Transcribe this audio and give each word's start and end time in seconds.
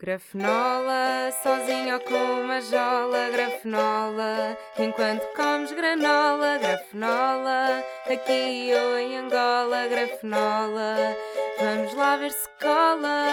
Grafenola, 0.00 1.28
sozinho 1.42 1.94
ou 1.94 2.00
com 2.02 2.44
uma 2.44 2.60
jola, 2.60 3.30
grafenola, 3.32 4.56
enquanto 4.78 5.24
comes 5.34 5.72
granola, 5.72 6.56
grafenola, 6.56 7.82
aqui 8.06 8.70
ou 8.74 8.96
em 8.96 9.16
Angola, 9.16 9.88
grafenola, 9.88 11.16
vamos 11.58 11.92
lá 11.94 12.16
ver 12.16 12.30
se 12.30 12.48
cola. 12.60 13.26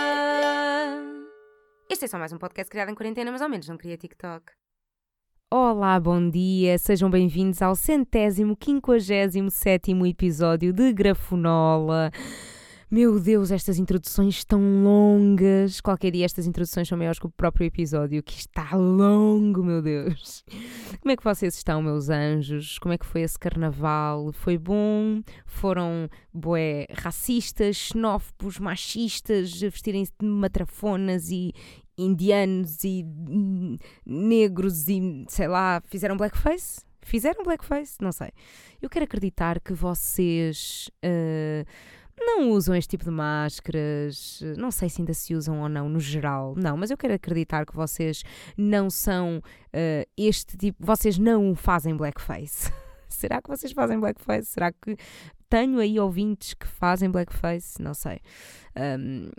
Este 1.87 2.05
é 2.05 2.07
só 2.07 2.17
mais 2.17 2.33
um 2.33 2.39
podcast 2.39 2.71
criado 2.71 2.89
em 2.89 2.95
quarentena, 2.95 3.31
mas 3.31 3.43
ao 3.43 3.49
menos 3.49 3.69
não 3.69 3.77
queria 3.77 3.95
TikTok. 3.95 4.51
Olá, 5.53 5.99
bom 5.99 6.31
dia, 6.31 6.79
sejam 6.79 7.11
bem-vindos 7.11 7.61
ao 7.61 7.75
centésimo, 7.75 8.57
quinquagésimo 8.57 9.51
sétimo 9.51 10.03
episódio 10.03 10.73
de 10.73 10.91
Grafenola. 10.91 12.09
Meu 12.95 13.19
Deus, 13.19 13.51
estas 13.51 13.77
introduções 13.77 14.35
estão 14.35 14.61
longas. 14.81 15.81
Qualquer 15.81 16.11
dia 16.11 16.23
estas 16.23 16.47
introduções 16.47 16.87
são 16.87 16.97
maiores 16.97 17.19
que 17.19 17.25
o 17.25 17.29
próprio 17.29 17.65
episódio, 17.65 18.23
que 18.23 18.39
está 18.39 18.73
longo, 18.73 19.61
meu 19.61 19.81
Deus. 19.81 20.45
Como 21.01 21.11
é 21.11 21.17
que 21.17 21.23
vocês 21.25 21.55
estão, 21.55 21.81
meus 21.81 22.07
anjos? 22.07 22.79
Como 22.79 22.93
é 22.93 22.97
que 22.97 23.05
foi 23.05 23.23
esse 23.23 23.37
carnaval? 23.37 24.31
Foi 24.31 24.57
bom? 24.57 25.21
Foram, 25.45 26.07
boé, 26.33 26.87
racistas, 26.89 27.75
xenófobos, 27.75 28.59
machistas, 28.59 29.59
vestirem-se 29.59 30.13
de 30.17 30.25
matrafonas 30.25 31.29
e 31.29 31.51
indianos 31.97 32.81
e 32.85 33.05
negros 34.05 34.87
e, 34.87 35.25
sei 35.27 35.49
lá, 35.49 35.81
fizeram 35.89 36.15
blackface? 36.15 36.79
Fizeram 37.01 37.43
blackface? 37.43 37.97
Não 37.99 38.13
sei. 38.13 38.29
Eu 38.81 38.89
quero 38.89 39.03
acreditar 39.03 39.59
que 39.59 39.73
vocês... 39.73 40.89
Uh, 41.03 41.65
não 42.17 42.51
usam 42.51 42.75
este 42.75 42.91
tipo 42.91 43.03
de 43.03 43.11
máscaras. 43.11 44.41
Não 44.57 44.71
sei 44.71 44.89
se 44.89 45.01
ainda 45.01 45.13
se 45.13 45.35
usam 45.35 45.61
ou 45.61 45.69
não, 45.69 45.89
no 45.89 45.99
geral. 45.99 46.53
Não, 46.55 46.77
mas 46.77 46.91
eu 46.91 46.97
quero 46.97 47.13
acreditar 47.13 47.65
que 47.65 47.75
vocês 47.75 48.23
não 48.57 48.89
são 48.89 49.37
uh, 49.39 50.09
este 50.17 50.57
tipo. 50.57 50.85
Vocês 50.85 51.17
não 51.17 51.55
fazem 51.55 51.95
blackface. 51.95 52.71
Será 53.09 53.41
que 53.41 53.49
vocês 53.49 53.71
fazem 53.71 53.99
blackface? 53.99 54.47
Será 54.47 54.71
que 54.71 54.97
tenho 55.49 55.79
aí 55.79 55.99
ouvintes 55.99 56.53
que 56.53 56.67
fazem 56.67 57.09
blackface? 57.09 57.81
Não 57.81 57.93
sei. 57.93 58.19
Um, 58.77 59.29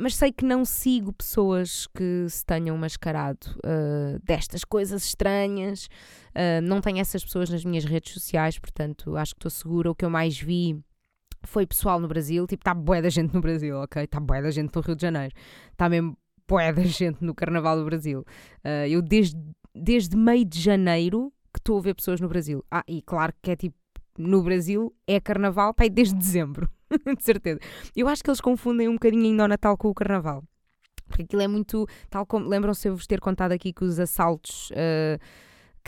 mas 0.00 0.14
sei 0.14 0.30
que 0.30 0.44
não 0.44 0.64
sigo 0.64 1.12
pessoas 1.12 1.88
que 1.88 2.26
se 2.28 2.46
tenham 2.46 2.78
mascarado 2.78 3.48
uh, 3.64 4.18
destas 4.22 4.64
coisas 4.64 5.04
estranhas. 5.04 5.86
Uh, 6.30 6.62
não 6.62 6.80
tenho 6.80 6.98
essas 6.98 7.24
pessoas 7.24 7.50
nas 7.50 7.64
minhas 7.64 7.84
redes 7.84 8.12
sociais, 8.12 8.58
portanto 8.58 9.16
acho 9.16 9.34
que 9.34 9.38
estou 9.38 9.50
segura. 9.50 9.90
O 9.90 9.94
que 9.94 10.04
eu 10.04 10.10
mais 10.10 10.38
vi 10.38 10.80
foi 11.44 11.66
pessoal 11.66 12.00
no 12.00 12.08
Brasil, 12.08 12.46
tipo, 12.46 12.60
está 12.60 12.74
bué 12.74 13.00
da 13.00 13.08
gente 13.08 13.32
no 13.34 13.40
Brasil, 13.40 13.76
ok? 13.76 14.04
Está 14.04 14.20
bué 14.20 14.42
da 14.42 14.50
gente 14.50 14.74
no 14.74 14.80
Rio 14.80 14.96
de 14.96 15.02
Janeiro. 15.02 15.34
Está 15.72 15.88
mesmo 15.88 16.16
bué 16.46 16.72
da 16.72 16.82
gente 16.82 17.22
no 17.22 17.34
Carnaval 17.34 17.76
do 17.76 17.84
Brasil. 17.84 18.24
Uh, 18.64 18.86
eu 18.88 19.02
desde, 19.02 19.36
desde 19.74 20.16
meio 20.16 20.44
de 20.44 20.60
janeiro 20.60 21.32
que 21.52 21.60
estou 21.60 21.78
a 21.78 21.82
ver 21.82 21.94
pessoas 21.94 22.20
no 22.20 22.28
Brasil. 22.28 22.64
Ah, 22.70 22.84
e 22.88 23.02
claro 23.02 23.32
que 23.40 23.50
é 23.50 23.56
tipo, 23.56 23.76
no 24.18 24.42
Brasil 24.42 24.94
é 25.06 25.20
Carnaval, 25.20 25.72
pá, 25.74 25.86
desde 25.88 26.14
dezembro, 26.14 26.68
de 27.16 27.22
certeza. 27.22 27.60
Eu 27.94 28.08
acho 28.08 28.22
que 28.22 28.30
eles 28.30 28.40
confundem 28.40 28.88
um 28.88 28.94
bocadinho 28.94 29.24
ainda 29.24 29.44
o 29.44 29.48
Natal 29.48 29.76
com 29.76 29.88
o 29.88 29.94
Carnaval. 29.94 30.42
Porque 31.06 31.22
aquilo 31.22 31.40
é 31.40 31.48
muito, 31.48 31.86
tal 32.10 32.26
como, 32.26 32.46
lembram-se 32.48 32.88
eu 32.88 32.94
vos 32.94 33.06
ter 33.06 33.20
contado 33.20 33.52
aqui 33.52 33.72
que 33.72 33.84
os 33.84 33.98
assaltos... 33.98 34.70
Uh, 34.70 35.18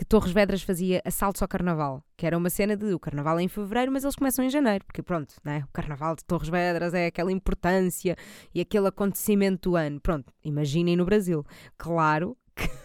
que 0.01 0.05
Torres 0.07 0.33
Vedras 0.33 0.63
fazia 0.63 1.03
assaltos 1.05 1.43
ao 1.43 1.47
carnaval, 1.47 2.03
que 2.17 2.27
era 2.27 2.35
uma 2.35 2.49
cena 2.49 2.75
de 2.75 2.95
o 2.95 2.99
carnaval 2.99 3.39
é 3.39 3.43
em 3.43 3.49
fevereiro, 3.49 3.93
mas 3.93 4.03
eles 4.03 4.17
começam 4.17 4.43
em 4.43 4.49
janeiro, 4.49 4.83
porque 4.87 5.03
pronto, 5.03 5.35
né? 5.45 5.63
o 5.69 5.73
carnaval 5.75 6.17
de 6.17 6.25
Torres 6.25 6.49
Vedras 6.49 6.95
é 6.95 7.05
aquela 7.05 7.31
importância 7.31 8.17
e 8.55 8.63
aquele 8.63 8.89
acontecimento 8.89 9.69
do 9.69 9.77
ano. 9.77 10.01
Pronto, 10.01 10.33
imaginem 10.43 10.97
no 10.97 11.05
Brasil. 11.05 11.45
Claro 11.77 12.35
que. 12.57 12.67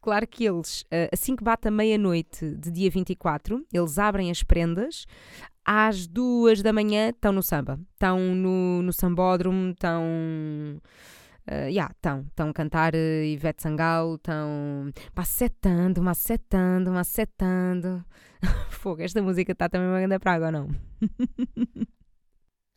Claro 0.00 0.26
que 0.26 0.44
eles, 0.44 0.84
eh, 0.90 1.10
assim 1.12 1.36
que 1.36 1.44
bate 1.44 1.68
a 1.68 1.70
meia-noite 1.70 2.56
de 2.56 2.70
dia 2.70 2.90
24, 2.90 3.64
eles 3.72 3.98
abrem 3.98 4.30
as 4.30 4.42
prendas, 4.42 5.04
às 5.64 6.06
duas 6.06 6.62
da 6.62 6.72
manhã 6.72 7.10
estão 7.10 7.32
no 7.32 7.42
samba, 7.42 7.78
estão 7.92 8.18
no, 8.34 8.82
no 8.82 8.92
sambódromo, 8.92 9.70
estão 9.70 10.80
Uh, 11.50 11.66
yeah, 11.68 11.92
estão, 11.92 12.20
estão 12.28 12.50
a 12.50 12.52
cantar 12.52 12.94
uh, 12.94 13.24
Ivete 13.24 13.62
Sangalo, 13.62 14.14
estão 14.14 14.92
macetando, 15.14 16.02
macetando, 16.02 16.92
macetando. 16.92 18.04
Fogo, 18.70 19.02
esta 19.02 19.20
música 19.20 19.52
está 19.52 19.68
também 19.68 19.88
uma 19.88 19.98
grande 19.98 20.18
praga 20.20 20.46
ou 20.46 20.52
não? 20.52 20.68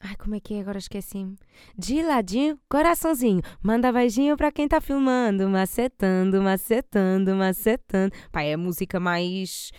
Ai, 0.08 0.16
como 0.18 0.36
é 0.36 0.40
que 0.40 0.54
é? 0.54 0.62
Agora 0.62 0.78
esqueci-me. 0.78 1.36
De 1.78 2.04
ladinho, 2.04 2.60
coraçãozinho. 2.70 3.42
Manda 3.62 3.92
beijinho 3.92 4.38
pra 4.38 4.52
quem 4.52 4.68
tá 4.68 4.80
filmando. 4.80 5.50
Macetando, 5.50 6.42
macetando, 6.42 7.36
macetando. 7.36 8.14
Pá, 8.32 8.44
é 8.44 8.54
a 8.54 8.58
música 8.58 9.00
mais. 9.00 9.72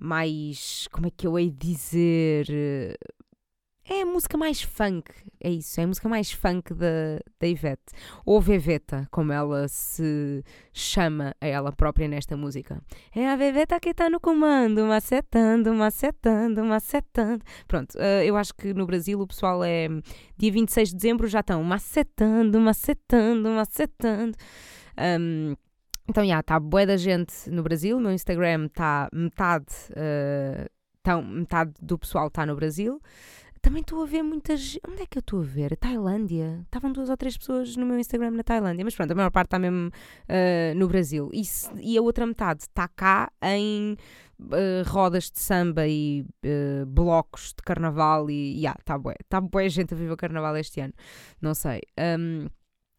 Mais. 0.00 0.88
Como 0.90 1.06
é 1.06 1.10
que 1.10 1.26
eu 1.26 1.38
hei 1.38 1.50
dizer? 1.50 2.46
É 3.88 4.02
a 4.02 4.06
música 4.06 4.38
mais 4.38 4.62
funk, 4.62 5.10
é 5.40 5.50
isso, 5.50 5.80
é 5.80 5.84
a 5.84 5.86
música 5.88 6.08
mais 6.08 6.30
funk 6.30 6.72
da, 6.72 7.18
da 7.40 7.48
Ivete. 7.48 7.92
Ou 8.24 8.40
Veveta, 8.40 9.08
como 9.10 9.32
ela 9.32 9.66
se 9.66 10.44
chama 10.72 11.34
a 11.40 11.46
ela 11.48 11.72
própria 11.72 12.06
nesta 12.06 12.36
música. 12.36 12.80
É 13.12 13.28
a 13.28 13.34
Veveta 13.34 13.80
que 13.80 13.88
está 13.88 14.08
no 14.08 14.20
comando, 14.20 14.84
macetando, 14.86 15.74
macetando, 15.74 16.64
macetando. 16.64 17.44
Pronto, 17.66 17.96
uh, 17.96 18.22
eu 18.24 18.36
acho 18.36 18.54
que 18.54 18.72
no 18.72 18.86
Brasil 18.86 19.20
o 19.20 19.26
pessoal 19.26 19.64
é. 19.64 19.88
Dia 20.38 20.52
26 20.52 20.90
de 20.90 20.96
dezembro 20.96 21.26
já 21.26 21.40
estão 21.40 21.62
macetando, 21.64 22.60
macetando, 22.60 23.48
macetando. 23.48 24.36
Um, 24.96 25.56
então, 26.08 26.22
já, 26.22 26.28
yeah, 26.28 26.40
está 26.40 26.60
boa 26.60 26.86
da 26.86 26.96
gente 26.96 27.50
no 27.50 27.62
Brasil. 27.64 27.98
Meu 27.98 28.12
Instagram 28.12 28.66
está 28.66 29.08
metade. 29.12 29.74
Uh, 29.90 30.70
tão, 31.02 31.22
metade 31.22 31.72
do 31.80 31.98
pessoal 31.98 32.28
está 32.28 32.46
no 32.46 32.54
Brasil. 32.54 33.00
Também 33.62 33.80
estou 33.80 34.02
a 34.02 34.06
ver 34.06 34.24
muitas. 34.24 34.76
Onde 34.88 35.02
é 35.02 35.06
que 35.06 35.16
eu 35.16 35.20
estou 35.20 35.40
a 35.40 35.44
ver? 35.44 35.72
A 35.72 35.76
Tailândia. 35.76 36.62
Estavam 36.64 36.92
duas 36.92 37.08
ou 37.08 37.16
três 37.16 37.38
pessoas 37.38 37.76
no 37.76 37.86
meu 37.86 37.96
Instagram 37.96 38.32
na 38.32 38.42
Tailândia, 38.42 38.84
mas 38.84 38.96
pronto, 38.96 39.12
a 39.12 39.14
maior 39.14 39.30
parte 39.30 39.46
está 39.46 39.58
mesmo 39.58 39.88
uh, 39.88 40.74
no 40.76 40.88
Brasil. 40.88 41.30
E, 41.32 41.42
e, 41.80 41.96
a 41.96 42.02
outra 42.02 42.26
metade 42.26 42.62
está 42.62 42.88
cá 42.88 43.30
em 43.40 43.96
uh, 44.40 44.82
rodas 44.88 45.30
de 45.30 45.38
samba 45.38 45.86
e 45.86 46.26
uh, 46.44 46.84
blocos 46.86 47.54
de 47.56 47.62
carnaval. 47.62 48.28
E 48.28 48.56
yeah, 48.56 48.76
está 48.80 48.98
boa. 48.98 49.14
Está 49.20 49.40
boa 49.40 49.68
gente 49.68 49.94
a 49.94 49.96
viver 49.96 50.12
o 50.12 50.16
carnaval 50.16 50.56
este 50.56 50.80
ano. 50.80 50.92
Não 51.40 51.54
sei. 51.54 51.82
Um, 52.18 52.48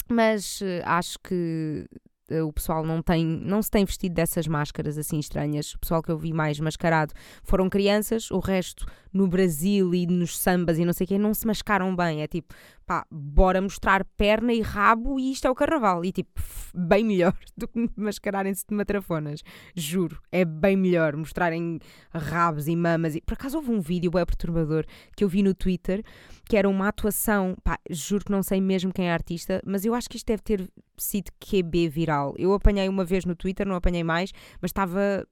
mas 0.09 0.62
acho 0.85 1.18
que 1.19 1.88
o 2.30 2.54
pessoal 2.54 2.86
não 2.86 3.02
tem, 3.02 3.26
não 3.26 3.62
se 3.62 3.70
tem 3.70 3.86
vestido 3.86 4.14
dessas 4.14 4.48
máscaras 4.48 4.98
assim 4.98 5.20
estranhas. 5.20 5.74
O 5.74 5.80
pessoal 5.80 6.02
que 6.02 6.12
eu 6.12 6.18
vi 6.18 6.34
mais 6.34 6.60
mascarado 6.60 7.14
foram 7.44 7.70
crianças, 7.70 8.32
o 8.32 8.40
resto 8.40 8.86
no 9.12 9.28
Brasil 9.28 9.94
e 9.94 10.08
nos 10.08 10.38
sambas 10.38 10.80
e 10.80 10.86
não 10.86 10.94
sei 10.94 11.06
quê, 11.06 11.18
não 11.18 11.34
se 11.34 11.46
mascaram 11.46 11.96
bem. 11.96 12.22
É 12.22 12.28
tipo, 12.28 12.54
pá, 12.86 13.06
bora 13.12 13.62
mostrar 13.62 14.06
perna 14.18 14.54
e 14.54 14.62
rabo 14.62 15.20
e 15.20 15.32
isto 15.32 15.48
é 15.48 15.52
o 15.52 15.56
carnaval. 15.56 16.04
E 16.04 16.12
tipo, 16.12 16.42
bem 16.74 17.04
melhor 17.04 17.36
do 17.58 17.68
que 17.68 17.90
mascararem-se 17.96 18.66
de 18.68 18.76
matrafonas. 18.76 19.42
Juro, 19.76 20.20
é 20.32 20.46
bem 20.46 20.76
melhor 20.76 21.16
mostrarem 21.16 21.80
rabos 22.14 22.68
e 22.68 22.76
mamas. 22.76 23.16
E, 23.16 23.22
por 23.22 23.34
acaso 23.34 23.58
houve 23.58 23.72
um 23.72 23.80
vídeo 23.80 24.12
bem 24.12 24.26
perturbador 24.26 24.86
que 25.16 25.24
eu 25.24 25.30
vi 25.30 25.44
no 25.44 25.54
Twitter 25.54 26.04
que 26.46 26.58
era 26.58 26.68
uma 26.68 26.90
atuação, 26.90 27.56
pá, 27.64 27.80
juro 27.90 28.26
que 28.26 28.32
não 28.32 28.44
sei 28.44 28.60
mesmo 28.60 28.92
quem 28.92 29.08
é 29.08 29.14
artista, 29.14 29.62
mas 29.66 29.86
eu 29.86 29.94
acho 29.94 30.10
que 30.10 30.18
isto 30.18 30.28
deve 30.28 30.42
ter 30.42 30.70
sido 30.98 31.32
QB 31.40 31.90
viral. 31.90 32.34
Eu 32.38 32.54
apanhei 32.54 32.90
uma 32.90 33.06
vez 33.06 33.26
no 33.26 33.36
Twitter, 33.36 33.66
não 33.66 33.76
apanhei 33.76 34.04
mais, 34.04 34.32
mas 34.62 34.70
estava 34.70 35.26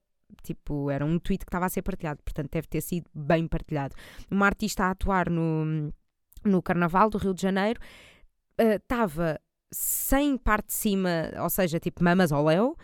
tipo, 0.44 0.90
era 0.90 1.06
um 1.06 1.19
tweet 1.19 1.45
que 1.45 1.50
estava 1.50 1.66
a 1.66 1.69
ser 1.69 1.81
partilhado, 1.81 2.22
portanto 2.23 2.50
deve 2.51 2.67
ter 2.67 2.81
sido 2.81 3.09
bem 3.13 3.47
partilhado. 3.47 3.95
Uma 4.29 4.45
artista 4.45 4.85
a 4.85 4.91
atuar 4.91 5.29
no, 5.29 5.94
no 6.44 6.62
Carnaval 6.62 7.09
do 7.09 7.18
Rio 7.18 7.34
de 7.34 7.41
Janeiro 7.41 7.79
estava 8.57 9.40
uh, 9.40 9.52
sem 9.72 10.38
parte 10.38 10.68
de 10.68 10.74
cima, 10.74 11.32
ou 11.41 11.49
seja, 11.49 11.79
tipo 11.79 12.03
mamas 12.03 12.32
ao 12.32 12.43
léu, 12.43 12.76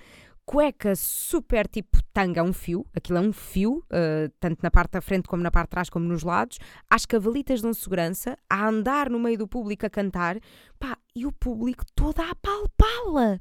cueca 0.48 0.96
super 0.96 1.68
tipo 1.68 2.02
tanga, 2.14 2.42
um 2.42 2.54
fio, 2.54 2.86
aquilo 2.96 3.18
é 3.18 3.22
um 3.22 3.34
fio, 3.34 3.84
uh, 3.92 4.32
tanto 4.40 4.60
na 4.64 4.72
parte 4.72 4.92
da 4.92 5.02
frente 5.02 5.28
como 5.28 5.44
na 5.44 5.52
parte 5.52 5.68
de 5.68 5.72
trás, 5.72 5.90
como 5.90 6.06
nos 6.06 6.24
lados, 6.24 6.58
às 6.90 7.06
cavalitas 7.06 7.62
de 7.62 7.68
um 7.68 7.74
segurança, 7.74 8.38
a 8.50 8.68
andar 8.68 9.10
no 9.10 9.20
meio 9.20 9.38
do 9.38 9.48
público 9.48 9.86
a 9.86 9.90
cantar, 9.90 10.40
pá, 10.80 10.98
e 11.14 11.26
o 11.26 11.34
público 11.34 11.84
todo 11.94 12.22
a 12.22 12.32
apalpá-la. 12.32 13.40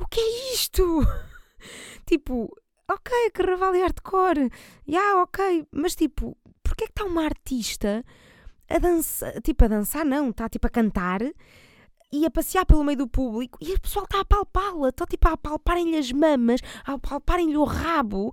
O 0.00 0.06
que 0.08 0.18
é 0.18 0.54
isto? 0.54 1.06
tipo, 2.04 2.52
ok, 2.88 3.30
carnaval 3.32 3.76
e 3.76 3.82
hardcore, 3.82 4.50
já, 4.88 4.98
yeah, 4.98 5.22
ok, 5.22 5.66
mas 5.70 5.94
tipo, 5.94 6.36
porquê 6.64 6.84
é 6.84 6.86
que 6.88 6.92
está 6.92 7.04
uma 7.04 7.24
artista 7.24 8.04
a 8.70 8.78
dançar, 8.78 9.40
tipo, 9.42 9.64
a 9.64 9.68
dançar 9.68 10.04
não, 10.04 10.30
está 10.30 10.48
tipo 10.48 10.66
a 10.66 10.70
cantar 10.70 11.20
e 12.12 12.26
a 12.26 12.30
passear 12.30 12.64
pelo 12.64 12.84
meio 12.84 12.98
do 12.98 13.08
público 13.08 13.58
e 13.60 13.72
o 13.72 13.80
pessoal 13.80 14.04
está 14.04 14.20
a 14.20 14.24
palpá-la, 14.24 14.88
está 14.88 15.06
tipo 15.06 15.28
a 15.28 15.36
palparem-lhe 15.36 15.96
as 15.96 16.10
mamas, 16.12 16.60
a 16.84 16.98
palparem-lhe 16.98 17.56
o 17.56 17.64
rabo, 17.64 18.32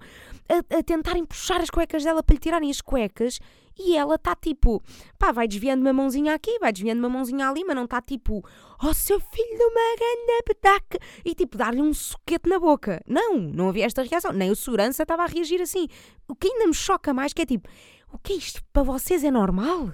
a, 0.50 0.78
a 0.78 0.84
tentarem 0.84 1.26
puxar 1.26 1.62
as 1.62 1.70
cuecas 1.70 2.04
dela 2.04 2.24
para 2.24 2.34
lhe 2.34 2.40
tirarem 2.40 2.70
as 2.70 2.82
cuecas 2.82 3.40
e 3.80 3.96
ela 3.96 4.16
está 4.16 4.36
tipo, 4.36 4.82
pá, 5.20 5.32
vai 5.32 5.48
desviando 5.48 5.82
uma 5.82 5.94
mãozinha 5.94 6.34
aqui, 6.34 6.58
vai 6.60 6.72
desviando 6.72 7.00
uma 7.00 7.10
mãozinha 7.10 7.48
ali, 7.48 7.64
mas 7.64 7.76
não 7.76 7.84
está 7.86 8.02
tipo, 8.02 8.44
oh 8.84 8.94
seu 8.94 9.20
filho 9.20 9.58
de 9.58 9.64
uma 9.64 9.96
grande 9.96 10.44
petaca, 10.46 11.00
e 11.24 11.36
tipo, 11.36 11.58
dar-lhe 11.58 11.82
um 11.82 11.94
soquete 11.94 12.50
na 12.50 12.60
boca. 12.60 13.04
Não, 13.06 13.38
não 13.38 13.70
havia 13.70 13.86
esta 13.86 14.02
reação, 14.02 14.34
nem 14.34 14.50
o 14.50 14.56
segurança 14.56 15.04
estava 15.04 15.24
a 15.24 15.28
reagir 15.28 15.62
assim. 15.62 15.88
O 16.28 16.36
que 16.36 16.48
ainda 16.48 16.66
me 16.66 16.74
choca 16.74 17.14
mais 17.14 17.34
que 17.34 17.44
é 17.44 17.46
tipo, 17.46 17.70
o 18.12 18.18
que 18.18 18.34
é 18.34 18.36
isto 18.38 18.64
para 18.74 18.82
vocês 18.82 19.24
é 19.24 19.30
normal? 19.30 19.92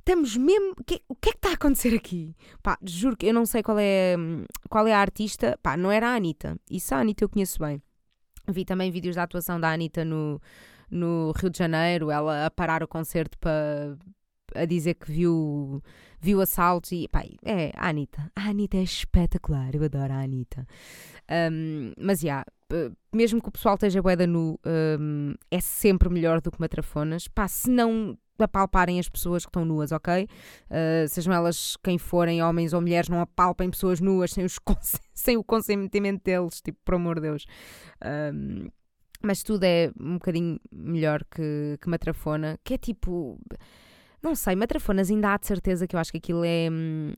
Estamos 0.00 0.36
mesmo. 0.36 0.72
O 0.72 0.84
que, 0.84 1.02
o 1.08 1.14
que 1.14 1.28
é 1.28 1.32
que 1.32 1.38
está 1.38 1.50
a 1.50 1.54
acontecer 1.54 1.94
aqui? 1.94 2.34
Pá, 2.62 2.78
juro 2.82 3.16
que 3.16 3.26
eu 3.26 3.34
não 3.34 3.46
sei 3.46 3.62
qual 3.62 3.78
é, 3.78 4.16
qual 4.68 4.86
é 4.86 4.94
a 4.94 4.98
artista. 4.98 5.58
Pá, 5.62 5.76
não 5.76 5.92
era 5.92 6.08
a 6.08 6.14
Anitta. 6.16 6.58
Isso 6.70 6.94
a 6.94 6.98
Anitta 6.98 7.24
eu 7.24 7.28
conheço 7.28 7.58
bem. 7.58 7.82
Vi 8.48 8.64
também 8.64 8.90
vídeos 8.90 9.16
da 9.16 9.22
atuação 9.22 9.60
da 9.60 9.70
Anitta 9.70 10.04
no, 10.04 10.40
no 10.90 11.32
Rio 11.36 11.50
de 11.50 11.58
Janeiro, 11.58 12.10
ela 12.10 12.46
a 12.46 12.50
parar 12.50 12.82
o 12.82 12.88
concerto 12.88 13.38
para 13.38 13.96
a 14.54 14.64
dizer 14.64 14.94
que 14.94 15.12
viu, 15.12 15.80
viu 16.18 16.40
assaltos 16.40 16.90
e 16.90 17.06
pá, 17.06 17.22
é 17.44 17.70
a 17.76 17.88
Anitta. 17.88 18.32
A 18.34 18.48
Anitta 18.48 18.78
é 18.78 18.82
espetacular, 18.82 19.74
eu 19.74 19.84
adoro 19.84 20.12
a 20.12 20.22
Anitta. 20.22 20.66
Um, 21.52 21.92
mas 21.96 22.20
já, 22.20 22.44
yeah, 22.72 22.94
mesmo 23.12 23.40
que 23.40 23.48
o 23.48 23.52
pessoal 23.52 23.74
esteja 23.74 24.02
boeda 24.02 24.26
nu, 24.26 24.58
um, 24.98 25.34
é 25.50 25.60
sempre 25.60 26.08
melhor 26.08 26.40
do 26.40 26.50
que 26.50 26.60
matrafonas. 26.60 27.28
Pá, 27.28 27.46
se 27.46 27.70
não 27.70 28.18
apalparem 28.42 28.98
as 28.98 29.08
pessoas 29.08 29.44
que 29.44 29.50
estão 29.50 29.64
nuas, 29.64 29.92
ok? 29.92 30.28
Uh, 30.70 31.08
sejam 31.08 31.32
elas 31.32 31.76
quem 31.82 31.98
forem, 31.98 32.42
homens 32.42 32.72
ou 32.72 32.80
mulheres, 32.80 33.08
não 33.08 33.20
apalpem 33.20 33.70
pessoas 33.70 34.00
nuas 34.00 34.32
sem, 34.32 34.44
os, 34.44 34.58
sem 35.14 35.36
o 35.36 35.44
consentimento 35.44 36.22
deles, 36.24 36.60
tipo, 36.60 36.78
por 36.84 36.94
amor 36.94 37.16
de 37.16 37.22
Deus. 37.22 37.46
Mas 39.22 39.42
tudo 39.42 39.64
é 39.64 39.92
um 40.00 40.14
bocadinho 40.14 40.58
melhor 40.72 41.24
que, 41.24 41.78
que 41.80 41.88
Matrafona, 41.88 42.58
que 42.64 42.74
é 42.74 42.78
tipo. 42.78 43.38
Não 44.22 44.34
sei, 44.34 44.54
Matrafonas 44.54 45.10
ainda 45.10 45.32
há 45.32 45.38
de 45.38 45.46
certeza 45.46 45.86
que 45.86 45.96
eu 45.96 46.00
acho 46.00 46.12
que 46.12 46.18
aquilo 46.18 46.44
é, 46.44 46.68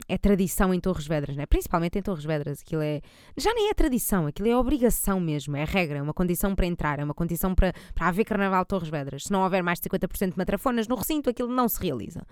é 0.08 0.16
tradição 0.16 0.72
em 0.72 0.78
Torres 0.78 1.04
Vedras, 1.06 1.36
né? 1.36 1.46
principalmente 1.46 1.98
em 1.98 2.02
Torres 2.02 2.24
Vedras. 2.24 2.60
Aquilo 2.60 2.80
é. 2.80 3.00
Já 3.36 3.52
nem 3.54 3.70
é 3.70 3.74
tradição, 3.74 4.26
aquilo 4.26 4.48
é 4.48 4.56
obrigação 4.56 5.18
mesmo, 5.18 5.56
é 5.56 5.64
regra, 5.64 5.98
é 5.98 6.02
uma 6.02 6.14
condição 6.14 6.54
para 6.54 6.64
entrar, 6.64 7.00
é 7.00 7.04
uma 7.04 7.14
condição 7.14 7.56
para, 7.56 7.72
para 7.92 8.06
haver 8.06 8.24
carnaval 8.24 8.62
de 8.62 8.68
Torres 8.68 8.88
Vedras. 8.88 9.24
Se 9.24 9.32
não 9.32 9.42
houver 9.42 9.64
mais 9.64 9.80
de 9.80 9.88
50% 9.88 10.30
de 10.30 10.38
matrafonas 10.38 10.86
no 10.86 10.94
recinto, 10.94 11.28
aquilo 11.28 11.52
não 11.52 11.68
se 11.68 11.82
realiza. 11.82 12.24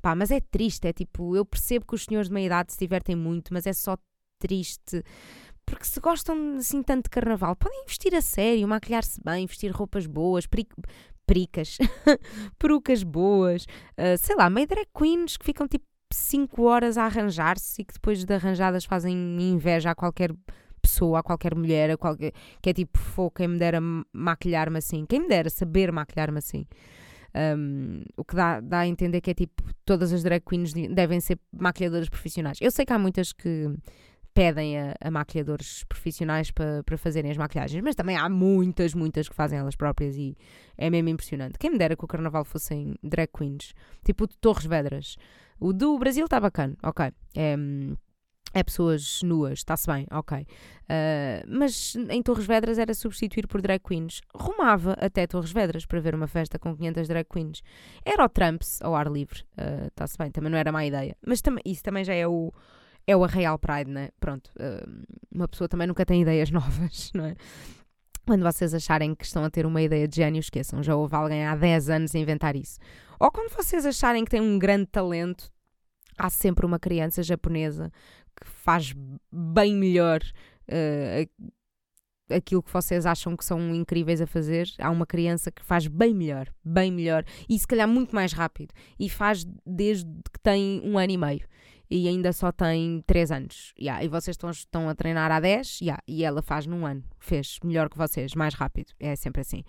Pá, 0.00 0.14
mas 0.14 0.30
é 0.30 0.38
triste, 0.38 0.86
é 0.86 0.92
tipo, 0.92 1.34
eu 1.34 1.44
percebo 1.44 1.84
que 1.84 1.94
os 1.94 2.04
senhores 2.04 2.28
de 2.28 2.34
meia 2.34 2.46
idade 2.46 2.72
se 2.72 2.78
divertem 2.78 3.16
muito, 3.16 3.52
mas 3.52 3.66
é 3.66 3.72
só 3.72 3.96
triste 4.38 5.02
porque 5.64 5.84
se 5.84 6.00
gostam 6.00 6.56
assim 6.58 6.82
tanto 6.82 7.04
de 7.04 7.10
carnaval, 7.10 7.56
podem 7.56 7.82
investir 7.82 8.14
a 8.14 8.20
sério, 8.20 8.68
maquilhar-se 8.68 9.20
bem, 9.24 9.46
vestir 9.46 9.70
roupas 9.70 10.06
boas, 10.06 10.46
pericas, 11.26 11.78
perucas 12.58 13.02
boas, 13.02 13.64
uh, 13.98 14.16
sei 14.18 14.36
lá, 14.36 14.48
meio 14.50 14.66
drag 14.66 14.86
queens 14.96 15.36
que 15.36 15.44
ficam 15.44 15.66
tipo 15.66 15.84
5 16.12 16.62
horas 16.62 16.98
a 16.98 17.04
arranjar-se 17.04 17.82
e 17.82 17.84
que 17.84 17.94
depois 17.94 18.24
de 18.24 18.34
arranjadas 18.34 18.84
fazem 18.84 19.14
inveja 19.40 19.90
a 19.90 19.94
qualquer 19.94 20.32
pessoa, 20.80 21.20
a 21.20 21.22
qualquer 21.22 21.54
mulher, 21.54 21.90
a 21.90 21.96
qualquer, 21.96 22.32
que 22.60 22.70
é 22.70 22.72
tipo, 22.72 22.98
fô, 22.98 23.30
quem 23.30 23.48
me 23.48 23.58
dera 23.58 23.80
maquilhar-me 24.12 24.78
assim, 24.78 25.06
quem 25.06 25.20
me 25.20 25.28
dera 25.28 25.48
saber 25.48 25.92
maquilhar-me 25.92 26.38
assim. 26.38 26.66
Um, 27.34 28.02
o 28.14 28.24
que 28.24 28.36
dá, 28.36 28.60
dá 28.60 28.80
a 28.80 28.86
entender 28.86 29.22
que 29.22 29.30
é 29.30 29.34
tipo, 29.34 29.62
todas 29.86 30.12
as 30.12 30.22
drag 30.22 30.42
queens 30.44 30.74
devem 30.74 31.18
ser 31.18 31.38
maquilhadoras 31.50 32.08
profissionais. 32.10 32.58
Eu 32.60 32.70
sei 32.70 32.84
que 32.84 32.92
há 32.92 32.98
muitas 32.98 33.32
que 33.32 33.70
pedem 34.34 34.78
a, 34.78 34.94
a 35.00 35.10
maquilhadores 35.10 35.84
profissionais 35.84 36.50
para, 36.50 36.82
fazerem 36.96 37.30
as 37.30 37.36
maquilhagens, 37.36 37.82
mas 37.82 37.94
também 37.94 38.16
há 38.16 38.28
muitas, 38.28 38.94
muitas 38.94 39.28
que 39.28 39.34
fazem 39.34 39.58
elas 39.58 39.76
próprias 39.76 40.16
e 40.16 40.36
é 40.76 40.88
mesmo 40.88 41.08
impressionante. 41.08 41.58
Quem 41.58 41.70
me 41.70 41.78
dera 41.78 41.96
que 41.96 42.04
o 42.04 42.08
carnaval 42.08 42.44
fossem 42.44 42.94
drag 43.02 43.28
queens, 43.36 43.74
tipo 44.04 44.24
o 44.24 44.26
de 44.26 44.36
Torres 44.38 44.66
Vedras. 44.66 45.16
O 45.60 45.72
do 45.72 45.98
Brasil 45.98 46.24
está 46.24 46.40
bacana, 46.40 46.76
ok. 46.82 47.12
É, 47.36 47.56
é 48.54 48.62
pessoas 48.62 49.22
nuas, 49.22 49.60
está-se 49.60 49.86
bem, 49.86 50.06
ok. 50.10 50.38
Uh, 50.38 50.46
mas 51.46 51.94
em 51.94 52.22
Torres 52.22 52.46
Vedras 52.46 52.78
era 52.78 52.92
substituir 52.94 53.46
por 53.46 53.62
drag 53.62 53.80
queens. 53.80 54.20
Rumava 54.34 54.92
até 55.00 55.26
Torres 55.26 55.52
Vedras 55.52 55.86
para 55.86 56.00
ver 56.00 56.14
uma 56.14 56.26
festa 56.26 56.58
com 56.58 56.76
500 56.76 57.08
drag 57.08 57.26
queens. 57.28 57.62
Era 58.04 58.24
o 58.24 58.28
Trumps 58.28 58.80
ao 58.82 58.94
ar 58.94 59.10
livre, 59.10 59.44
está-se 59.86 60.14
uh, 60.14 60.18
bem, 60.18 60.30
também 60.30 60.50
não 60.50 60.58
era 60.58 60.72
má 60.72 60.84
ideia. 60.84 61.16
Mas 61.24 61.40
tam 61.40 61.56
isso 61.64 61.82
também 61.82 62.04
já 62.04 62.14
é 62.14 62.26
o 62.26 62.52
é 63.06 63.16
o 63.16 63.24
Arraial 63.24 63.58
Pride, 63.58 63.90
né? 63.90 64.10
Pronto, 64.20 64.50
uh, 64.58 65.04
uma 65.32 65.48
pessoa 65.48 65.68
também 65.68 65.86
nunca 65.86 66.04
tem 66.04 66.22
ideias 66.22 66.50
novas, 66.52 67.10
não 67.14 67.26
é? 67.26 67.34
Quando 68.26 68.42
vocês 68.42 68.72
acharem 68.72 69.14
que 69.14 69.24
estão 69.24 69.44
a 69.44 69.50
ter 69.50 69.66
uma 69.66 69.82
ideia 69.82 70.06
de 70.06 70.16
gênio, 70.16 70.38
esqueçam, 70.38 70.82
já 70.82 70.94
houve 70.94 71.14
alguém 71.16 71.44
há 71.44 71.56
10 71.56 71.90
anos 71.90 72.14
a 72.14 72.18
inventar 72.18 72.54
isso. 72.54 72.78
Ou 73.18 73.32
quando 73.32 73.50
vocês 73.50 73.84
acharem 73.84 74.24
que 74.24 74.30
têm 74.30 74.40
um 74.40 74.58
grande 74.58 74.86
talento, 74.86 75.50
há 76.16 76.30
sempre 76.30 76.64
uma 76.64 76.78
criança 76.78 77.22
japonesa 77.22 77.90
que 78.36 78.48
faz 78.48 78.94
bem 79.32 79.74
melhor 79.74 80.20
uh, 80.68 81.52
aquilo 82.32 82.62
que 82.62 82.72
vocês 82.72 83.04
acham 83.04 83.36
que 83.36 83.44
são 83.44 83.74
incríveis 83.74 84.20
a 84.20 84.26
fazer. 84.26 84.68
Há 84.78 84.90
uma 84.90 85.04
criança 85.04 85.50
que 85.50 85.64
faz 85.64 85.88
bem 85.88 86.14
melhor, 86.14 86.48
bem 86.64 86.92
melhor, 86.92 87.24
e 87.48 87.58
se 87.58 87.66
calhar 87.66 87.88
muito 87.88 88.14
mais 88.14 88.32
rápido, 88.32 88.72
e 88.98 89.08
faz 89.08 89.44
desde 89.66 90.08
que 90.32 90.38
tem 90.40 90.80
um 90.84 90.96
ano 90.96 91.12
e 91.12 91.18
meio 91.18 91.52
e 91.92 92.08
ainda 92.08 92.32
só 92.32 92.50
tem 92.50 93.04
3 93.06 93.30
anos. 93.30 93.74
Yeah. 93.78 94.02
E 94.02 94.08
vocês 94.08 94.34
estão, 94.34 94.50
estão 94.50 94.88
a 94.88 94.94
treinar 94.94 95.30
há 95.30 95.38
10 95.38 95.80
yeah. 95.82 96.02
e 96.08 96.24
ela 96.24 96.40
faz 96.40 96.66
num 96.66 96.86
ano. 96.86 97.04
Fez 97.18 97.58
melhor 97.62 97.90
que 97.90 97.98
vocês, 97.98 98.34
mais 98.34 98.54
rápido. 98.54 98.92
É 98.98 99.14
sempre 99.14 99.42
assim. 99.42 99.62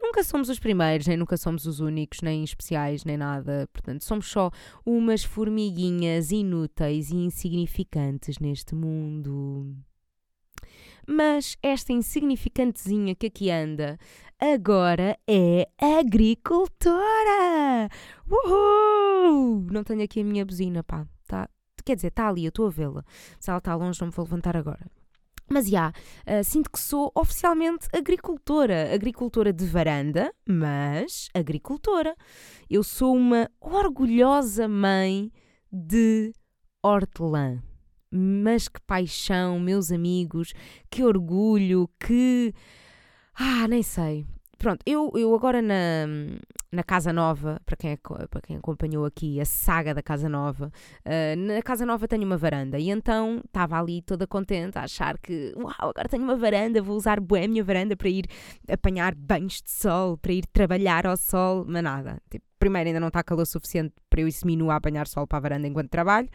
Nunca 0.00 0.22
somos 0.22 0.48
os 0.48 0.60
primeiros, 0.60 1.08
nem 1.08 1.16
nunca 1.16 1.36
somos 1.36 1.66
os 1.66 1.80
únicos, 1.80 2.20
nem 2.22 2.44
especiais, 2.44 3.04
nem 3.04 3.16
nada. 3.16 3.68
Portanto, 3.72 4.04
somos 4.04 4.28
só 4.28 4.52
umas 4.86 5.24
formiguinhas 5.24 6.30
inúteis 6.30 7.10
e 7.10 7.16
insignificantes 7.16 8.38
neste 8.38 8.72
mundo. 8.76 9.74
Mas 11.06 11.58
esta 11.60 11.92
insignificantezinha 11.92 13.16
que 13.16 13.26
aqui 13.26 13.50
anda 13.50 13.98
agora 14.40 15.18
é 15.28 15.68
agricultora! 15.78 16.98
Uhul! 18.30 19.66
Não 19.72 19.82
tenho 19.82 20.04
aqui 20.04 20.20
a 20.20 20.24
minha 20.24 20.44
buzina, 20.44 20.84
pá. 20.84 21.06
Quer 21.84 21.96
dizer, 21.96 22.08
está 22.08 22.28
ali, 22.28 22.44
eu 22.44 22.48
estou 22.48 22.66
a 22.66 22.70
vê-la. 22.70 23.04
Se 23.38 23.50
ela 23.50 23.58
está 23.58 23.74
longe, 23.74 24.00
não 24.00 24.08
me 24.08 24.14
vou 24.14 24.24
levantar 24.24 24.56
agora. 24.56 24.86
Mas 25.48 25.68
já, 25.68 25.90
uh, 25.90 26.42
sinto 26.42 26.70
que 26.70 26.78
sou 26.78 27.12
oficialmente 27.14 27.86
agricultora. 27.92 28.94
Agricultora 28.94 29.52
de 29.52 29.66
varanda, 29.66 30.32
mas 30.48 31.28
agricultora. 31.34 32.16
Eu 32.68 32.82
sou 32.82 33.14
uma 33.14 33.50
orgulhosa 33.60 34.66
mãe 34.66 35.30
de 35.70 36.32
hortelã. 36.82 37.62
Mas 38.10 38.68
que 38.68 38.80
paixão, 38.86 39.58
meus 39.58 39.90
amigos, 39.90 40.54
que 40.88 41.04
orgulho, 41.04 41.90
que. 41.98 42.54
Ah, 43.34 43.66
nem 43.68 43.82
sei. 43.82 44.26
Pronto, 44.58 44.82
eu, 44.86 45.12
eu 45.14 45.34
agora 45.34 45.60
na, 45.60 46.06
na 46.72 46.82
Casa 46.82 47.12
Nova, 47.12 47.60
para 47.64 47.76
quem, 47.76 47.96
para 47.96 48.40
quem 48.40 48.56
acompanhou 48.56 49.04
aqui 49.04 49.40
a 49.40 49.44
saga 49.44 49.94
da 49.94 50.02
Casa 50.02 50.28
Nova, 50.28 50.72
uh, 51.04 51.36
na 51.36 51.62
Casa 51.62 51.84
Nova 51.84 52.06
tenho 52.06 52.24
uma 52.24 52.36
varanda 52.36 52.78
e 52.78 52.90
então 52.90 53.40
estava 53.44 53.78
ali 53.78 54.02
toda 54.02 54.26
contente 54.26 54.78
a 54.78 54.82
achar 54.82 55.18
que, 55.18 55.52
uau, 55.56 55.74
agora 55.78 56.08
tenho 56.08 56.22
uma 56.22 56.36
varanda, 56.36 56.80
vou 56.82 56.96
usar 56.96 57.18
a 57.18 57.48
minha 57.48 57.64
varanda 57.64 57.96
para 57.96 58.08
ir 58.08 58.26
apanhar 58.68 59.14
banhos 59.14 59.60
de 59.62 59.70
sol, 59.70 60.16
para 60.16 60.32
ir 60.32 60.46
trabalhar 60.46 61.06
ao 61.06 61.16
sol, 61.16 61.64
mas 61.66 61.82
nada. 61.82 62.20
Tipo, 62.30 62.44
primeiro 62.58 62.88
ainda 62.88 63.00
não 63.00 63.08
está 63.08 63.22
calor 63.22 63.44
suficiente 63.44 63.94
para 64.08 64.20
eu 64.20 64.28
ir 64.28 64.70
a 64.70 64.76
apanhar 64.76 65.06
sol 65.06 65.26
para 65.26 65.38
a 65.38 65.40
varanda 65.40 65.66
enquanto 65.66 65.90
trabalho, 65.90 66.28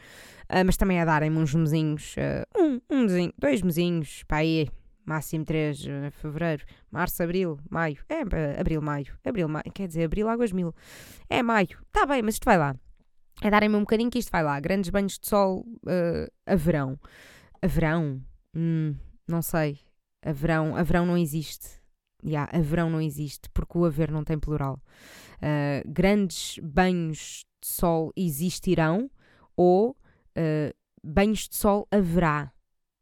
uh, 0.50 0.64
mas 0.66 0.78
também 0.78 1.00
a 1.00 1.06
darem-me 1.06 1.38
uns 1.38 1.54
mesinhos, 1.56 2.16
uh, 2.18 2.62
um, 2.62 2.82
um 2.90 3.02
mesinho, 3.04 3.34
dois 3.38 3.62
mesinhos, 3.62 4.24
para 4.28 4.38
aí 4.38 4.70
máximo 5.10 5.44
3, 5.44 5.88
eh, 5.88 6.12
fevereiro, 6.12 6.64
março, 6.92 7.24
abril, 7.24 7.60
maio. 7.68 7.98
É, 8.08 8.22
eh, 8.22 8.60
abril, 8.60 8.80
maio. 8.80 9.18
Abril, 9.26 9.50
maio. 9.50 9.72
Quer 9.74 9.88
dizer, 9.88 10.04
abril, 10.04 10.30
águas 10.30 10.52
mil. 10.52 10.74
É 11.28 11.42
maio. 11.42 11.80
Está 11.88 12.06
bem, 12.06 12.22
mas 12.22 12.36
isto 12.36 12.46
vai 12.46 12.60
lá. 12.60 12.76
É 13.42 13.50
darem-me 13.50 13.76
um 13.76 13.80
bocadinho 13.80 14.12
que 14.12 14.20
isto 14.20 14.32
vai 14.32 14.44
lá. 14.44 14.60
Grandes 14.60 14.92
banhos 14.92 15.18
de 15.18 15.28
sol 15.28 15.66
uh, 15.86 16.32
a 16.46 16.56
verão. 16.56 17.00
A 17.60 17.68
verão? 17.68 18.22
Hum, 18.56 18.96
não 19.28 19.42
sei. 19.42 19.80
A 20.24 20.32
verão, 20.32 20.76
a 20.76 20.84
verão 20.84 21.06
não 21.06 21.18
existe. 21.18 21.80
Yeah, 22.24 22.52
a 22.56 22.62
verão 22.62 22.90
não 22.90 23.02
existe, 23.02 23.50
porque 23.54 23.78
o 23.78 23.86
haver 23.86 24.12
não 24.12 24.24
tem 24.24 24.38
plural. 24.38 24.80
Uh, 25.38 25.90
grandes 25.92 26.60
banhos 26.62 27.46
de 27.62 27.68
sol 27.68 28.12
existirão 28.16 29.10
ou 29.56 29.92
uh, 29.92 30.74
banhos 31.04 31.48
de 31.48 31.56
sol 31.56 31.88
haverá 31.90 32.52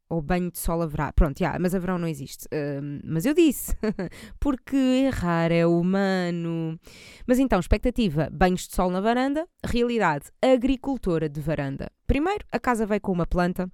ou 0.08 0.22
banho 0.22 0.50
de 0.50 0.58
sol 0.58 0.82
haverá. 0.82 1.12
Pronto, 1.12 1.40
yeah, 1.40 1.58
mas 1.58 1.74
haverão 1.74 1.98
não 1.98 2.08
existe. 2.08 2.46
Uh, 2.46 3.00
mas 3.04 3.26
eu 3.26 3.34
disse, 3.34 3.76
porque 4.40 4.76
errar 4.76 5.52
é 5.52 5.66
humano. 5.66 6.78
Mas 7.26 7.38
então, 7.38 7.60
expectativa: 7.60 8.28
banhos 8.32 8.66
de 8.66 8.74
sol 8.74 8.90
na 8.90 9.00
varanda. 9.00 9.46
Realidade: 9.64 10.26
agricultora 10.42 11.28
de 11.28 11.40
varanda. 11.40 11.90
Primeiro, 12.06 12.44
a 12.50 12.58
casa 12.58 12.86
veio 12.86 13.00
com 13.00 13.12
uma 13.12 13.26
planta 13.26 13.70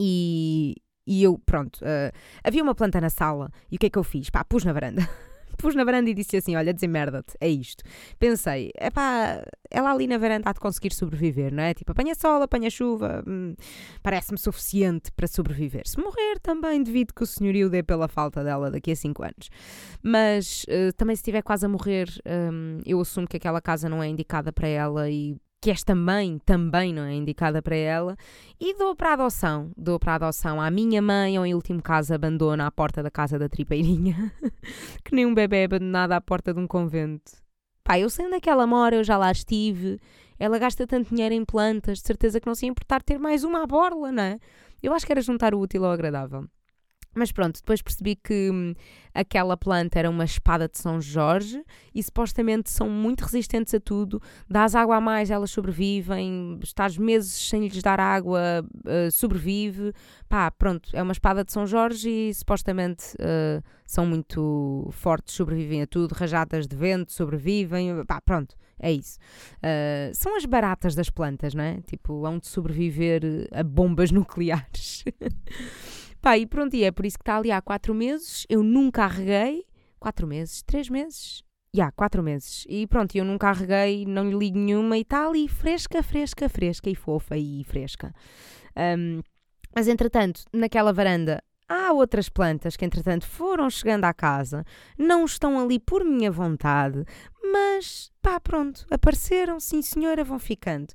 e, 0.00 0.76
e 1.06 1.22
eu, 1.22 1.38
pronto, 1.38 1.76
uh, 1.82 2.16
havia 2.42 2.62
uma 2.62 2.74
planta 2.74 3.00
na 3.00 3.10
sala 3.10 3.50
e 3.70 3.76
o 3.76 3.78
que 3.78 3.86
é 3.86 3.90
que 3.90 3.98
eu 3.98 4.04
fiz? 4.04 4.30
Pá, 4.30 4.44
pus 4.44 4.64
na 4.64 4.72
varanda. 4.72 5.06
pus 5.60 5.74
na 5.74 5.84
varanda 5.84 6.10
e 6.10 6.14
disse 6.14 6.36
assim: 6.36 6.56
Olha, 6.56 6.72
desemmerda-te, 6.72 7.36
é 7.40 7.48
isto. 7.48 7.84
Pensei, 8.18 8.70
é 8.76 8.90
pá, 8.90 9.44
ela 9.70 9.92
ali 9.92 10.06
na 10.06 10.18
varanda 10.18 10.48
há 10.48 10.52
de 10.52 10.60
conseguir 10.60 10.92
sobreviver, 10.92 11.52
não 11.52 11.62
é? 11.62 11.74
Tipo, 11.74 11.92
apanha 11.92 12.14
sol, 12.14 12.42
apanha 12.42 12.70
chuva, 12.70 13.22
hum, 13.26 13.54
parece-me 14.02 14.38
suficiente 14.38 15.10
para 15.12 15.26
sobreviver. 15.26 15.86
Se 15.86 15.98
morrer, 15.98 16.38
também 16.42 16.82
devido 16.82 17.12
que 17.14 17.22
o 17.22 17.26
senhorio 17.26 17.70
dê 17.70 17.82
pela 17.82 18.08
falta 18.08 18.42
dela 18.42 18.70
daqui 18.70 18.92
a 18.92 18.96
5 18.96 19.22
anos. 19.22 19.50
Mas 20.02 20.64
uh, 20.64 20.92
também, 20.96 21.14
se 21.14 21.20
estiver 21.20 21.42
quase 21.42 21.66
a 21.66 21.68
morrer, 21.68 22.08
um, 22.52 22.78
eu 22.84 23.00
assumo 23.00 23.26
que 23.26 23.36
aquela 23.36 23.60
casa 23.60 23.88
não 23.88 24.02
é 24.02 24.08
indicada 24.08 24.52
para 24.52 24.68
ela 24.68 25.10
e 25.10 25.36
que 25.60 25.70
esta 25.70 25.94
mãe 25.94 26.38
também 26.44 26.92
não 26.92 27.02
é 27.02 27.14
indicada 27.14 27.60
para 27.60 27.76
ela, 27.76 28.16
e 28.58 28.74
dou 28.76 28.96
para 28.96 29.12
adoção. 29.12 29.70
Dou 29.76 29.98
para 29.98 30.14
adoção 30.14 30.60
à 30.60 30.70
minha 30.70 31.02
mãe, 31.02 31.38
ou 31.38 31.44
em 31.44 31.54
último 31.54 31.82
caso 31.82 32.14
abandona 32.14 32.66
à 32.66 32.70
porta 32.70 33.02
da 33.02 33.10
casa 33.10 33.38
da 33.38 33.48
tripeirinha, 33.48 34.32
que 35.04 35.14
nem 35.14 35.26
um 35.26 35.34
bebê 35.34 35.64
abandonado 35.64 36.12
à 36.12 36.20
porta 36.20 36.54
de 36.54 36.60
um 36.60 36.66
convento. 36.66 37.32
Pá, 37.84 37.98
eu 37.98 38.08
sei 38.08 38.26
onde 38.26 38.36
é 38.36 38.40
que 38.40 38.48
ela 38.48 38.66
mora, 38.66 38.96
eu 38.96 39.04
já 39.04 39.18
lá 39.18 39.30
estive, 39.30 40.00
ela 40.38 40.58
gasta 40.58 40.86
tanto 40.86 41.14
dinheiro 41.14 41.34
em 41.34 41.44
plantas, 41.44 41.98
de 41.98 42.06
certeza 42.06 42.40
que 42.40 42.46
não 42.46 42.54
se 42.54 42.64
ia 42.64 42.70
importar 42.70 43.02
ter 43.02 43.18
mais 43.18 43.44
uma 43.44 43.62
à 43.62 43.66
borla, 43.66 44.10
não 44.10 44.22
é? 44.22 44.38
Eu 44.82 44.94
acho 44.94 45.04
que 45.04 45.12
era 45.12 45.20
juntar 45.20 45.54
o 45.54 45.60
útil 45.60 45.84
ao 45.84 45.92
agradável. 45.92 46.46
Mas 47.14 47.32
pronto, 47.32 47.56
depois 47.56 47.82
percebi 47.82 48.14
que 48.14 48.50
hum, 48.50 48.72
aquela 49.12 49.56
planta 49.56 49.98
era 49.98 50.08
uma 50.08 50.24
espada 50.24 50.68
de 50.68 50.78
São 50.78 51.00
Jorge 51.00 51.60
e 51.92 52.00
supostamente 52.02 52.70
são 52.70 52.88
muito 52.88 53.22
resistentes 53.22 53.74
a 53.74 53.80
tudo. 53.80 54.22
Dás 54.48 54.76
água 54.76 54.96
a 54.96 55.00
mais, 55.00 55.30
elas 55.30 55.50
sobrevivem. 55.50 56.58
Estás 56.62 56.96
meses 56.96 57.48
sem 57.48 57.66
lhes 57.66 57.82
dar 57.82 57.98
água, 57.98 58.64
uh, 58.64 59.10
sobrevive. 59.10 59.92
Pá, 60.28 60.50
pronto, 60.52 60.88
é 60.92 61.02
uma 61.02 61.12
espada 61.12 61.44
de 61.44 61.52
São 61.52 61.66
Jorge 61.66 62.08
e 62.08 62.32
supostamente 62.32 63.14
uh, 63.14 63.62
são 63.84 64.06
muito 64.06 64.88
fortes, 64.92 65.34
sobrevivem 65.34 65.82
a 65.82 65.86
tudo. 65.88 66.12
Rajadas 66.12 66.68
de 66.68 66.76
vento, 66.76 67.12
sobrevivem. 67.12 68.04
Pá, 68.06 68.20
pronto, 68.20 68.54
é 68.78 68.92
isso. 68.92 69.18
Uh, 69.56 70.14
são 70.14 70.36
as 70.36 70.44
baratas 70.44 70.94
das 70.94 71.10
plantas, 71.10 71.54
não 71.54 71.64
é? 71.64 71.80
Tipo, 71.82 72.24
hão 72.24 72.38
de 72.38 72.46
sobreviver 72.46 73.22
a 73.52 73.64
bombas 73.64 74.10
nucleares. 74.12 75.04
Pá, 76.20 76.36
e 76.36 76.46
pronto, 76.46 76.74
e 76.74 76.84
é 76.84 76.90
por 76.90 77.06
isso 77.06 77.18
que 77.18 77.22
está 77.22 77.36
ali 77.36 77.50
há 77.50 77.60
quatro 77.62 77.94
meses. 77.94 78.46
Eu 78.48 78.62
nunca 78.62 79.04
arreguei. 79.04 79.64
Quatro 79.98 80.26
meses? 80.26 80.62
Três 80.62 80.88
meses? 80.88 81.42
Já, 81.72 81.84
yeah, 81.84 81.92
quatro 81.92 82.22
meses. 82.22 82.66
E 82.68 82.86
pronto, 82.86 83.14
eu 83.14 83.24
nunca 83.24 83.48
arreguei, 83.48 84.04
não 84.04 84.28
lhe 84.28 84.36
ligo 84.36 84.58
nenhuma 84.58 84.98
e 84.98 85.02
está 85.02 85.26
ali 85.26 85.48
fresca, 85.48 86.02
fresca, 86.02 86.48
fresca 86.48 86.90
e 86.90 86.94
fofa 86.94 87.36
e 87.36 87.62
fresca. 87.64 88.12
Um, 88.76 89.22
mas 89.74 89.86
entretanto, 89.86 90.42
naquela 90.52 90.92
varanda 90.92 91.42
Há 91.72 91.92
outras 91.92 92.28
plantas 92.28 92.76
que, 92.76 92.84
entretanto, 92.84 93.24
foram 93.24 93.70
chegando 93.70 94.04
à 94.04 94.12
casa, 94.12 94.64
não 94.98 95.24
estão 95.24 95.56
ali 95.56 95.78
por 95.78 96.04
minha 96.04 96.28
vontade, 96.28 97.04
mas 97.44 98.10
pá, 98.20 98.40
pronto, 98.40 98.84
apareceram, 98.90 99.60
sim 99.60 99.80
senhora, 99.80 100.24
vão 100.24 100.40
ficando. 100.40 100.90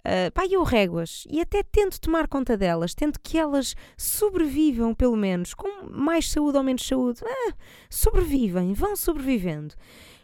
Uh, 0.00 0.30
pá, 0.34 0.42
eu 0.44 0.62
rego-as 0.64 1.24
e 1.30 1.40
até 1.40 1.62
tento 1.62 1.98
tomar 1.98 2.28
conta 2.28 2.58
delas, 2.58 2.94
tento 2.94 3.18
que 3.22 3.38
elas 3.38 3.74
sobrevivam, 3.96 4.94
pelo 4.94 5.16
menos, 5.16 5.54
com 5.54 5.88
mais 5.90 6.30
saúde 6.30 6.58
ou 6.58 6.62
menos 6.62 6.86
saúde. 6.86 7.22
Ah, 7.24 7.54
sobrevivem, 7.88 8.74
vão 8.74 8.96
sobrevivendo 8.96 9.74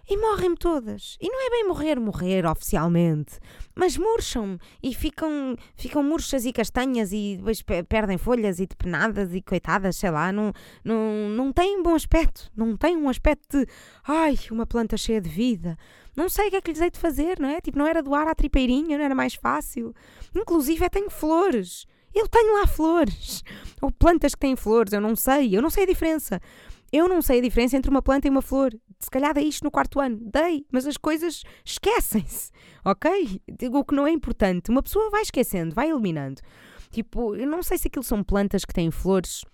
e 0.09 0.17
morrem-me 0.17 0.57
todas. 0.57 1.17
E 1.21 1.29
não 1.29 1.47
é 1.47 1.51
bem 1.51 1.69
morrer, 1.69 1.99
morrer 1.99 2.47
oficialmente, 2.47 3.39
mas 3.75 3.97
murcham-me 3.97 4.59
e 4.83 4.95
ficam, 4.95 5.57
ficam 5.77 6.03
murchas 6.03 6.45
e 6.45 6.53
castanhas 6.53 7.13
e 7.13 7.37
depois 7.39 7.63
perdem 7.89 8.19
folhas 8.19 8.59
e 8.59 8.67
depenadas 8.67 9.35
e 9.35 9.41
coitadas, 9.41 9.97
sei 9.97 10.11
lá, 10.11 10.33
não, 10.33 10.53
não, 10.85 11.29
não 11.31 11.53
têm 11.53 11.83
bom 11.83 11.95
aspecto, 11.95 12.51
não 12.57 12.77
têm 12.77 12.97
um 12.97 13.09
aspecto 13.09 13.59
de 13.59 13.67
ai, 14.07 14.39
uma 14.51 14.67
planta 14.67 14.97
cheia 14.97 15.21
de 15.21 15.29
vida. 15.29 15.77
Não 16.17 16.29
sei 16.29 16.47
o 16.47 16.51
que 16.51 16.57
é 16.57 16.61
que 16.61 16.71
lhes 16.71 16.81
hei 16.81 16.91
de 16.91 16.99
fazer, 16.99 17.41
não 17.41 17.49
é? 17.49 17.61
Tipo, 17.61 17.79
não 17.79 17.87
era 17.87 18.03
doar 18.03 18.29
à 18.29 18.35
tripeirinha, 18.35 18.97
não 18.97 19.05
era 19.05 19.15
mais 19.15 19.35
fácil. 19.35 19.93
Inclusive, 20.35 20.85
é 20.85 20.89
tenho 20.89 21.11
flores. 21.11 21.87
Eu 22.15 22.29
tenho 22.29 22.55
lá 22.55 22.67
flores. 22.67 23.43
Ou 23.83 23.91
plantas 23.91 24.35
que 24.35 24.41
têm 24.41 24.55
flores, 24.55 24.93
eu 24.93 25.01
não 25.01 25.17
sei, 25.17 25.57
eu 25.57 25.61
não 25.61 25.71
sei 25.71 25.83
a 25.83 25.87
diferença. 25.87 26.41
Eu 26.93 27.09
não 27.09 27.21
sei 27.21 27.41
a 27.41 27.43
diferença 27.43 27.77
entre 27.77 27.91
uma 27.91 28.01
planta 28.01 28.29
e 28.29 28.31
uma 28.31 28.41
flor. 28.41 28.73
Se 29.05 29.11
calhar 29.11 29.35
dei 29.35 29.45
isto 29.45 29.65
no 29.65 29.71
quarto 29.71 30.01
ano. 30.01 30.19
Dei, 30.21 30.65
mas 30.73 30.87
as 30.87 30.97
coisas 30.97 31.43
esquecem-se, 31.63 32.51
ok? 32.83 33.41
Digo 33.59 33.79
o 33.79 33.85
que 33.85 33.95
não 33.95 34.07
é 34.07 34.11
importante. 34.11 34.71
Uma 34.71 34.83
pessoa 34.83 35.11
vai 35.11 35.21
esquecendo, 35.21 35.75
vai 35.75 35.91
eliminando. 35.91 36.41
Tipo, 36.91 37.37
eu 37.37 37.47
não 37.47 37.63
sei 37.63 37.77
se 37.77 37.89
aquilo 37.89 38.03
são 38.03 38.25
plantas 38.25 38.65
que 38.65 38.73
têm 38.73 38.91
flores. 38.91 39.45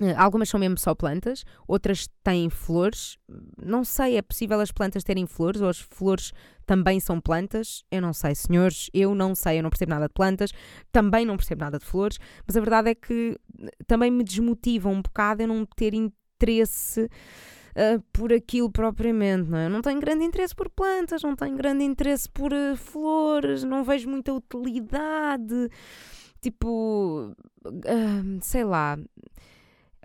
Eh, 0.00 0.14
algumas 0.16 0.48
são 0.48 0.58
mesmo 0.58 0.78
só 0.78 0.96
plantas, 0.96 1.44
outras 1.68 2.08
têm 2.24 2.50
flores. 2.50 3.18
Não 3.64 3.84
sei, 3.84 4.16
é 4.16 4.22
possível 4.22 4.58
as 4.58 4.72
plantas 4.72 5.04
terem 5.04 5.26
flores 5.26 5.60
ou 5.60 5.68
as 5.68 5.78
flores 5.78 6.32
também 6.66 6.98
são 6.98 7.20
plantas? 7.20 7.84
Eu 7.88 8.02
não 8.02 8.12
sei, 8.12 8.34
senhores, 8.34 8.90
eu 8.92 9.14
não 9.14 9.32
sei, 9.32 9.58
eu 9.58 9.62
não 9.62 9.70
percebo 9.70 9.90
nada 9.90 10.08
de 10.08 10.14
plantas, 10.14 10.50
também 10.90 11.24
não 11.24 11.36
percebo 11.36 11.60
nada 11.60 11.78
de 11.78 11.84
flores, 11.84 12.18
mas 12.44 12.56
a 12.56 12.60
verdade 12.60 12.90
é 12.90 12.94
que 12.96 13.38
também 13.86 14.10
me 14.10 14.24
desmotiva 14.24 14.88
um 14.88 15.02
bocado 15.02 15.42
eu 15.42 15.48
não 15.48 15.64
ter 15.64 15.94
interesse 15.94 17.08
uh, 17.76 18.02
por 18.12 18.32
aquilo 18.32 18.70
propriamente, 18.70 19.50
não 19.50 19.58
é? 19.58 19.66
Eu 19.66 19.70
não 19.70 19.82
tenho 19.82 20.00
grande 20.00 20.24
interesse 20.24 20.54
por 20.54 20.68
plantas, 20.70 21.22
não 21.22 21.34
tenho 21.36 21.56
grande 21.56 21.84
interesse 21.84 22.28
por 22.28 22.52
uh, 22.52 22.76
flores, 22.76 23.64
não 23.64 23.84
vejo 23.84 24.08
muita 24.08 24.32
utilidade. 24.32 25.68
Tipo, 26.40 27.34
uh, 27.66 28.38
sei 28.40 28.64
lá. 28.64 28.98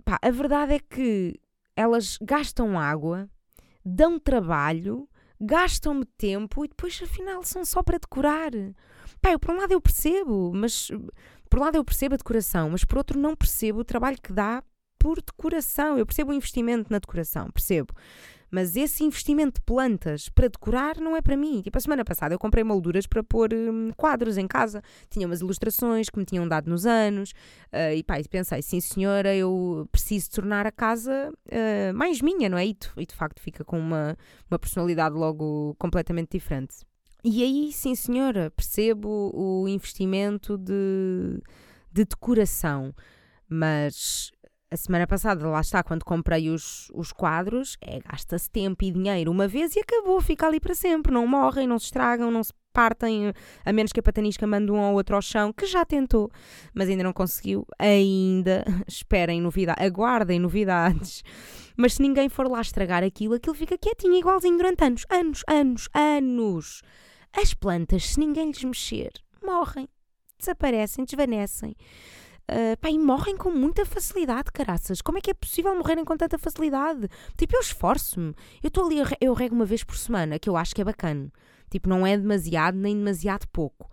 Pá, 0.06 0.20
a 0.22 0.32
verdade 0.32 0.76
é 0.76 0.80
que 0.80 1.40
elas 1.76 2.18
gastam 2.22 2.80
água, 2.80 3.30
dão 3.84 4.20
trabalho, 4.20 5.08
gastam-me 5.40 6.06
tempo 6.18 6.64
e 6.64 6.68
depois 6.68 7.00
afinal 7.04 7.44
são 7.44 7.66
só 7.66 7.84
para 7.84 8.00
decorar. 8.00 8.52
Pá, 9.22 9.32
eu 9.32 9.40
por 9.40 9.52
um 9.52 9.58
lado 9.58 9.74
eu 9.74 9.82
percebo, 9.82 10.52
mas 10.54 10.90
por 11.50 11.60
um 11.60 11.64
lado 11.64 11.76
eu 11.76 11.84
percebo 11.84 12.16
a 12.16 12.18
decoração, 12.18 12.70
mas 12.70 12.86
por 12.86 12.98
outro 12.98 13.20
não 13.20 13.36
percebo 13.36 13.80
o 13.80 13.86
trabalho 13.86 14.22
que 14.22 14.34
dá 14.34 14.64
por 15.00 15.22
decoração. 15.22 15.98
Eu 15.98 16.06
percebo 16.06 16.32
o 16.32 16.34
investimento 16.34 16.92
na 16.92 17.00
decoração, 17.00 17.50
percebo. 17.52 17.94
Mas 18.50 18.76
esse 18.78 19.04
investimento 19.04 19.60
de 19.60 19.66
plantas 19.66 20.30
para 20.30 20.48
decorar 20.48 20.98
não 21.00 21.16
é 21.18 21.22
para 21.22 21.36
mim. 21.36 21.62
Tipo, 21.62 21.78
a 21.78 21.82
semana 21.82 22.06
passada 22.06 22.34
eu 22.34 22.40
comprei 22.40 22.64
molduras 22.64 23.06
para 23.06 23.22
pôr 23.22 23.54
hum, 23.54 23.92
quadros 23.96 24.38
em 24.38 24.48
casa. 24.48 24.82
Tinha 25.10 25.28
umas 25.28 25.42
ilustrações 25.42 26.10
que 26.10 26.18
me 26.18 26.26
tinham 26.26 26.48
dado 26.48 26.70
nos 26.70 26.86
anos. 26.86 27.32
Uh, 27.74 27.94
e 27.96 28.04
pá, 28.04 28.16
pensei, 28.30 28.62
sim 28.62 28.80
senhora, 28.80 29.36
eu 29.36 29.88
preciso 29.92 30.32
tornar 30.32 30.66
a 30.66 30.72
casa 30.72 31.30
uh, 31.30 31.94
mais 31.94 32.22
minha, 32.22 32.48
não 32.48 32.58
é? 32.58 32.68
E, 32.68 32.78
e 32.98 33.06
de 33.06 33.16
facto 33.16 33.42
fica 33.42 33.66
com 33.66 33.78
uma, 33.78 34.18
uma 34.50 34.58
personalidade 34.58 35.16
logo 35.16 35.76
completamente 35.78 36.32
diferente. 36.32 36.78
E 37.24 37.44
aí, 37.44 37.74
sim 37.74 37.96
senhora, 37.96 38.50
percebo 38.52 39.32
o 39.34 39.68
investimento 39.68 40.58
de, 40.58 41.42
de 41.92 42.06
decoração. 42.06 42.94
Mas 43.50 44.32
a 44.70 44.76
semana 44.76 45.08
passada, 45.08 45.48
lá 45.48 45.62
está, 45.62 45.82
quando 45.82 46.04
comprei 46.04 46.50
os, 46.50 46.92
os 46.94 47.14
quadros, 47.14 47.78
é 47.82 48.00
gasta-se 48.00 48.50
tempo 48.50 48.84
e 48.84 48.92
dinheiro 48.92 49.32
uma 49.32 49.48
vez 49.48 49.76
e 49.76 49.80
acabou, 49.80 50.20
fica 50.20 50.46
ali 50.46 50.60
para 50.60 50.76
sempre. 50.76 51.14
Não 51.14 51.26
morrem, 51.26 51.66
não 51.66 51.80
se 51.80 51.86
estragam, 51.86 52.30
não 52.30 52.44
se 52.44 52.52
partem, 52.74 53.34
a 53.66 53.74
menos 53.74 53.94
que 53.94 54.00
a 54.00 54.04
patanisca 54.04 54.46
mande 54.46 54.72
um 54.72 54.80
ou 54.80 54.96
outro 54.96 55.16
ao 55.16 55.22
chão, 55.22 55.54
que 55.54 55.66
já 55.66 55.86
tentou, 55.86 56.30
mas 56.74 56.90
ainda 56.90 57.04
não 57.04 57.14
conseguiu. 57.14 57.66
Ainda 57.80 58.66
esperem 58.88 59.42
novidades, 59.42 59.84
aguardem 59.84 60.38
novidades. 60.40 61.24
Mas 61.78 61.94
se 61.94 62.02
ninguém 62.02 62.28
for 62.28 62.48
lá 62.48 62.60
estragar 62.60 63.04
aquilo, 63.04 63.36
aquilo 63.36 63.56
fica 63.56 63.78
quietinho, 63.78 64.16
igualzinho 64.16 64.58
durante 64.58 64.84
anos, 64.84 65.06
anos, 65.10 65.44
anos, 65.48 65.90
anos. 65.94 66.82
As 67.34 67.54
plantas, 67.54 68.10
se 68.10 68.20
ninguém 68.20 68.48
lhes 68.48 68.64
mexer, 68.64 69.12
morrem, 69.42 69.88
desaparecem, 70.38 71.06
desvanecem. 71.06 71.76
Uh, 72.50 72.78
pá, 72.80 72.90
e 72.90 72.98
morrem 72.98 73.36
com 73.36 73.52
muita 73.52 73.86
facilidade, 73.86 74.52
caraças. 74.54 75.02
Como 75.02 75.18
é 75.18 75.22
que 75.22 75.32
é 75.32 75.34
possível 75.34 75.76
morrerem 75.76 76.06
com 76.06 76.16
tanta 76.16 76.38
facilidade? 76.38 77.10
Tipo, 77.38 77.58
eu 77.58 77.60
esforço-me. 77.60 78.34
Eu 78.64 78.70
estou 78.70 78.86
ali, 78.86 78.98
eu 79.20 79.34
rego 79.34 79.54
uma 79.54 79.66
vez 79.66 79.84
por 79.84 79.98
semana, 79.98 80.40
que 80.40 80.50
eu 80.50 80.56
acho 80.56 80.74
que 80.74 80.82
é 80.82 80.86
bacana. 80.86 81.30
Tipo, 81.70 81.90
não 81.90 82.08
é 82.08 82.18
demasiado 82.18 82.78
nem 82.78 82.96
demasiado 82.96 83.46
pouco. 83.50 83.90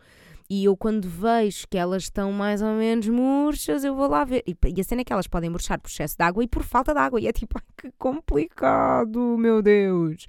E 0.48 0.64
eu, 0.64 0.76
quando 0.76 1.08
vejo 1.08 1.66
que 1.68 1.76
elas 1.76 2.04
estão 2.04 2.30
mais 2.30 2.62
ou 2.62 2.74
menos 2.74 3.08
murchas, 3.08 3.82
eu 3.82 3.94
vou 3.94 4.08
lá 4.08 4.24
ver. 4.24 4.44
E, 4.46 4.56
e 4.76 4.80
a 4.80 4.84
cena 4.84 5.00
é 5.00 5.04
que 5.04 5.12
elas 5.12 5.26
podem 5.26 5.50
murchar 5.50 5.80
por 5.80 5.88
excesso 5.88 6.16
de 6.16 6.22
água 6.22 6.44
e 6.44 6.46
por 6.46 6.62
falta 6.62 6.92
de 6.92 7.00
água. 7.00 7.20
E 7.20 7.26
é 7.26 7.32
tipo, 7.32 7.58
ai, 7.58 7.64
que 7.76 7.90
complicado, 7.98 9.36
meu 9.38 9.62
Deus. 9.62 10.26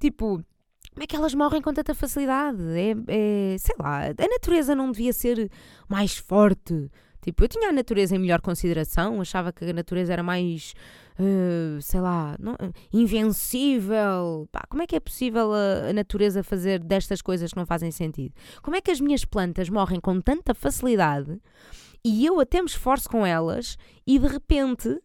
Tipo, 0.00 0.42
como 0.92 1.02
é 1.02 1.06
que 1.06 1.14
elas 1.14 1.34
morrem 1.34 1.60
com 1.60 1.72
tanta 1.72 1.94
facilidade? 1.94 2.62
É, 2.76 2.94
é, 3.08 3.58
sei 3.58 3.74
lá, 3.78 4.06
a 4.06 4.28
natureza 4.28 4.74
não 4.74 4.90
devia 4.90 5.12
ser 5.12 5.50
mais 5.88 6.16
forte 6.16 6.90
Tipo, 7.24 7.42
eu 7.44 7.48
tinha 7.48 7.70
a 7.70 7.72
natureza 7.72 8.14
em 8.14 8.18
melhor 8.18 8.42
consideração, 8.42 9.18
achava 9.18 9.50
que 9.50 9.64
a 9.64 9.72
natureza 9.72 10.12
era 10.12 10.22
mais, 10.22 10.74
uh, 11.18 11.80
sei 11.80 11.98
lá, 11.98 12.36
não, 12.38 12.54
invencível. 12.92 14.46
Pá, 14.52 14.62
como 14.68 14.82
é 14.82 14.86
que 14.86 14.94
é 14.94 15.00
possível 15.00 15.50
a, 15.54 15.88
a, 15.88 15.92
natureza 15.94 16.42
fazer 16.42 16.80
destas 16.80 17.22
coisas 17.22 17.50
que 17.50 17.56
não 17.56 17.64
fazem 17.64 17.90
sentido? 17.90 18.34
Como 18.60 18.76
é 18.76 18.82
que 18.82 18.90
as 18.90 19.00
minhas 19.00 19.24
plantas 19.24 19.70
morrem 19.70 19.98
com 20.00 20.20
tanta 20.20 20.52
facilidade 20.52 21.40
e 22.04 22.26
eu 22.26 22.38
até 22.38 22.60
me 22.60 22.68
esforço 22.68 23.08
com 23.08 23.24
elas 23.24 23.78
e 24.06 24.18
de 24.18 24.26
repente 24.26 25.00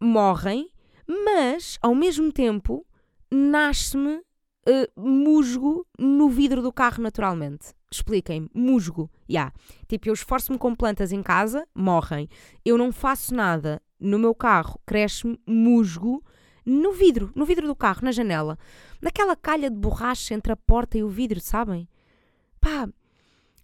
morrem, 0.00 0.70
mas 1.06 1.76
ao 1.82 1.94
mesmo 1.94 2.32
tempo 2.32 2.86
nasce-me 3.30 4.22
uh, 4.66 5.00
musgo 5.00 5.86
no 5.98 6.28
vidro 6.28 6.62
do 6.62 6.72
carro 6.72 7.02
naturalmente. 7.02 7.74
Expliquem-me, 7.90 8.48
musgo. 8.54 9.10
Yeah. 9.28 9.52
Tipo, 9.88 10.08
eu 10.08 10.14
esforço-me 10.14 10.58
com 10.58 10.74
plantas 10.74 11.12
em 11.12 11.22
casa, 11.22 11.66
morrem. 11.74 12.28
Eu 12.64 12.78
não 12.78 12.92
faço 12.92 13.34
nada 13.34 13.82
no 13.98 14.18
meu 14.18 14.34
carro, 14.34 14.80
cresce-me 14.86 15.38
musgo 15.46 16.24
no 16.64 16.92
vidro, 16.92 17.32
no 17.34 17.44
vidro 17.44 17.66
do 17.66 17.74
carro, 17.74 18.00
na 18.02 18.12
janela. 18.12 18.58
Naquela 19.00 19.34
calha 19.34 19.70
de 19.70 19.76
borracha 19.76 20.34
entre 20.34 20.52
a 20.52 20.56
porta 20.56 20.96
e 20.96 21.02
o 21.02 21.08
vidro, 21.08 21.40
sabem? 21.40 21.88
Pá, 22.60 22.88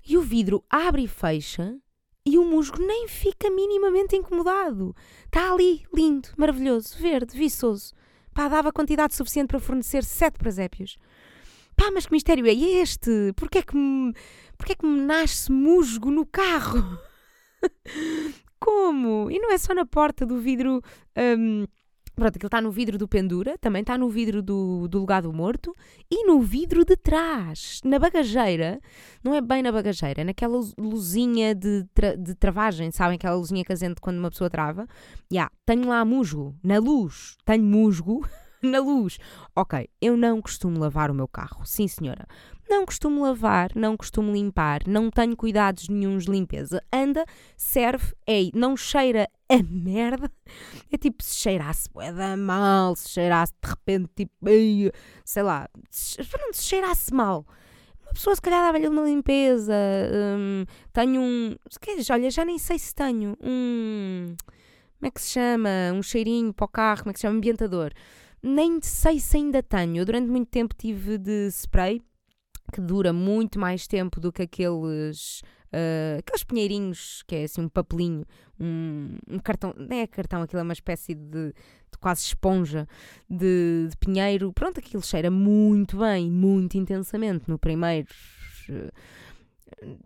e 0.06 0.16
o 0.16 0.22
vidro 0.22 0.64
abre 0.70 1.02
e 1.02 1.08
fecha 1.08 1.78
e 2.24 2.38
o 2.38 2.44
musgo 2.44 2.78
nem 2.78 3.06
fica 3.06 3.48
minimamente 3.48 4.16
incomodado. 4.16 4.94
Está 5.26 5.52
ali, 5.52 5.84
lindo, 5.94 6.28
maravilhoso, 6.36 6.98
verde, 6.98 7.36
viçoso. 7.36 7.94
Pá, 8.36 8.48
dava 8.48 8.70
quantidade 8.70 9.14
suficiente 9.14 9.48
para 9.48 9.58
fornecer 9.58 10.04
sete 10.04 10.38
presépios. 10.38 10.98
Pá, 11.74 11.90
mas 11.90 12.04
que 12.04 12.12
mistério 12.12 12.46
é 12.46 12.52
este? 12.52 13.32
Porquê 13.34 13.58
é 13.58 13.62
que 13.62 13.74
me, 13.74 14.12
porquê 14.58 14.72
é 14.72 14.76
que 14.76 14.86
me 14.86 15.00
nasce 15.00 15.50
musgo 15.50 16.10
no 16.10 16.26
carro? 16.26 16.98
Como? 18.60 19.30
E 19.30 19.38
não 19.38 19.50
é 19.50 19.56
só 19.56 19.74
na 19.74 19.86
porta 19.86 20.26
do 20.26 20.38
vidro 20.38 20.82
um, 21.16 21.64
Pronto, 22.16 22.36
aquilo 22.36 22.48
está 22.48 22.62
no 22.62 22.70
vidro 22.70 22.96
do 22.96 23.06
pendura, 23.06 23.58
também 23.58 23.82
está 23.82 23.98
no 23.98 24.08
vidro 24.08 24.42
do, 24.42 24.88
do 24.88 24.98
lugar 25.00 25.20
do 25.20 25.34
morto 25.34 25.76
e 26.10 26.26
no 26.26 26.40
vidro 26.40 26.82
de 26.82 26.96
trás, 26.96 27.82
na 27.84 27.98
bagageira. 27.98 28.80
Não 29.22 29.34
é 29.34 29.42
bem 29.42 29.62
na 29.62 29.70
bagageira, 29.70 30.22
é 30.22 30.24
naquela 30.24 30.58
luzinha 30.78 31.54
de, 31.54 31.84
tra 31.92 32.16
de 32.16 32.34
travagem, 32.34 32.90
sabem? 32.90 33.16
Aquela 33.16 33.36
luzinha 33.36 33.62
casente 33.62 34.00
quando 34.00 34.16
uma 34.16 34.30
pessoa 34.30 34.48
trava. 34.48 34.86
Yeah, 35.30 35.52
tenho 35.66 35.86
lá 35.86 36.02
musgo, 36.06 36.56
na 36.64 36.78
luz, 36.78 37.36
tenho 37.44 37.62
musgo 37.62 38.26
na 38.64 38.78
luz. 38.80 39.18
Ok, 39.54 39.86
eu 40.00 40.16
não 40.16 40.40
costumo 40.40 40.78
lavar 40.78 41.10
o 41.10 41.14
meu 41.14 41.28
carro, 41.28 41.66
sim 41.66 41.86
senhora. 41.86 42.26
Não 42.68 42.84
costumo 42.84 43.22
lavar, 43.22 43.70
não 43.76 43.96
costumo 43.96 44.32
limpar, 44.32 44.82
não 44.88 45.08
tenho 45.08 45.36
cuidados 45.36 45.88
nenhums 45.88 46.24
de 46.24 46.32
limpeza. 46.32 46.82
Anda, 46.92 47.24
serve, 47.56 48.12
ei, 48.26 48.50
não 48.54 48.76
cheira 48.76 49.28
a 49.48 49.62
merda. 49.62 50.30
É 50.90 50.98
tipo 50.98 51.22
se 51.22 51.36
cheirasse 51.36 51.88
da 52.16 52.36
mal, 52.36 52.96
se 52.96 53.08
cheirasse 53.10 53.52
de 53.62 53.68
repente, 53.68 54.10
tipo, 54.16 54.34
sei 55.24 55.42
lá, 55.42 55.68
se, 55.90 56.16
se 56.52 56.62
cheirasse 56.62 57.14
mal. 57.14 57.46
Uma 58.02 58.12
pessoa 58.14 58.34
se 58.34 58.42
calhar 58.42 58.62
dava-lhe 58.62 58.88
uma 58.88 59.02
limpeza. 59.02 59.74
Hum, 60.12 60.64
tenho 60.92 61.20
um. 61.20 61.56
Olha, 62.10 62.30
já 62.30 62.44
nem 62.44 62.58
sei 62.58 62.78
se 62.78 62.94
tenho 62.94 63.36
um. 63.40 64.34
Como 64.98 65.08
é 65.08 65.10
que 65.10 65.20
se 65.20 65.32
chama? 65.32 65.70
Um 65.94 66.02
cheirinho 66.02 66.52
para 66.52 66.64
o 66.64 66.68
carro, 66.68 67.00
como 67.00 67.10
é 67.10 67.12
que 67.12 67.18
se 67.18 67.22
chama? 67.22 67.36
Ambientador. 67.36 67.92
Nem 68.42 68.80
sei 68.82 69.18
se 69.20 69.36
ainda 69.36 69.62
tenho. 69.62 69.98
Eu 69.98 70.04
durante 70.04 70.28
muito 70.28 70.48
tempo 70.48 70.74
tive 70.74 71.18
de 71.18 71.48
spray 71.48 72.00
que 72.72 72.80
dura 72.80 73.12
muito 73.12 73.58
mais 73.58 73.86
tempo 73.86 74.20
do 74.20 74.32
que 74.32 74.42
aqueles. 74.42 75.42
Uh, 75.66 76.18
aqueles 76.18 76.44
pinheirinhos, 76.44 77.22
que 77.26 77.34
é 77.34 77.44
assim 77.44 77.60
um 77.60 77.68
papelinho, 77.68 78.24
um, 78.58 79.16
um, 79.28 79.38
cartão, 79.38 79.74
nem 79.76 80.00
é 80.00 80.06
cartão, 80.06 80.42
aquilo 80.42 80.60
é 80.60 80.62
uma 80.62 80.72
espécie 80.72 81.14
de, 81.14 81.48
de 81.52 81.98
quase 82.00 82.22
esponja 82.22 82.88
de, 83.28 83.88
de, 83.90 83.96
pinheiro. 83.98 84.52
Pronto, 84.52 84.78
aquilo 84.78 85.02
cheira 85.02 85.30
muito 85.30 85.98
bem, 85.98 86.30
muito 86.30 86.78
intensamente 86.78 87.48
no 87.48 87.58
primeiro, 87.58 88.08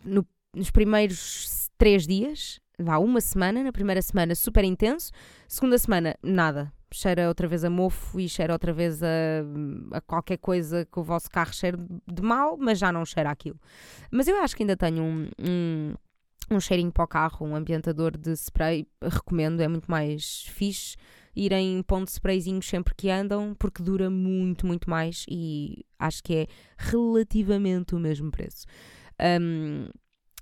no, 0.04 0.26
nos 0.54 0.70
primeiros 0.70 1.70
três 1.78 2.06
dias, 2.06 2.60
vá 2.78 2.98
uma 2.98 3.20
semana, 3.20 3.62
na 3.62 3.72
primeira 3.72 4.02
semana 4.02 4.34
super 4.34 4.64
intenso, 4.64 5.12
segunda 5.46 5.78
semana 5.78 6.16
nada, 6.22 6.72
cheira 6.92 7.28
outra 7.28 7.46
vez 7.46 7.64
a 7.64 7.70
mofo 7.70 8.18
e 8.18 8.28
cheira 8.28 8.52
outra 8.52 8.72
vez 8.72 9.02
a, 9.02 9.06
a, 9.92 10.00
qualquer 10.00 10.38
coisa 10.38 10.84
que 10.84 10.98
o 10.98 11.02
vosso 11.02 11.30
carro 11.30 11.52
cheire 11.54 11.76
de 12.06 12.22
mal, 12.22 12.56
mas 12.56 12.78
já 12.78 12.92
não 12.92 13.04
cheira 13.04 13.30
aquilo. 13.30 13.58
Mas 14.10 14.28
eu 14.28 14.36
acho 14.40 14.56
que 14.56 14.62
ainda 14.62 14.76
tenho 14.76 15.02
um, 15.02 15.28
um, 15.38 15.94
um 16.50 16.60
cheirinho 16.60 16.92
para 16.92 17.04
o 17.04 17.08
carro, 17.08 17.46
um 17.46 17.54
ambientador 17.54 18.16
de 18.16 18.32
spray, 18.32 18.86
recomendo, 19.02 19.60
é 19.60 19.68
muito 19.68 19.90
mais 19.90 20.44
fixe 20.48 20.96
irem 21.34 21.82
pondo 21.82 22.08
sprayzinhos 22.08 22.66
sempre 22.66 22.94
que 22.94 23.08
andam, 23.08 23.54
porque 23.58 23.82
dura 23.82 24.10
muito, 24.10 24.66
muito 24.66 24.90
mais 24.90 25.24
e 25.28 25.84
acho 25.98 26.22
que 26.22 26.34
é 26.34 26.46
relativamente 26.76 27.94
o 27.94 27.98
mesmo 27.98 28.30
preço. 28.30 28.66
Um, 29.40 29.88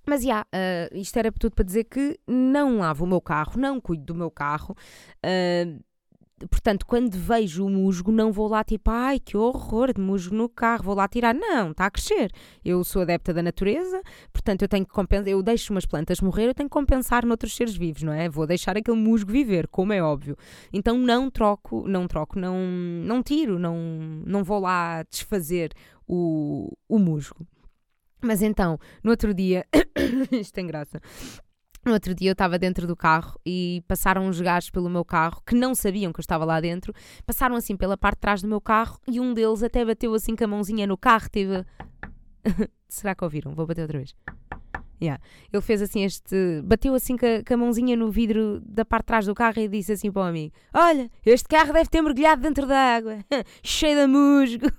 mas 0.06 0.22
já, 0.22 0.46
yeah, 0.54 0.90
uh, 0.90 0.96
isto 0.96 1.18
era 1.18 1.30
tudo 1.30 1.54
para 1.54 1.64
dizer 1.64 1.84
que 1.84 2.18
não 2.26 2.78
lavo 2.78 3.04
o 3.04 3.06
meu 3.06 3.20
carro, 3.20 3.60
não 3.60 3.78
cuido 3.78 4.06
do 4.06 4.14
meu 4.14 4.30
carro. 4.30 4.74
Uh, 5.22 5.78
portanto, 6.50 6.86
quando 6.86 7.14
vejo 7.14 7.66
o 7.66 7.70
musgo, 7.70 8.12
não 8.12 8.32
vou 8.32 8.48
lá 8.48 8.62
tipo, 8.62 8.90
ai 8.90 9.18
que 9.18 9.36
horror 9.36 9.92
de 9.92 10.00
musgo 10.00 10.34
no 10.34 10.48
carro, 10.48 10.84
vou 10.84 10.94
lá 10.94 11.08
tirar. 11.08 11.34
Não, 11.34 11.70
está 11.70 11.86
a 11.86 11.90
crescer. 11.90 12.32
Eu 12.64 12.84
sou 12.84 13.02
adepta 13.02 13.32
da 13.32 13.42
natureza, 13.42 14.00
portanto, 14.32 14.62
eu 14.62 14.68
tenho 14.68 14.86
que 14.86 14.92
compensar, 14.92 15.28
eu 15.28 15.42
deixo 15.42 15.72
umas 15.72 15.86
plantas 15.86 16.20
morrer, 16.20 16.46
eu 16.46 16.54
tenho 16.54 16.68
que 16.68 16.72
compensar 16.72 17.24
noutros 17.26 17.54
seres 17.54 17.76
vivos, 17.76 18.02
não 18.02 18.12
é? 18.12 18.28
Vou 18.28 18.46
deixar 18.46 18.76
aquele 18.76 18.96
musgo 18.96 19.32
viver, 19.32 19.68
como 19.68 19.92
é 19.92 20.02
óbvio. 20.02 20.36
Então 20.72 20.96
não 20.98 21.30
troco, 21.30 21.86
não 21.88 22.06
troco, 22.06 22.38
não, 22.38 22.56
não 22.58 23.22
tiro, 23.22 23.58
não, 23.58 23.76
não 24.24 24.44
vou 24.44 24.60
lá 24.60 25.02
desfazer 25.10 25.72
o, 26.06 26.72
o 26.88 26.98
musgo. 26.98 27.46
Mas 28.20 28.42
então, 28.42 28.78
no 29.02 29.10
outro 29.10 29.32
dia, 29.32 29.64
isto 30.32 30.52
tem 30.52 30.66
graça. 30.66 31.00
No 31.88 31.94
outro 31.94 32.14
dia 32.14 32.28
eu 32.28 32.32
estava 32.32 32.58
dentro 32.58 32.86
do 32.86 32.94
carro 32.94 33.40
e 33.46 33.82
passaram 33.88 34.26
uns 34.26 34.38
gajos 34.42 34.68
pelo 34.68 34.90
meu 34.90 35.06
carro 35.06 35.40
que 35.46 35.54
não 35.54 35.74
sabiam 35.74 36.12
que 36.12 36.20
eu 36.20 36.22
estava 36.22 36.44
lá 36.44 36.60
dentro. 36.60 36.92
Passaram 37.24 37.56
assim 37.56 37.78
pela 37.78 37.96
parte 37.96 38.16
de 38.16 38.20
trás 38.20 38.42
do 38.42 38.48
meu 38.48 38.60
carro 38.60 39.00
e 39.08 39.18
um 39.18 39.32
deles 39.32 39.62
até 39.62 39.82
bateu 39.82 40.12
assim 40.12 40.36
com 40.36 40.44
a 40.44 40.46
mãozinha 40.46 40.86
no 40.86 40.98
carro. 40.98 41.30
Teve. 41.30 41.64
Será 42.90 43.14
que 43.14 43.24
ouviram? 43.24 43.54
Vou 43.54 43.66
bater 43.66 43.80
outra 43.80 43.96
vez. 43.96 44.14
Yeah. 45.00 45.22
Ele 45.50 45.62
fez 45.62 45.80
assim 45.80 46.04
este. 46.04 46.60
Bateu 46.62 46.94
assim 46.94 47.16
com 47.16 47.54
a, 47.54 47.56
mãozinha 47.56 47.96
no 47.96 48.10
vidro 48.10 48.60
da 48.60 48.84
parte 48.84 49.04
de 49.04 49.06
trás 49.06 49.24
do 49.24 49.34
carro 49.34 49.58
e 49.58 49.66
disse 49.66 49.92
assim 49.92 50.12
para 50.12 50.20
o 50.20 50.24
amigo: 50.26 50.54
Olha, 50.74 51.10
este 51.24 51.48
carro 51.48 51.72
deve 51.72 51.88
ter 51.88 52.02
mergulhado 52.02 52.42
dentro 52.42 52.66
da 52.66 52.96
água, 52.96 53.16
cheio 53.64 53.98
de 53.98 54.06
musgo. 54.06 54.70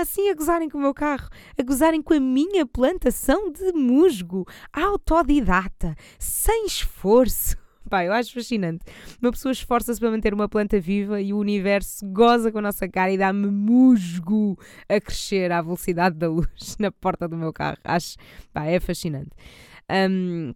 Assim 0.00 0.28
a 0.30 0.34
gozarem 0.34 0.68
com 0.68 0.78
o 0.78 0.80
meu 0.80 0.94
carro, 0.94 1.28
a 1.58 1.62
gozarem 1.62 2.02
com 2.02 2.14
a 2.14 2.20
minha 2.20 2.66
plantação 2.66 3.50
de 3.50 3.72
musgo, 3.72 4.46
autodidata, 4.72 5.94
sem 6.18 6.66
esforço. 6.66 7.56
Pá, 7.88 8.04
eu 8.04 8.12
acho 8.12 8.34
fascinante. 8.34 8.84
Uma 9.22 9.30
pessoa 9.30 9.52
esforça-se 9.52 10.00
para 10.00 10.10
manter 10.10 10.34
uma 10.34 10.48
planta 10.48 10.80
viva 10.80 11.20
e 11.20 11.32
o 11.32 11.38
universo 11.38 12.04
goza 12.06 12.50
com 12.50 12.58
a 12.58 12.62
nossa 12.62 12.88
cara 12.88 13.12
e 13.12 13.18
dá-me 13.18 13.46
musgo 13.46 14.58
a 14.88 15.00
crescer 15.00 15.52
à 15.52 15.62
velocidade 15.62 16.16
da 16.16 16.28
luz 16.28 16.76
na 16.80 16.90
porta 16.90 17.28
do 17.28 17.36
meu 17.36 17.52
carro. 17.52 17.78
Acho, 17.84 18.16
pá, 18.52 18.64
é 18.64 18.80
fascinante. 18.80 19.30
Um, 19.88 20.52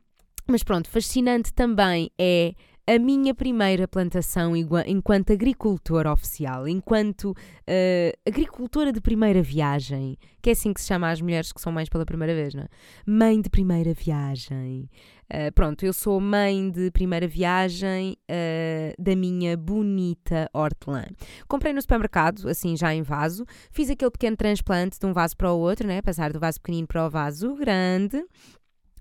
mas 0.48 0.64
pronto, 0.64 0.88
fascinante 0.90 1.52
também 1.52 2.10
é 2.18 2.54
a 2.92 2.98
minha 2.98 3.32
primeira 3.32 3.86
plantação 3.86 4.54
enquanto 4.56 5.32
agricultora 5.32 6.12
oficial, 6.12 6.66
enquanto 6.66 7.30
uh, 7.30 8.18
agricultora 8.26 8.92
de 8.92 9.00
primeira 9.00 9.40
viagem, 9.40 10.18
que 10.42 10.50
é 10.50 10.52
assim 10.54 10.72
que 10.72 10.80
se 10.80 10.88
chama 10.88 11.08
as 11.08 11.20
mulheres 11.20 11.52
que 11.52 11.60
são 11.60 11.70
mães 11.70 11.88
pela 11.88 12.04
primeira 12.04 12.34
vez, 12.34 12.52
não 12.52 12.64
é? 12.64 12.68
Mãe 13.06 13.40
de 13.40 13.48
primeira 13.48 13.94
viagem. 13.94 14.90
Uh, 15.32 15.52
pronto, 15.54 15.84
eu 15.86 15.92
sou 15.92 16.20
mãe 16.20 16.68
de 16.68 16.90
primeira 16.90 17.28
viagem 17.28 18.16
uh, 18.28 19.00
da 19.00 19.14
minha 19.14 19.56
bonita 19.56 20.50
hortelã. 20.52 21.04
Comprei 21.46 21.72
no 21.72 21.80
supermercado, 21.80 22.48
assim 22.48 22.76
já 22.76 22.92
em 22.92 23.02
vaso, 23.02 23.44
fiz 23.70 23.88
aquele 23.88 24.10
pequeno 24.10 24.36
transplante 24.36 24.98
de 24.98 25.06
um 25.06 25.12
vaso 25.12 25.36
para 25.36 25.52
o 25.52 25.60
outro, 25.60 25.86
né? 25.86 26.02
Passar 26.02 26.32
do 26.32 26.40
vaso 26.40 26.60
pequenino 26.60 26.88
para 26.88 27.06
o 27.06 27.10
vaso 27.10 27.54
grande. 27.54 28.20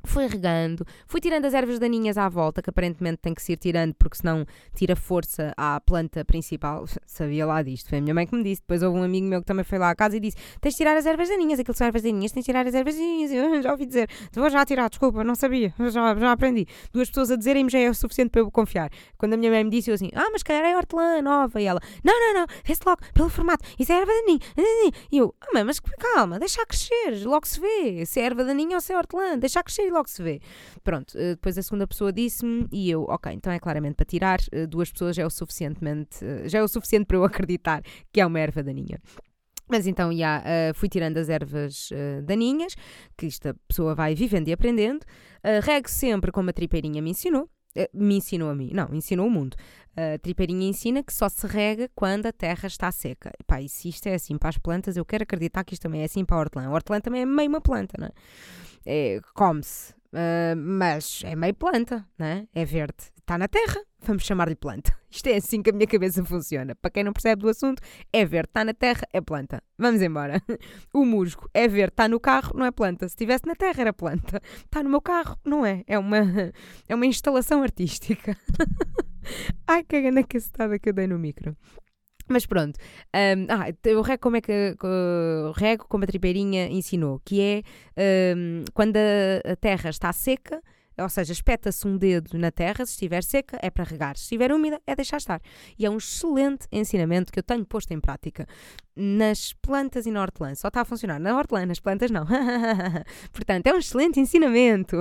Fui 0.05 0.25
regando, 0.27 0.85
fui 1.07 1.19
tirando 1.19 1.45
as 1.45 1.53
ervas 1.53 1.77
daninhas 1.77 2.17
à 2.17 2.29
volta, 2.29 2.61
que 2.61 2.69
aparentemente 2.69 3.17
tem 3.17 3.33
que 3.33 3.41
se 3.41 3.51
ir 3.51 3.57
tirando, 3.57 3.93
porque 3.95 4.17
senão 4.17 4.45
tira 4.73 4.95
força 4.95 5.53
à 5.57 5.79
planta 5.81 6.23
principal. 6.23 6.85
Sabia 7.05 7.45
lá 7.45 7.61
disto, 7.61 7.89
foi 7.89 7.97
a 7.97 8.01
minha 8.01 8.13
mãe 8.13 8.25
que 8.25 8.35
me 8.35 8.43
disse. 8.43 8.61
Depois 8.61 8.81
houve 8.81 8.97
um 8.97 9.03
amigo 9.03 9.27
meu 9.27 9.41
que 9.41 9.45
também 9.45 9.65
foi 9.65 9.77
lá 9.77 9.89
à 9.89 9.95
casa 9.95 10.15
e 10.15 10.19
disse: 10.19 10.37
Tens 10.61 10.73
de 10.73 10.77
tirar 10.77 10.95
as 10.95 11.05
ervas 11.05 11.27
daninhas, 11.27 11.59
aquilo 11.59 11.75
são 11.75 11.85
ervas 11.85 12.01
daninhas, 12.01 12.31
tens 12.31 12.43
de 12.43 12.45
tirar 12.45 12.65
as 12.65 12.73
ervas 12.73 12.95
daninhas. 12.95 13.31
Eu 13.31 13.61
já 13.61 13.71
ouvi 13.71 13.85
dizer: 13.85 14.09
Vou 14.33 14.49
já 14.49 14.65
tirar, 14.65 14.89
desculpa, 14.89 15.23
não 15.23 15.35
sabia, 15.35 15.73
já, 15.91 16.15
já 16.15 16.31
aprendi. 16.31 16.65
Duas 16.93 17.09
pessoas 17.09 17.31
a 17.31 17.35
dizerem-me 17.35 17.69
já 17.69 17.79
é 17.79 17.89
o 17.89 17.93
suficiente 17.93 18.29
para 18.29 18.41
eu 18.41 18.49
confiar. 18.49 18.89
Quando 19.17 19.33
a 19.33 19.37
minha 19.37 19.51
mãe 19.51 19.63
me 19.63 19.69
disse, 19.69 19.91
eu 19.91 19.95
assim: 19.95 20.09
Ah, 20.15 20.29
mas 20.31 20.43
calhar 20.43 20.63
é 20.63 20.77
hortelã 20.77 21.21
nova. 21.21 21.61
E 21.61 21.65
ela: 21.65 21.81
Não, 22.03 22.17
não, 22.19 22.41
não, 22.41 22.47
vê-se 22.63 22.81
logo, 22.85 23.01
pelo 23.13 23.29
formato, 23.29 23.65
isso 23.77 23.91
é 23.91 23.99
erva 23.99 24.11
daninha. 24.11 24.39
E 25.11 25.17
eu: 25.17 25.35
Ah, 25.41 25.47
mãe, 25.53 25.63
mas 25.63 25.79
calma, 25.79 26.39
deixa 26.39 26.65
crescer, 26.65 27.25
logo 27.25 27.45
se 27.45 27.59
vê 27.59 28.05
se 28.05 28.19
é 28.19 28.23
erva 28.23 28.43
daninha 28.43 28.77
ou 28.77 28.81
se 28.81 28.93
é 28.93 28.97
hortelã, 28.97 29.37
deixa 29.37 29.63
crescer 29.63 29.88
e 29.89 29.91
logo 29.91 30.09
se 30.09 30.21
vê. 30.23 30.39
Pronto, 30.83 31.11
uh, 31.15 31.35
depois 31.35 31.57
a 31.57 31.61
segunda 31.61 31.87
pessoa 31.87 32.13
disse-me 32.13 32.67
e 32.71 32.89
eu, 32.89 33.03
ok, 33.03 33.31
então 33.33 33.51
é 33.51 33.59
claramente 33.59 33.95
para 33.95 34.05
tirar, 34.05 34.39
uh, 34.53 34.67
duas 34.67 34.91
pessoas 34.91 35.15
já 35.15 35.23
é 35.23 35.25
o 35.25 35.29
suficientemente, 35.29 36.19
já 36.45 36.59
é 36.59 36.63
o 36.63 36.67
suficiente 36.67 37.05
para 37.05 37.17
eu 37.17 37.23
acreditar 37.25 37.81
que 38.11 38.21
é 38.21 38.25
uma 38.25 38.39
erva 38.39 38.63
daninha. 38.63 38.99
Mas 39.69 39.85
então, 39.85 40.11
já 40.11 40.39
uh, 40.39 40.73
fui 40.73 40.89
tirando 40.89 41.17
as 41.17 41.29
ervas 41.29 41.91
uh, 41.91 42.23
daninhas, 42.23 42.75
que 43.15 43.27
esta 43.27 43.55
pessoa 43.67 43.93
vai 43.93 44.15
vivendo 44.15 44.47
e 44.47 44.53
aprendendo. 44.53 45.03
Uh, 45.43 45.61
rego 45.61 45.87
sempre 45.87 46.31
como 46.31 46.49
a 46.49 46.53
tripeirinha 46.53 47.01
me 47.03 47.11
ensinou. 47.11 47.47
Me 47.93 48.17
ensinou 48.17 48.49
a 48.49 48.55
mim, 48.55 48.71
não, 48.73 48.93
ensinou 48.93 49.27
o 49.27 49.29
mundo. 49.29 49.55
A 49.95 50.17
tripeirinha 50.17 50.69
ensina 50.69 51.03
que 51.03 51.13
só 51.13 51.27
se 51.27 51.45
rega 51.45 51.89
quando 51.93 52.25
a 52.25 52.31
terra 52.31 52.67
está 52.67 52.91
seca. 52.91 53.31
Pá, 53.45 53.61
e 53.61 53.67
se 53.67 53.89
isto 53.89 54.07
é 54.07 54.13
assim 54.13 54.37
para 54.37 54.49
as 54.49 54.57
plantas, 54.57 54.95
eu 54.95 55.03
quero 55.03 55.23
acreditar 55.23 55.63
que 55.63 55.73
isto 55.73 55.83
também 55.83 56.01
é 56.01 56.05
assim 56.05 56.23
para 56.23 56.37
a 56.37 56.39
hortelã. 56.39 56.67
A 56.67 56.71
hortelã 56.71 57.01
também 57.01 57.21
é 57.21 57.25
meio 57.25 57.49
uma 57.49 57.61
planta, 57.61 57.95
não 57.99 58.07
é? 58.07 58.11
é 58.85 59.21
Come-se, 59.33 59.93
mas 60.57 61.21
é 61.25 61.35
meio 61.35 61.53
planta, 61.53 62.07
não 62.17 62.25
é? 62.25 62.47
É 62.53 62.65
verde. 62.65 63.11
Está 63.29 63.37
na 63.37 63.47
terra, 63.47 63.79
vamos 64.01 64.23
chamar-lhe 64.23 64.55
planta. 64.55 64.91
Isto 65.07 65.27
é 65.27 65.35
assim 65.35 65.61
que 65.61 65.69
a 65.69 65.73
minha 65.73 65.85
cabeça 65.85 66.25
funciona. 66.25 66.73
Para 66.73 66.89
quem 66.89 67.03
não 67.03 67.13
percebe 67.13 67.43
do 67.43 67.47
assunto, 67.47 67.79
é 68.11 68.25
verde, 68.25 68.49
está 68.49 68.65
na 68.65 68.73
terra, 68.73 69.03
é 69.13 69.21
planta. 69.21 69.61
Vamos 69.77 70.01
embora. 70.01 70.41
O 70.91 71.05
musgo 71.05 71.47
é 71.53 71.67
verde, 71.67 71.93
está 71.93 72.07
no 72.07 72.19
carro, 72.19 72.57
não 72.57 72.65
é 72.65 72.71
planta. 72.71 73.07
Se 73.07 73.13
estivesse 73.13 73.45
na 73.45 73.53
terra, 73.53 73.81
era 73.81 73.93
planta. 73.93 74.41
Está 74.65 74.81
no 74.81 74.89
meu 74.89 74.99
carro, 74.99 75.37
não 75.45 75.63
é. 75.63 75.83
É 75.85 75.99
uma, 75.99 76.17
é 76.89 76.95
uma 76.95 77.05
instalação 77.05 77.61
artística. 77.61 78.35
Ai, 79.67 79.83
que 79.83 80.01
grande 80.01 80.23
cacetada 80.23 80.79
que 80.79 80.89
eu 80.89 80.93
dei 80.93 81.05
no 81.05 81.19
micro. 81.19 81.55
Mas 82.27 82.47
pronto, 82.47 82.79
um, 83.15 83.45
ah, 83.47 83.67
eu 83.83 84.01
rego 84.01 84.23
como 84.23 84.37
é 84.37 84.41
que 84.41 84.75
uh, 84.83 85.51
rego 85.51 85.85
como 85.87 86.03
a 86.03 86.07
tripeirinha 86.07 86.67
ensinou, 86.67 87.21
que 87.23 87.39
é 87.41 88.35
um, 88.35 88.65
quando 88.73 88.97
a, 88.97 89.51
a 89.51 89.55
terra 89.55 89.91
está 89.91 90.11
seca, 90.13 90.63
ou 91.01 91.09
seja, 91.09 91.33
espeta-se 91.33 91.87
um 91.87 91.97
dedo 91.97 92.37
na 92.37 92.51
terra, 92.51 92.85
se 92.85 92.91
estiver 92.93 93.23
seca 93.23 93.57
é 93.61 93.69
para 93.69 93.83
regar, 93.83 94.17
se 94.17 94.23
estiver 94.23 94.51
úmida 94.51 94.81
é 94.85 94.95
deixar 94.95 95.17
estar. 95.17 95.41
E 95.77 95.85
é 95.85 95.89
um 95.89 95.97
excelente 95.97 96.67
ensinamento 96.71 97.31
que 97.31 97.39
eu 97.39 97.43
tenho 97.43 97.65
posto 97.65 97.91
em 97.91 97.99
prática 97.99 98.47
nas 98.99 99.53
plantas 99.53 100.05
e 100.05 100.11
na 100.11 100.21
hortelã. 100.21 100.53
Só 100.53 100.67
está 100.67 100.81
a 100.81 100.85
funcionar 100.85 101.19
na 101.19 101.35
hortelã, 101.37 101.65
nas 101.65 101.79
plantas 101.79 102.11
não. 102.11 102.25
Portanto, 103.31 103.67
é 103.67 103.73
um 103.73 103.77
excelente 103.77 104.19
ensinamento. 104.19 104.97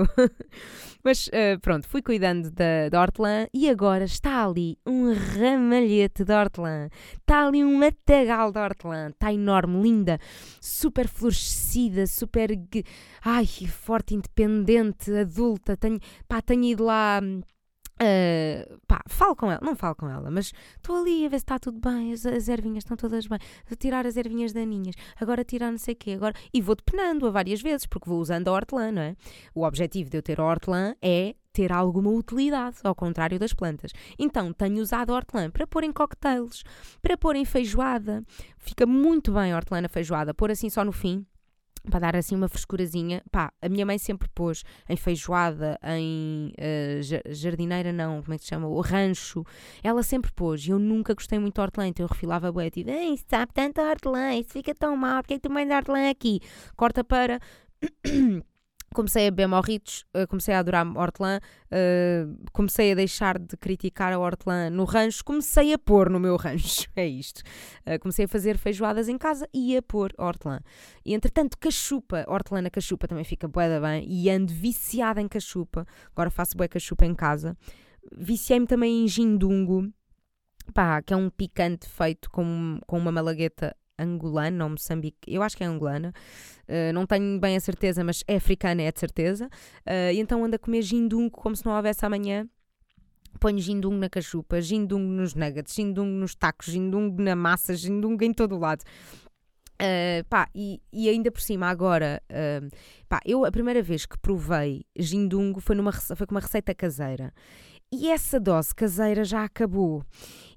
Mas 1.03 1.27
uh, 1.27 1.59
pronto, 1.61 1.87
fui 1.87 2.01
cuidando 2.01 2.49
da, 2.51 2.89
da 2.89 3.01
hortelã 3.01 3.47
e 3.53 3.69
agora 3.69 4.03
está 4.03 4.45
ali 4.45 4.77
um 4.85 5.13
ramalhete 5.13 6.23
de 6.23 6.33
hortelã. 6.33 6.89
Está 7.13 7.45
ali 7.45 7.63
um 7.63 7.77
matagal 7.77 8.51
de 8.51 8.59
hortelã. 8.59 9.09
Está 9.09 9.33
enorme, 9.33 9.81
linda, 9.81 10.19
super 10.61 11.07
florescida, 11.07 12.07
super. 12.07 12.51
Ai, 13.23 13.45
forte, 13.45 14.15
independente, 14.15 15.11
adulta. 15.11 15.75
Tenho, 15.77 15.99
pá, 16.27 16.41
tenho 16.41 16.63
ido 16.63 16.85
lá. 16.85 17.21
Uh, 18.01 18.79
pá, 18.87 19.01
falo 19.09 19.35
com 19.35 19.51
ela, 19.51 19.59
não 19.61 19.75
falo 19.75 19.93
com 19.93 20.09
ela, 20.09 20.31
mas 20.31 20.53
estou 20.77 21.01
ali 21.01 21.25
a 21.25 21.29
ver 21.29 21.37
se 21.37 21.43
está 21.43 21.59
tudo 21.59 21.81
bem, 21.81 22.13
as, 22.13 22.25
as 22.25 22.47
ervinhas 22.47 22.85
estão 22.85 22.95
todas 22.95 23.27
bem, 23.27 23.37
vou 23.67 23.75
tirar 23.75 24.07
as 24.07 24.15
ervinhas 24.15 24.53
daninhas, 24.53 24.95
agora 25.19 25.43
tirar 25.43 25.69
não 25.69 25.77
sei 25.77 25.95
o 25.95 25.97
quê, 25.97 26.11
agora... 26.11 26.33
e 26.53 26.61
vou 26.61 26.75
depenando-a 26.75 27.29
várias 27.29 27.61
vezes, 27.61 27.85
porque 27.85 28.09
vou 28.09 28.21
usando 28.21 28.47
a 28.47 28.53
hortelã, 28.53 28.89
não 28.89 29.01
é? 29.01 29.17
O 29.53 29.65
objetivo 29.65 30.09
de 30.09 30.17
eu 30.17 30.21
ter 30.21 30.39
a 30.39 30.45
hortelã 30.45 30.95
é 31.01 31.35
ter 31.51 31.73
alguma 31.73 32.09
utilidade, 32.09 32.77
ao 32.85 32.95
contrário 32.95 33.37
das 33.37 33.53
plantas. 33.53 33.91
Então, 34.17 34.53
tenho 34.53 34.81
usado 34.81 35.11
a 35.11 35.15
hortelã 35.15 35.49
para 35.49 35.67
pôr 35.67 35.83
em 35.83 35.91
cocktails, 35.91 36.63
para 37.01 37.17
pôr 37.17 37.35
em 37.35 37.43
feijoada, 37.43 38.23
fica 38.57 38.85
muito 38.85 39.33
bem 39.33 39.51
a 39.51 39.57
hortelã 39.57 39.81
na 39.81 39.89
feijoada, 39.89 40.33
pôr 40.33 40.51
assim 40.51 40.69
só 40.69 40.85
no 40.85 40.93
fim, 40.93 41.25
para 41.89 41.99
dar 41.99 42.15
assim 42.15 42.35
uma 42.35 42.47
frescurazinha. 42.47 43.21
Pá, 43.31 43.51
a 43.61 43.69
minha 43.69 43.85
mãe 43.85 43.97
sempre 43.97 44.27
pôs 44.29 44.63
em 44.87 44.95
feijoada, 44.95 45.79
em 45.83 46.53
uh, 46.57 47.33
jardineira, 47.33 47.91
não, 47.91 48.21
como 48.21 48.33
é 48.33 48.37
que 48.37 48.43
se 48.43 48.49
chama? 48.49 48.67
O 48.67 48.81
rancho. 48.81 49.45
Ela 49.83 50.03
sempre 50.03 50.31
pôs 50.31 50.65
e 50.65 50.71
eu 50.71 50.79
nunca 50.79 51.13
gostei 51.13 51.39
muito 51.39 51.55
de 51.55 51.61
hortelã, 51.61 51.87
então 51.87 52.05
eu 52.05 52.09
refilava 52.09 52.51
bué, 52.51 52.69
tipo, 52.69 52.89
isso 52.89 53.25
sabe 53.27 53.51
tanto 53.53 53.81
hortelã, 53.81 54.33
isso 54.35 54.49
fica 54.51 54.73
tão 54.73 54.95
mal, 54.95 55.21
porque 55.21 55.35
é 55.35 55.37
que 55.37 55.47
tu 55.47 55.51
mães 55.51 55.69
hortelã 55.69 56.09
aqui? 56.09 56.39
Corta 56.75 57.03
para 57.03 57.39
comecei 58.93 59.27
a 59.27 59.31
beber 59.31 59.47
morritos, 59.47 60.05
uh, 60.15 60.27
comecei 60.27 60.53
a 60.53 60.59
adorar 60.59 60.85
hortelã, 60.97 61.39
uh, 61.39 62.37
comecei 62.51 62.91
a 62.91 62.95
deixar 62.95 63.37
de 63.37 63.55
criticar 63.57 64.13
a 64.13 64.19
hortelã 64.19 64.69
no 64.69 64.83
rancho, 64.83 65.23
comecei 65.23 65.73
a 65.73 65.77
pôr 65.77 66.09
no 66.09 66.19
meu 66.19 66.35
rancho, 66.37 66.89
é 66.95 67.05
isto. 67.05 67.41
Uh, 67.85 67.99
comecei 67.99 68.25
a 68.25 68.27
fazer 68.27 68.57
feijoadas 68.57 69.07
em 69.07 69.17
casa 69.17 69.47
e 69.53 69.75
a 69.77 69.81
pôr 69.81 70.13
hortelã. 70.17 70.59
E 71.05 71.13
entretanto, 71.13 71.57
cachupa, 71.57 72.25
hortelã 72.27 72.61
na 72.61 72.69
cachupa 72.69 73.07
também 73.07 73.23
fica 73.23 73.47
bué 73.47 73.79
bem 73.79 74.05
e 74.07 74.29
ando 74.29 74.53
viciada 74.53 75.21
em 75.21 75.27
cachupa, 75.27 75.85
agora 76.11 76.29
faço 76.29 76.57
bué 76.57 76.67
cachupa 76.67 77.05
em 77.05 77.13
casa. 77.13 77.55
Viciei-me 78.17 78.65
também 78.65 79.03
em 79.03 79.07
gindungo, 79.07 79.91
pá, 80.73 81.01
que 81.01 81.13
é 81.13 81.17
um 81.17 81.29
picante 81.29 81.87
feito 81.87 82.29
com, 82.29 82.79
com 82.87 82.97
uma 82.97 83.11
malagueta 83.11 83.75
angolana 84.03 84.63
ou 84.63 84.71
moçambique, 84.71 85.17
eu 85.27 85.41
acho 85.43 85.57
que 85.57 85.63
é 85.63 85.67
angolana, 85.67 86.13
uh, 86.67 86.93
não 86.93 87.05
tenho 87.05 87.39
bem 87.39 87.55
a 87.55 87.59
certeza, 87.59 88.03
mas 88.03 88.23
é 88.27 88.35
africana, 88.35 88.81
é 88.81 88.91
de 88.91 88.99
certeza. 88.99 89.47
Uh, 89.85 90.13
e 90.13 90.19
então 90.19 90.43
anda 90.43 90.55
a 90.55 90.59
comer 90.59 90.81
gindungo 90.81 91.31
como 91.31 91.55
se 91.55 91.65
não 91.65 91.75
houvesse 91.75 92.05
amanhã. 92.05 92.47
Ponho 93.39 93.59
gindungo 93.59 93.95
na 93.95 94.09
cachupa, 94.09 94.59
gindungo 94.59 95.07
nos 95.07 95.35
nuggets, 95.35 95.73
gindungo 95.73 96.11
nos 96.11 96.35
tacos, 96.35 96.67
gindungo 96.67 97.21
na 97.21 97.35
massa, 97.35 97.73
gindungo 97.75 98.23
em 98.23 98.33
todo 98.33 98.55
o 98.55 98.59
lado. 98.59 98.83
Uh, 99.81 100.27
pá, 100.27 100.49
e, 100.53 100.81
e, 100.91 101.07
ainda 101.07 101.31
por 101.31 101.39
cima, 101.39 101.67
agora, 101.67 102.21
uh, 102.29 102.69
pá, 103.07 103.21
eu 103.25 103.45
a 103.45 103.51
primeira 103.51 103.81
vez 103.81 104.05
que 104.05 104.17
provei 104.17 104.83
gindungo 104.97 105.61
foi, 105.61 105.73
numa, 105.73 105.93
foi 105.93 106.27
com 106.27 106.35
uma 106.35 106.41
receita 106.41 106.75
caseira. 106.75 107.33
E 107.91 108.07
essa 108.11 108.39
dose 108.39 108.73
caseira 108.75 109.23
já 109.23 109.43
acabou. 109.43 110.03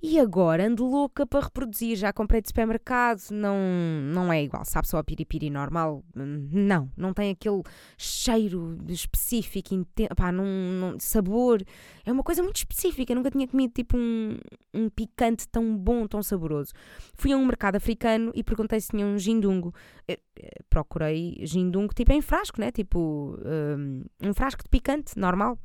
E 0.03 0.21
agora 0.21 0.67
ando 0.67 0.85
louca 0.85 1.25
para 1.25 1.45
reproduzir. 1.45 1.97
Já 1.97 2.13
comprei 2.13 2.43
de 2.43 2.49
supermercado, 2.49 3.23
não, 3.31 3.57
não 4.13 4.31
é 4.31 4.43
igual. 4.43 4.67
Sabe 4.67 4.87
só 4.87 4.99
a 4.99 5.05
piripiri 5.05 5.49
normal? 5.49 6.05
Não, 6.15 6.91
não 6.95 7.15
tem 7.15 7.31
aquele 7.31 7.63
cheiro 7.97 8.77
específico, 8.87 9.71
pá, 10.15 10.31
não, 10.31 10.45
não, 10.45 11.01
sabor. 11.01 11.63
É 12.05 12.13
uma 12.13 12.23
coisa 12.23 12.43
muito 12.43 12.57
específica. 12.57 13.13
Eu 13.13 13.17
nunca 13.17 13.31
tinha 13.31 13.49
comido 13.49 13.73
tipo 13.73 13.97
um, 13.97 14.37
um 14.75 14.91
picante 14.91 15.49
tão 15.49 15.75
bom, 15.75 16.07
tão 16.07 16.23
saboroso. 16.23 16.73
Fui 17.15 17.33
a 17.33 17.37
um 17.39 17.47
mercado 17.47 17.77
africano 17.77 18.31
e 18.35 18.45
perguntei 18.45 18.79
se 18.79 18.89
tinha 18.89 19.07
um 19.07 19.17
gindungo. 19.17 19.73
Eh, 20.07 20.19
eh, 20.39 20.63
procurei 20.69 21.39
gindungo 21.47 21.95
tipo 21.95 22.13
em 22.13 22.21
frasco, 22.21 22.61
né? 22.61 22.71
Tipo 22.71 23.39
um, 23.43 24.05
um 24.23 24.35
frasco 24.35 24.63
de 24.63 24.69
picante 24.69 25.19
normal. 25.19 25.59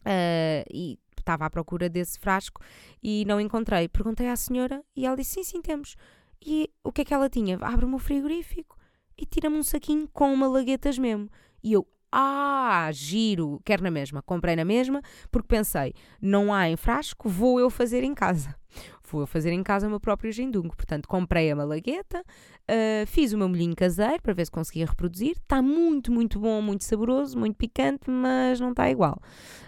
Uh, 0.00 0.64
e 0.72 0.98
estava 1.18 1.46
à 1.46 1.50
procura 1.50 1.88
desse 1.88 2.18
frasco 2.18 2.60
e 3.02 3.24
não 3.26 3.40
encontrei. 3.40 3.88
Perguntei 3.88 4.28
à 4.28 4.36
senhora 4.36 4.82
e 4.96 5.06
ela 5.06 5.16
disse: 5.16 5.34
Sim, 5.34 5.44
sim, 5.44 5.62
temos. 5.62 5.96
E 6.44 6.70
o 6.82 6.90
que 6.90 7.02
é 7.02 7.04
que 7.04 7.14
ela 7.14 7.28
tinha? 7.28 7.58
Abre-me 7.60 7.94
o 7.94 7.98
frigorífico 7.98 8.76
e 9.16 9.26
tira-me 9.26 9.56
um 9.56 9.62
saquinho 9.62 10.08
com 10.12 10.34
malaguetas 10.34 10.98
mesmo. 10.98 11.28
E 11.62 11.74
eu, 11.74 11.86
ah, 12.10 12.90
giro, 12.92 13.60
quero 13.64 13.82
na 13.82 13.90
mesma. 13.90 14.22
Comprei 14.22 14.56
na 14.56 14.64
mesma 14.64 15.02
porque 15.30 15.48
pensei: 15.48 15.94
não 16.20 16.52
há 16.52 16.68
em 16.68 16.76
frasco, 16.76 17.28
vou 17.28 17.60
eu 17.60 17.70
fazer 17.70 18.02
em 18.02 18.14
casa. 18.14 18.54
Vou 19.10 19.22
eu 19.22 19.26
fazer 19.26 19.52
em 19.52 19.62
casa 19.62 19.86
o 19.86 19.90
meu 19.90 20.00
próprio 20.00 20.30
gindungo. 20.32 20.74
Portanto, 20.76 21.08
comprei 21.08 21.50
a 21.50 21.56
malagueta, 21.56 22.20
uh, 22.20 23.06
fiz 23.06 23.32
o 23.32 23.38
meu 23.38 23.48
molhinho 23.48 23.74
caseiro 23.74 24.22
para 24.22 24.32
ver 24.32 24.44
se 24.44 24.50
conseguia 24.50 24.86
reproduzir. 24.86 25.32
Está 25.32 25.60
muito, 25.60 26.12
muito 26.12 26.38
bom, 26.38 26.62
muito 26.62 26.84
saboroso, 26.84 27.38
muito 27.38 27.56
picante, 27.56 28.10
mas 28.10 28.60
não 28.60 28.70
está 28.70 28.90
igual. 28.90 29.20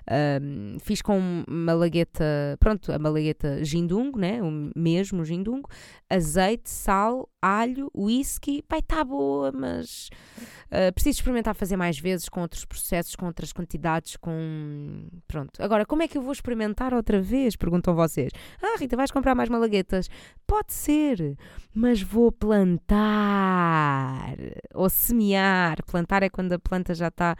Uh, 0.02 0.78
fiz 0.80 1.02
com 1.02 1.44
malagueta, 1.48 2.24
pronto, 2.58 2.92
a 2.92 2.98
malagueta 2.98 3.64
gindungo, 3.64 4.18
né? 4.18 4.42
o 4.42 4.70
mesmo 4.76 5.24
gindungo, 5.24 5.68
azeite, 6.08 6.70
sal, 6.70 7.28
alho, 7.40 7.90
whisky. 7.94 8.62
Pai, 8.62 8.78
está 8.78 9.02
boa, 9.04 9.50
mas 9.52 10.08
uh, 10.66 10.92
preciso 10.94 11.18
experimentar 11.18 11.54
fazer 11.54 11.76
mais 11.76 11.98
vezes 11.98 12.28
com 12.28 12.40
outros 12.40 12.64
processos, 12.64 13.16
com 13.16 13.26
outras 13.26 13.52
quantidades, 13.52 14.16
com... 14.16 15.08
Pronto. 15.26 15.62
Agora, 15.62 15.84
como 15.84 16.02
é 16.02 16.08
que 16.08 16.16
eu 16.16 16.22
vou 16.22 16.32
experimentar 16.32 16.94
outra 16.94 17.20
vez? 17.20 17.56
Perguntam 17.56 17.94
vocês. 17.94 18.30
Ah, 18.62 18.76
Rita, 18.78 18.96
vais 18.96 19.10
comprar 19.10 19.31
mais 19.34 19.48
malaguetas? 19.48 20.08
Pode 20.46 20.72
ser, 20.72 21.36
mas 21.74 22.02
vou 22.02 22.30
plantar 22.30 24.34
ou 24.74 24.88
semear. 24.90 25.82
Plantar 25.84 26.22
é 26.22 26.28
quando 26.28 26.52
a 26.52 26.58
planta 26.58 26.94
já 26.94 27.08
está, 27.08 27.36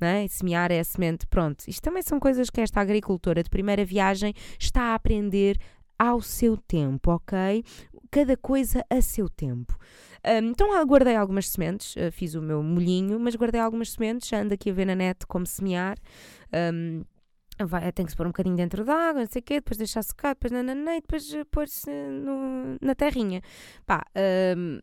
né? 0.00 0.26
semear 0.28 0.70
é 0.70 0.80
a 0.80 0.84
semente. 0.84 1.26
Pronto, 1.26 1.64
isto 1.66 1.82
também 1.82 2.02
são 2.02 2.20
coisas 2.20 2.50
que 2.50 2.60
esta 2.60 2.80
agricultora 2.80 3.42
de 3.42 3.50
primeira 3.50 3.84
viagem 3.84 4.34
está 4.58 4.92
a 4.92 4.94
aprender 4.94 5.58
ao 5.98 6.20
seu 6.20 6.56
tempo, 6.56 7.12
ok? 7.12 7.64
Cada 8.10 8.36
coisa 8.36 8.84
a 8.90 9.00
seu 9.00 9.28
tempo. 9.28 9.76
Um, 10.24 10.50
então 10.50 10.86
guardei 10.86 11.16
algumas 11.16 11.48
sementes, 11.48 11.96
uh, 11.96 12.12
fiz 12.12 12.34
o 12.34 12.42
meu 12.42 12.62
molhinho, 12.62 13.18
mas 13.18 13.34
guardei 13.34 13.60
algumas 13.60 13.90
sementes, 13.90 14.32
ando 14.32 14.54
aqui 14.54 14.70
a 14.70 14.72
ver 14.72 14.84
na 14.84 14.94
net 14.94 15.26
como 15.26 15.46
semear. 15.46 15.96
Um, 16.52 17.04
vai, 17.60 17.92
tem 17.92 18.04
que 18.04 18.12
se 18.12 18.16
pôr 18.16 18.26
um 18.26 18.30
bocadinho 18.30 18.56
dentro 18.56 18.84
d'água, 18.84 19.20
não 19.20 19.30
sei 19.30 19.40
o 19.40 19.42
quê, 19.42 19.54
depois 19.54 19.76
deixar 19.76 20.02
secar, 20.02 20.34
depois 20.34 20.52
nananã, 20.52 20.96
e 20.96 21.00
depois 21.00 21.30
pôr-se 21.50 21.90
na 22.80 22.94
terrinha. 22.94 23.40
Pá, 23.86 24.04
um, 24.56 24.80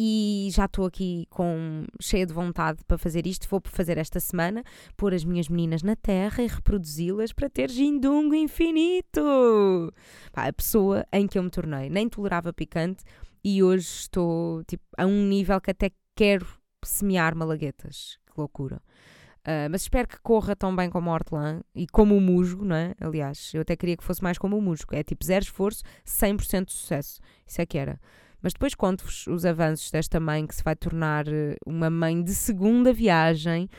e 0.00 0.48
já 0.52 0.66
estou 0.66 0.86
aqui 0.86 1.26
com 1.28 1.84
cheia 2.00 2.24
de 2.24 2.32
vontade 2.32 2.84
para 2.86 2.96
fazer 2.96 3.26
isto. 3.26 3.48
Vou 3.48 3.60
fazer 3.64 3.98
esta 3.98 4.20
semana, 4.20 4.62
pôr 4.96 5.12
as 5.12 5.24
minhas 5.24 5.48
meninas 5.48 5.82
na 5.82 5.96
terra 5.96 6.40
e 6.40 6.46
reproduzi-las 6.46 7.32
para 7.32 7.50
ter 7.50 7.68
gindungo 7.68 8.32
infinito. 8.32 9.92
Pá, 10.32 10.46
a 10.46 10.52
pessoa 10.52 11.04
em 11.12 11.26
que 11.26 11.36
eu 11.36 11.42
me 11.42 11.50
tornei 11.50 11.90
nem 11.90 12.08
tolerava 12.08 12.52
picante 12.52 13.02
e 13.42 13.60
hoje 13.60 13.86
estou 13.86 14.62
tipo, 14.64 14.84
a 14.96 15.04
um 15.04 15.26
nível 15.26 15.60
que 15.60 15.72
até 15.72 15.90
quero 16.14 16.46
semear 16.84 17.34
malaguetas. 17.34 18.18
Que 18.32 18.38
loucura. 18.38 18.80
Uh, 19.48 19.64
mas 19.70 19.80
espero 19.80 20.06
que 20.06 20.20
corra 20.20 20.54
tão 20.54 20.76
bem 20.76 20.90
como 20.90 21.08
o 21.08 21.12
hortelã 21.14 21.62
e 21.74 21.86
como 21.86 22.14
o 22.14 22.20
musgo, 22.20 22.66
não 22.66 22.76
é? 22.76 22.94
Aliás, 23.00 23.50
eu 23.54 23.62
até 23.62 23.74
queria 23.74 23.96
que 23.96 24.04
fosse 24.04 24.22
mais 24.22 24.36
como 24.36 24.58
o 24.58 24.60
musgo. 24.60 24.94
É 24.94 25.02
tipo 25.02 25.24
zero 25.24 25.42
esforço, 25.42 25.82
100% 26.04 26.66
de 26.66 26.72
sucesso. 26.72 27.18
Isso 27.46 27.62
é 27.62 27.64
que 27.64 27.78
era. 27.78 27.98
Mas 28.42 28.52
depois 28.52 28.74
conto-vos 28.74 29.26
os 29.26 29.46
avanços 29.46 29.90
desta 29.90 30.20
mãe 30.20 30.46
que 30.46 30.54
se 30.54 30.62
vai 30.62 30.76
tornar 30.76 31.26
eh, 31.26 31.56
uma 31.64 31.88
mãe 31.88 32.22
de 32.22 32.34
segunda 32.34 32.92
viagem. 32.92 33.70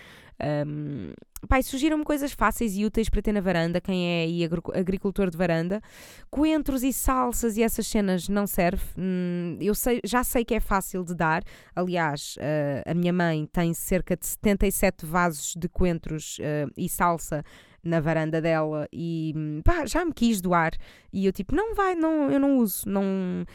Um, 0.41 1.13
pai, 1.47 1.63
surgiram-me 1.63 2.03
coisas 2.03 2.31
fáceis 2.31 2.75
e 2.75 2.85
úteis 2.85 3.09
para 3.09 3.21
ter 3.21 3.31
na 3.31 3.41
varanda. 3.41 3.81
Quem 3.81 4.07
é 4.07 4.23
aí 4.23 4.43
agricultor 4.73 5.29
de 5.29 5.37
varanda, 5.37 5.81
coentros 6.29 6.83
e 6.83 6.93
salsas 6.93 7.57
e 7.57 7.63
essas 7.63 7.87
cenas 7.87 8.29
não 8.29 8.47
serve. 8.47 8.83
Hum, 8.97 9.57
eu 9.59 9.75
sei, 9.75 9.99
já 10.03 10.23
sei 10.23 10.45
que 10.45 10.53
é 10.53 10.59
fácil 10.59 11.03
de 11.03 11.15
dar. 11.15 11.43
Aliás, 11.75 12.35
uh, 12.37 12.89
a 12.89 12.93
minha 12.93 13.13
mãe 13.13 13.47
tem 13.51 13.73
cerca 13.73 14.15
de 14.15 14.25
77 14.25 15.05
vasos 15.05 15.53
de 15.57 15.67
coentros 15.67 16.37
uh, 16.39 16.71
e 16.77 16.87
salsa 16.87 17.43
na 17.83 17.99
varanda 17.99 18.41
dela 18.41 18.87
e 18.91 19.33
pá, 19.63 19.85
já 19.85 20.03
me 20.03 20.13
quis 20.13 20.41
doar. 20.41 20.71
E 21.11 21.25
eu 21.25 21.31
tipo, 21.31 21.55
não 21.55 21.73
vai, 21.73 21.95
não, 21.95 22.29
eu 22.29 22.39
não 22.39 22.57
uso, 22.57 22.87
não 22.87 23.45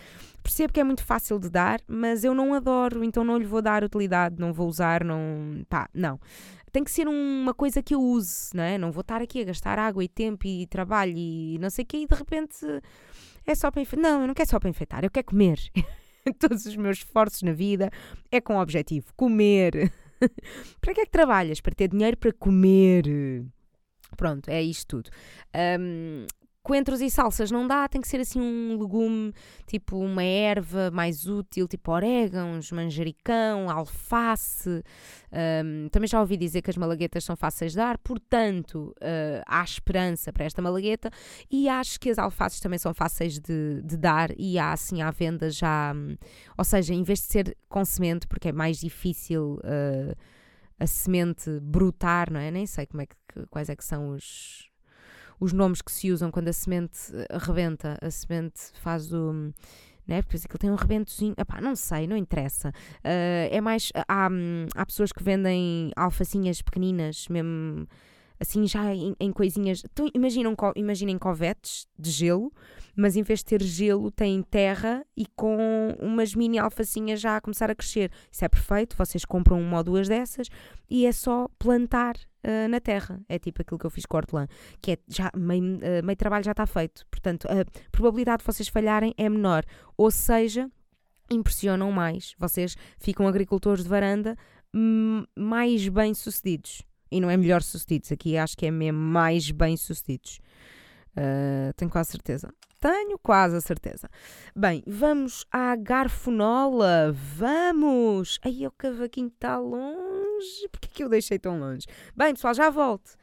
percebo 0.43 0.73
que 0.73 0.81
é 0.81 0.85
muito 0.85 1.05
fácil 1.05 1.39
de 1.39 1.49
dar, 1.49 1.81
mas 1.89 2.25
eu 2.25 2.35
não 2.35 2.53
adoro, 2.55 3.03
então 3.03 3.25
não 3.25 3.39
lhe 3.39 3.47
vou 3.47 3.63
dar 3.63 3.83
utilidade, 3.83 4.37
não 4.39 4.53
vou 4.53 4.69
usar, 4.69 5.05
não. 5.05 5.65
pá, 5.69 5.89
não. 5.95 6.19
Tem 6.75 6.83
que 6.83 6.91
ser 6.91 7.07
uma 7.07 7.55
coisa 7.55 7.81
que 7.81 7.95
eu 7.95 8.03
use, 8.03 8.51
não 8.53 8.65
é? 8.65 8.77
Não 8.77 8.91
vou 8.91 9.03
estar 9.03 9.23
aqui 9.23 9.41
a 9.41 9.45
gastar 9.45 9.79
água 9.79 10.03
e 10.03 10.09
tempo 10.09 10.45
e 10.45 10.67
trabalho 10.67 11.15
e 11.17 11.57
não 11.61 11.71
sei 11.71 11.85
o 11.85 11.87
quê 11.87 11.99
e 11.99 12.07
de 12.09 12.15
repente 12.17 12.57
é 13.47 13.55
só 13.55 13.71
para 13.71 13.81
enfeitar. 13.81 14.11
Não, 14.11 14.23
eu 14.23 14.27
não 14.27 14.35
quero 14.35 14.51
só 14.51 14.59
para 14.59 14.69
enfeitar, 14.69 15.05
eu 15.05 15.11
quero 15.11 15.25
comer. 15.25 15.57
Todos 16.41 16.67
os 16.67 16.75
meus 16.75 16.99
esforços 16.99 17.43
na 17.43 17.53
vida 17.53 17.93
é 18.29 18.41
com 18.41 18.57
o 18.57 18.61
objetivo: 18.61 19.07
comer. 19.15 19.93
para 20.83 20.95
que 20.95 21.03
é 21.03 21.05
que 21.05 21.13
trabalhas? 21.13 21.61
Para 21.61 21.77
ter 21.77 21.87
dinheiro 21.87 22.17
para 22.17 22.33
comer. 22.33 23.05
Pronto, 24.17 24.49
é 24.49 24.61
isto 24.61 24.97
tudo. 24.97 25.11
Um, 25.81 26.27
coentros 26.65 27.03
e 27.03 27.11
salsas 27.11 27.51
não 27.51 27.67
dá, 27.69 27.87
tem 27.87 28.01
que 28.01 28.09
ser 28.09 28.21
assim 28.21 28.41
um 28.41 28.79
legume, 28.81 29.35
tipo 29.67 29.99
uma 29.99 30.25
erva 30.25 30.91
mais 30.91 31.27
útil, 31.27 31.69
tipo 31.69 31.93
orégãos, 31.93 32.73
manjericão, 32.73 33.69
alface. 33.71 34.83
Um, 35.31 35.89
também 35.91 36.09
já 36.09 36.19
ouvi 36.19 36.39
dizer 36.39 36.63
que 36.63 36.71
as 36.71 36.77
malaguetas 36.79 37.23
são 37.23 37.37
fáceis 37.37 37.73
de 37.73 37.77
dar, 37.77 37.99
portanto, 37.99 38.95
uh, 38.97 39.43
há 39.47 39.63
esperança 39.63 40.33
para 40.33 40.47
esta 40.47 40.63
malagueta 40.63 41.11
e 41.51 41.69
acho 41.69 42.01
que 42.01 42.09
as 42.09 42.19
alfaces 42.19 42.61
também 42.61 42.79
são 42.79 42.95
fáceis 42.95 43.39
de, 43.39 43.83
de 43.83 43.99
dar 43.99 44.31
e 44.39 44.59
há 44.59 44.73
assim 44.73 45.03
à 45.03 45.11
venda 45.11 45.51
já, 45.51 45.93
um, 45.95 46.17
ou 46.57 46.65
seja, 46.65 46.95
em 46.95 47.03
vez 47.03 47.19
de 47.19 47.27
ser 47.27 47.57
com 47.69 47.85
semente, 47.85 48.27
porque 48.27 48.49
é 48.49 48.53
mais 48.53 48.81
difícil 48.81 49.61
uh, 49.65 50.17
a 50.79 50.87
semente 50.87 51.61
brotar, 51.61 52.33
não 52.33 52.41
é? 52.41 52.51
Nem 52.51 52.65
sei 52.65 52.87
como 52.87 53.03
é 53.03 53.07
que, 53.07 53.47
quais 53.51 53.69
é 53.69 53.77
que 53.77 53.85
são 53.85 54.09
os 54.11 54.73
os 55.41 55.53
nomes 55.53 55.83
que 55.83 55.93
se 55.93 56.11
usam 56.11 56.31
quando 56.31 56.49
a 56.49 56.53
semente 56.53 56.99
rebenta, 57.31 57.99
a 58.01 58.11
semente 58.11 58.61
faz 58.75 59.13
o. 59.13 59.53
Né? 60.07 60.21
Porque 60.21 60.37
aquilo 60.37 60.59
tem 60.59 60.71
um 60.71 60.75
rebentozinho. 60.75 61.35
Epá, 61.39 61.61
não 61.61 61.75
sei, 61.75 62.07
não 62.07 62.17
interessa. 62.17 62.69
Uh, 62.99 63.49
é 63.51 63.61
mais. 63.61 63.91
Há, 64.07 64.29
há 64.75 64.87
pessoas 64.87 65.13
que 65.13 65.23
vendem 65.23 65.93
alfacinhas 65.97 66.61
pequeninas, 66.61 67.27
mesmo 67.29 67.87
assim 68.39 68.67
já 68.67 68.95
em, 68.95 69.15
em 69.19 69.33
coisinhas. 69.33 69.83
Então, 69.85 70.09
imaginam, 70.15 70.55
imaginem 70.77 71.19
covetes 71.19 71.87
de 71.99 72.11
gelo, 72.11 72.53
mas 72.95 73.17
em 73.17 73.23
vez 73.23 73.41
de 73.41 73.47
ter 73.47 73.63
gelo, 73.63 74.11
tem 74.11 74.43
terra 74.43 75.05
e 75.17 75.27
com 75.27 75.97
umas 76.01 76.35
mini 76.35 76.59
alfacinhas 76.59 77.21
já 77.21 77.37
a 77.37 77.41
começar 77.41 77.71
a 77.71 77.75
crescer. 77.75 78.11
Isso 78.31 78.45
é 78.45 78.49
perfeito, 78.49 78.97
vocês 78.97 79.25
compram 79.25 79.61
uma 79.61 79.79
ou 79.79 79.85
duas 79.85 80.09
dessas 80.09 80.49
e 80.89 81.07
é 81.07 81.13
só 81.13 81.49
plantar 81.59 82.17
uh, 82.45 82.69
na 82.69 82.81
terra. 82.81 83.21
É 83.29 83.39
tipo 83.39 83.63
aquilo 83.63 83.79
que 83.79 83.87
eu 83.87 83.91
fiz 83.91 84.07
com 84.07 84.17
hortelã, 84.17 84.47
que 84.81 84.93
é 84.93 84.99
já 85.09 85.31
meio, 85.37 85.77
uh, 85.77 86.05
meio 86.05 86.17
trabalho 86.17 86.45
já 86.45 86.53
está 86.53 86.67
feito. 86.67 87.07
Portanto, 87.11 87.47
a 87.49 87.65
probabilidade 87.91 88.41
de 88.41 88.47
vocês 88.47 88.69
falharem 88.69 89.15
é 89.17 89.29
menor. 89.29 89.65
Ou 89.97 90.11
seja, 90.11 90.71
impressionam 91.31 91.91
mais. 91.91 92.35
Vocês 92.39 92.77
ficam 92.99 93.27
agricultores 93.27 93.83
de 93.83 93.89
varanda 93.89 94.37
mais 95.37 95.89
bem 95.89 96.15
sucedidos. 96.15 96.83
E 97.11 97.21
não 97.21 97.31
é 97.31 97.37
melhor 97.37 97.63
sucedidos, 97.63 98.11
aqui 98.11 98.37
acho 98.37 98.57
que 98.57 98.67
é 98.67 98.71
mesmo 98.73 98.99
mais 98.99 99.51
bem 99.51 99.77
sucedidos. 99.77 100.41
Uh, 101.17 101.73
tenho 101.77 101.91
quase 101.91 102.11
certeza. 102.11 102.53
Tenho 102.85 103.19
quase 103.19 103.57
a 103.57 103.63
certeza. 103.63 104.11
Bem, 104.55 104.83
vamos 104.87 105.47
à 105.51 105.75
garfonola. 105.75 107.13
Vamos! 107.15 108.39
Aí 108.45 108.67
o 108.67 108.71
cavaquinho 108.73 109.29
está 109.29 109.57
longe. 109.57 110.69
Porquê 110.71 110.89
que 110.89 111.03
eu 111.03 111.09
deixei 111.09 111.39
tão 111.39 111.59
longe? 111.59 111.87
Bem, 112.15 112.35
pessoal, 112.35 112.53
já 112.53 112.69
volto. 112.69 113.17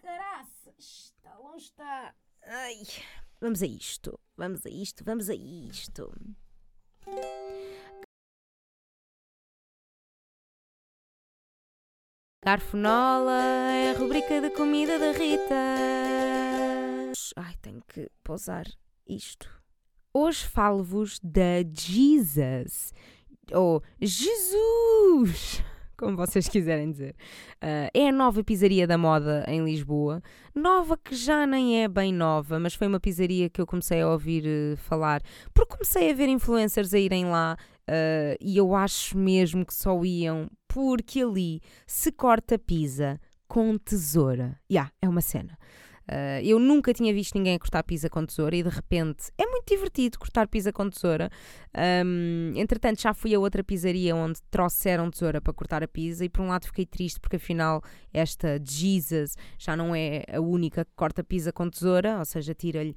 Caraças, 0.00 1.12
está 1.14 1.36
longe, 1.36 1.66
está. 1.66 2.14
Ai, 2.42 2.78
vamos 3.38 3.62
a 3.62 3.66
isto. 3.66 4.18
Vamos 4.34 4.64
a 4.64 4.70
isto, 4.70 5.04
vamos 5.04 5.28
a 5.28 5.34
isto. 5.34 6.10
Garfonola 12.42 13.42
é 13.42 13.90
a 13.90 13.98
rubrica 13.98 14.40
de 14.40 14.48
comida 14.48 14.98
da 14.98 15.12
Rita. 15.12 15.54
Ai, 17.36 17.54
tenho 17.60 17.82
que 17.86 18.10
pousar 18.24 18.64
isto. 19.06 19.48
Hoje 20.12 20.46
falo-vos 20.46 21.20
da 21.22 21.62
Jesus, 21.72 22.92
ou 23.52 23.82
Jesus, 24.00 25.62
como 25.96 26.16
vocês 26.16 26.48
quiserem 26.48 26.90
dizer. 26.90 27.14
Uh, 27.62 27.90
é 27.92 28.08
a 28.08 28.12
nova 28.12 28.42
pizzaria 28.42 28.86
da 28.86 28.96
moda 28.96 29.44
em 29.46 29.64
Lisboa. 29.64 30.22
Nova 30.54 30.96
que 30.96 31.14
já 31.14 31.46
nem 31.46 31.82
é 31.82 31.88
bem 31.88 32.12
nova, 32.12 32.58
mas 32.58 32.74
foi 32.74 32.86
uma 32.86 33.00
pizzaria 33.00 33.50
que 33.50 33.60
eu 33.60 33.66
comecei 33.66 34.00
a 34.00 34.08
ouvir 34.08 34.44
uh, 34.44 34.76
falar, 34.76 35.22
porque 35.52 35.74
comecei 35.74 36.10
a 36.10 36.14
ver 36.14 36.28
influencers 36.28 36.94
a 36.94 36.98
irem 36.98 37.26
lá 37.26 37.56
uh, 37.82 38.36
e 38.40 38.56
eu 38.56 38.74
acho 38.74 39.16
mesmo 39.18 39.64
que 39.64 39.74
só 39.74 40.02
iam 40.04 40.50
porque 40.66 41.22
ali 41.22 41.60
se 41.86 42.10
corta 42.10 42.58
pizza 42.58 43.20
com 43.46 43.76
tesoura. 43.78 44.58
Ya, 44.70 44.82
yeah, 44.82 44.92
é 45.00 45.08
uma 45.08 45.20
cena. 45.20 45.58
Uh, 46.08 46.40
eu 46.44 46.58
nunca 46.58 46.94
tinha 46.94 47.12
visto 47.12 47.34
ninguém 47.34 47.56
a 47.56 47.58
cortar 47.58 47.82
pizza 47.82 48.08
com 48.08 48.24
tesoura 48.24 48.54
e 48.54 48.62
de 48.62 48.68
repente 48.68 49.32
é 49.36 49.44
muito 49.44 49.66
divertido 49.66 50.18
cortar 50.18 50.46
pizza 50.46 50.72
com 50.72 50.88
tesoura. 50.88 51.30
Um, 52.04 52.52
entretanto, 52.54 53.00
já 53.00 53.12
fui 53.12 53.34
a 53.34 53.40
outra 53.40 53.64
pizzaria 53.64 54.14
onde 54.14 54.40
trouxeram 54.50 55.10
tesoura 55.10 55.40
para 55.40 55.52
cortar 55.52 55.82
a 55.82 55.88
pizza 55.88 56.24
e 56.24 56.28
por 56.28 56.42
um 56.42 56.48
lado 56.48 56.66
fiquei 56.66 56.86
triste 56.86 57.18
porque 57.18 57.36
afinal 57.36 57.82
esta 58.12 58.60
Jesus 58.62 59.34
já 59.58 59.76
não 59.76 59.94
é 59.94 60.22
a 60.32 60.40
única 60.40 60.84
que 60.84 60.92
corta 60.94 61.24
pizza 61.24 61.52
com 61.52 61.68
tesoura, 61.68 62.18
ou 62.18 62.24
seja, 62.24 62.54
tira-lhe. 62.54 62.94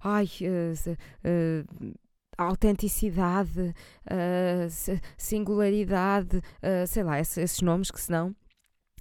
Ai. 0.00 0.28
Uh, 0.42 0.92
uh, 0.92 1.94
autenticidade, 2.38 3.74
uh, 4.06 5.00
singularidade, 5.16 6.38
uh, 6.38 6.86
sei 6.86 7.02
lá, 7.02 7.20
esses, 7.20 7.36
esses 7.36 7.60
nomes 7.60 7.90
que 7.90 8.00
senão 8.00 8.34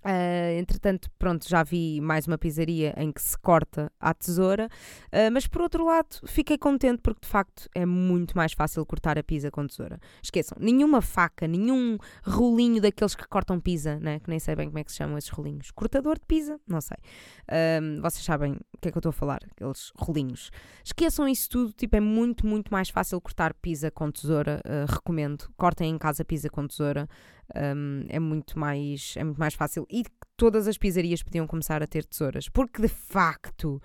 Uh, 0.04 0.58
entretanto, 0.60 1.12
pronto, 1.20 1.48
já 1.48 1.62
vi 1.62 2.02
mais 2.02 2.26
uma 2.26 2.36
pizzaria 2.36 2.92
em 2.98 3.12
que 3.12 3.22
se 3.22 3.38
corta 3.38 3.92
à 4.00 4.16
tesoura, 4.16 4.68
uh, 5.14 5.32
mas 5.32 5.46
por 5.46 5.62
outro 5.62 5.86
lado, 5.86 6.08
fiquei 6.26 6.58
contente 6.58 7.02
porque 7.04 7.22
de 7.22 7.28
facto 7.28 7.70
é 7.76 7.86
muito 7.86 8.36
mais 8.36 8.54
fácil 8.54 8.84
cortar 8.84 9.20
a 9.20 9.24
pizza 9.24 9.52
com 9.52 9.68
tesoura. 9.68 10.00
Esqueçam, 10.24 10.58
nenhuma 10.60 11.04
faca, 11.04 11.48
nenhum 11.48 12.00
rolinho 12.24 12.82
daqueles 12.82 13.14
que 13.14 13.28
cortam 13.28 13.60
pizza, 13.60 14.00
né? 14.00 14.20
que 14.20 14.28
nem 14.28 14.40
sei 14.40 14.56
bem 14.56 14.68
como 14.70 14.80
é 14.80 14.84
que 14.84 14.92
se 14.92 14.98
chamam 14.98 15.20
esses 15.20 15.30
rolinhos. 15.30 15.70
Cortador 15.70 16.18
de 16.18 16.26
pizza, 16.26 16.60
não 16.68 16.82
sei. 16.82 16.98
Uh, 17.44 18.02
vocês 18.02 18.26
sabem 18.26 18.54
o 18.54 18.78
que 18.82 18.88
é 18.88 18.92
que 18.92 18.98
eu 18.98 19.02
estou 19.02 19.12
a 19.12 19.14
falar, 19.14 19.42
aqueles 19.52 19.92
rolinhos. 19.96 20.50
Esqueçam 20.84 21.28
isso 21.28 21.48
tudo, 21.48 21.74
tipo, 21.74 21.96
é 21.96 22.00
muito, 22.00 22.48
muito 22.48 22.72
mais 22.72 22.90
fácil 22.90 23.22
cortar 23.22 23.54
pizza 23.54 23.92
com 23.92 24.10
tesoura. 24.10 24.64
recomendo. 24.88 25.48
Cortem 25.56 25.92
em 25.92 25.98
casa 26.00 26.26
pizza 26.26 26.50
com 26.50 26.66
tesoura 26.66 27.08
um, 27.56 28.06
é, 28.10 28.20
muito 28.20 28.58
mais, 28.58 29.16
é 29.18 29.24
muito 29.24 29.40
mais 29.40 29.54
fácil. 29.54 29.86
E 29.90 30.04
todas 30.38 30.68
as 30.68 30.78
pizzarias 30.78 31.24
podiam 31.24 31.48
começar 31.48 31.82
a 31.84 31.88
ter 31.88 32.06
tesouras, 32.06 32.50
porque 32.50 32.82
de 32.82 32.88
facto 32.88 33.82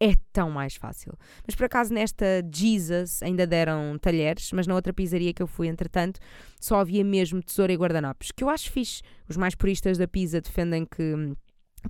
é 0.00 0.14
tão 0.32 0.50
mais 0.50 0.76
fácil. 0.76 1.12
Mas 1.46 1.54
por 1.54 1.66
acaso 1.66 1.92
nesta 1.92 2.42
Jesus 2.50 3.22
ainda 3.22 3.46
deram 3.46 3.98
talheres, 4.00 4.50
mas 4.52 4.66
na 4.66 4.74
outra 4.74 4.92
pizzaria 4.92 5.34
que 5.34 5.42
eu 5.42 5.46
fui, 5.46 5.68
entretanto, 5.68 6.18
só 6.58 6.80
havia 6.80 7.04
mesmo 7.04 7.42
tesoura 7.42 7.72
e 7.72 7.76
guardanapos, 7.76 8.32
que 8.32 8.42
eu 8.42 8.48
acho 8.48 8.70
fixe. 8.70 9.02
Os 9.28 9.36
mais 9.36 9.54
puristas 9.54 9.98
da 9.98 10.08
pizza 10.08 10.40
defendem 10.40 10.86
que, 10.86 11.34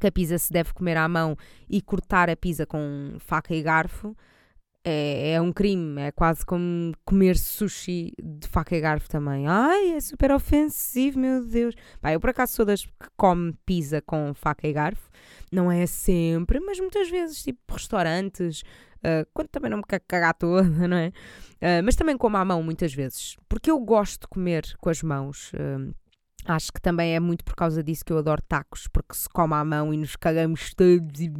que 0.01 0.07
a 0.07 0.13
pizza 0.13 0.37
se 0.39 0.53
deve 0.53 0.73
comer 0.73 0.97
à 0.97 1.09
mão 1.09 1.37
e 1.69 1.81
cortar 1.81 2.29
a 2.29 2.37
pizza 2.37 2.67
com 2.67 3.15
faca 3.21 3.55
e 3.55 3.63
garfo. 3.63 4.17
É, 4.85 5.33
é 5.33 5.41
um 5.41 5.53
crime, 5.53 6.01
é 6.01 6.11
quase 6.11 6.45
como 6.45 6.95
comer 7.05 7.37
sushi 7.37 8.13
de 8.19 8.49
faca 8.49 8.75
e 8.75 8.81
garfo 8.81 9.09
também. 9.09 9.47
Ai, 9.47 9.93
é 9.93 10.01
super 10.01 10.33
ofensivo, 10.33 11.19
meu 11.19 11.45
Deus. 11.45 11.75
Eu 12.03 12.21
por 12.21 12.31
acaso 12.31 12.55
sou 12.55 12.65
das 12.65 12.85
que 12.85 13.09
come 13.17 13.55
pizza 13.67 14.01
com 14.01 14.33
faca 14.35 14.67
e 14.67 14.73
garfo. 14.73 15.11
Não 15.53 15.71
é 15.71 15.87
sempre, 15.87 16.61
mas 16.61 16.81
muitas 16.81 17.11
vezes, 17.11 17.43
tipo 17.43 17.61
restaurantes, 17.75 18.63
uh, 18.99 19.29
quando 19.35 19.49
também 19.49 19.71
não 19.71 19.79
me 19.79 19.85
quero 19.87 20.03
cagar 20.09 20.35
toda, 20.35 20.63
não 20.89 20.97
é? 20.97 21.09
Uh, 21.09 21.85
mas 21.85 21.95
também 21.95 22.17
como 22.17 22.37
à 22.39 22.45
mão 22.45 22.63
muitas 22.63 22.95
vezes, 22.95 23.37
porque 23.49 23.71
eu 23.71 23.79
gosto 23.79 24.23
de 24.23 24.29
comer 24.29 24.65
com 24.81 24.89
as 24.89 25.03
mãos. 25.03 25.53
Uh, 25.53 25.95
acho 26.47 26.73
que 26.73 26.81
também 26.81 27.15
é 27.15 27.21
muito 27.21 27.45
por 27.45 27.55
causa 27.55 27.83
disso 27.83 28.03
que 28.03 28.13
eu 28.13 28.19
adoro 28.19 28.41
tacos, 28.49 28.89
porque 28.89 29.15
se 29.15 29.29
come 29.29 29.53
à 29.53 29.63
mão 29.63 29.93
e 29.93 29.97
nos 29.99 30.17
cagamos 30.17 30.73
todos 30.73 31.21
e. 31.21 31.31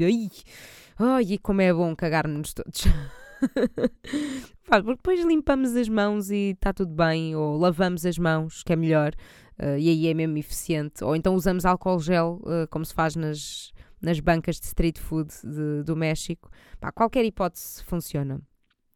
Ai 0.99 1.23
e 1.23 1.39
como 1.39 1.63
é 1.63 1.73
bom 1.73 1.97
cagar-nos 1.97 2.53
todos. 2.53 2.83
porque 4.67 4.95
depois 4.95 5.25
limpamos 5.25 5.75
as 5.77 5.89
mãos 5.89 6.31
e 6.31 6.51
está 6.51 6.73
tudo 6.73 6.95
bem, 6.95 7.35
ou 7.35 7.57
lavamos 7.57 8.07
as 8.07 8.19
mãos, 8.19 8.63
que 8.63 8.73
é 8.73 8.77
melhor, 8.77 9.13
uh, 9.59 9.79
e 9.79 9.89
aí 9.89 10.07
é 10.09 10.15
mesmo 10.15 10.37
eficiente. 10.39 11.03
Ou 11.05 11.17
então 11.17 11.35
usamos 11.35 11.65
álcool 11.65 11.99
gel, 12.01 12.41
uh, 12.43 12.69
como 12.71 12.85
se 12.85 12.95
faz 12.95 13.17
nas, 13.17 13.73
nas 14.01 14.21
bancas 14.21 14.61
de 14.61 14.67
street 14.67 14.99
food 14.99 15.31
de, 15.43 15.83
do 15.85 15.97
México. 15.97 16.51
Pá, 16.79 16.93
qualquer 16.93 17.25
hipótese 17.25 17.83
funciona. 17.85 18.41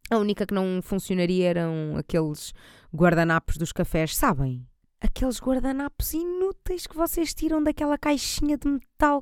A 0.09 0.17
única 0.17 0.45
que 0.45 0.53
não 0.53 0.81
funcionaria 0.83 1.49
eram 1.49 1.97
aqueles 1.97 2.53
guardanapos 2.93 3.57
dos 3.57 3.71
cafés, 3.71 4.15
sabem? 4.15 4.65
Aqueles 5.01 5.39
guardanapos 5.39 6.13
inúteis 6.13 6.85
que 6.87 6.95
vocês 6.95 7.33
tiram 7.33 7.61
daquela 7.61 7.97
caixinha 7.97 8.57
de 8.57 8.67
metal 8.67 9.21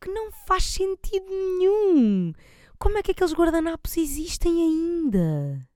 que 0.00 0.10
não 0.10 0.30
faz 0.46 0.64
sentido 0.64 1.26
nenhum. 1.28 2.32
Como 2.78 2.96
é 2.96 3.02
que 3.02 3.10
aqueles 3.10 3.34
guardanapos 3.34 3.96
existem 3.96 4.62
ainda? 4.62 5.68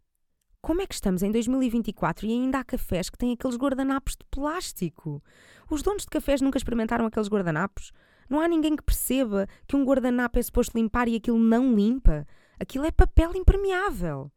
Como 0.60 0.80
é 0.80 0.86
que 0.86 0.94
estamos 0.94 1.24
em 1.24 1.32
2024 1.32 2.24
e 2.26 2.30
ainda 2.30 2.60
há 2.60 2.64
cafés 2.64 3.10
que 3.10 3.18
têm 3.18 3.32
aqueles 3.32 3.56
guardanapos 3.56 4.12
de 4.12 4.24
plástico? 4.30 5.20
Os 5.68 5.82
donos 5.82 6.04
de 6.04 6.10
cafés 6.10 6.40
nunca 6.40 6.58
experimentaram 6.58 7.04
aqueles 7.04 7.28
guardanapos? 7.28 7.90
Não 8.30 8.38
há 8.38 8.46
ninguém 8.46 8.76
que 8.76 8.84
perceba 8.84 9.48
que 9.66 9.74
um 9.74 9.84
guardanapo 9.84 10.38
é 10.38 10.42
suposto 10.42 10.78
limpar 10.78 11.08
e 11.08 11.16
aquilo 11.16 11.40
não 11.40 11.74
limpa? 11.74 12.24
Aquilo 12.60 12.84
é 12.84 12.92
papel 12.92 13.32
impermeável 13.34 14.30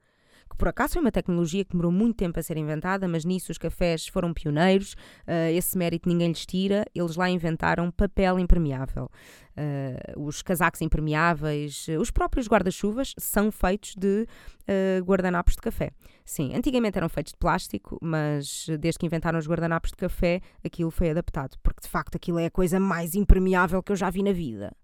que 0.49 0.57
por 0.57 0.67
acaso 0.67 0.93
foi 0.93 1.01
uma 1.01 1.11
tecnologia 1.11 1.63
que 1.63 1.71
demorou 1.71 1.91
muito 1.91 2.15
tempo 2.15 2.39
a 2.39 2.43
ser 2.43 2.57
inventada, 2.57 3.07
mas 3.07 3.25
nisso 3.25 3.51
os 3.51 3.57
cafés 3.57 4.07
foram 4.07 4.33
pioneiros, 4.33 4.93
uh, 5.27 5.51
esse 5.53 5.77
mérito 5.77 6.07
ninguém 6.07 6.29
lhes 6.29 6.45
tira, 6.45 6.85
eles 6.93 7.15
lá 7.15 7.29
inventaram 7.29 7.91
papel 7.91 8.39
impermeável. 8.39 9.09
Uh, 9.57 10.27
os 10.27 10.41
casacos 10.41 10.81
impermeáveis, 10.81 11.87
uh, 11.87 11.99
os 11.99 12.11
próprios 12.11 12.47
guarda-chuvas 12.47 13.13
são 13.17 13.51
feitos 13.51 13.95
de 13.95 14.27
guardanapos 15.03 15.53
de 15.53 15.61
café. 15.61 15.91
Sim, 16.25 16.55
antigamente 16.55 16.97
eram 16.97 17.07
feitos 17.07 17.33
de 17.33 17.37
plástico, 17.37 17.99
mas 18.01 18.65
desde 18.79 18.97
que 18.97 19.05
inventaram 19.05 19.37
os 19.37 19.47
guardanapos 19.47 19.91
de 19.91 19.97
café, 19.97 20.41
aquilo 20.63 20.89
foi 20.89 21.11
adaptado, 21.11 21.55
porque 21.61 21.81
de 21.81 21.87
facto 21.87 22.15
aquilo 22.15 22.39
é 22.39 22.47
a 22.47 22.51
coisa 22.51 22.79
mais 22.79 23.13
impermeável 23.13 23.83
que 23.83 23.91
eu 23.91 23.95
já 23.95 24.09
vi 24.09 24.23
na 24.23 24.31
vida. 24.31 24.75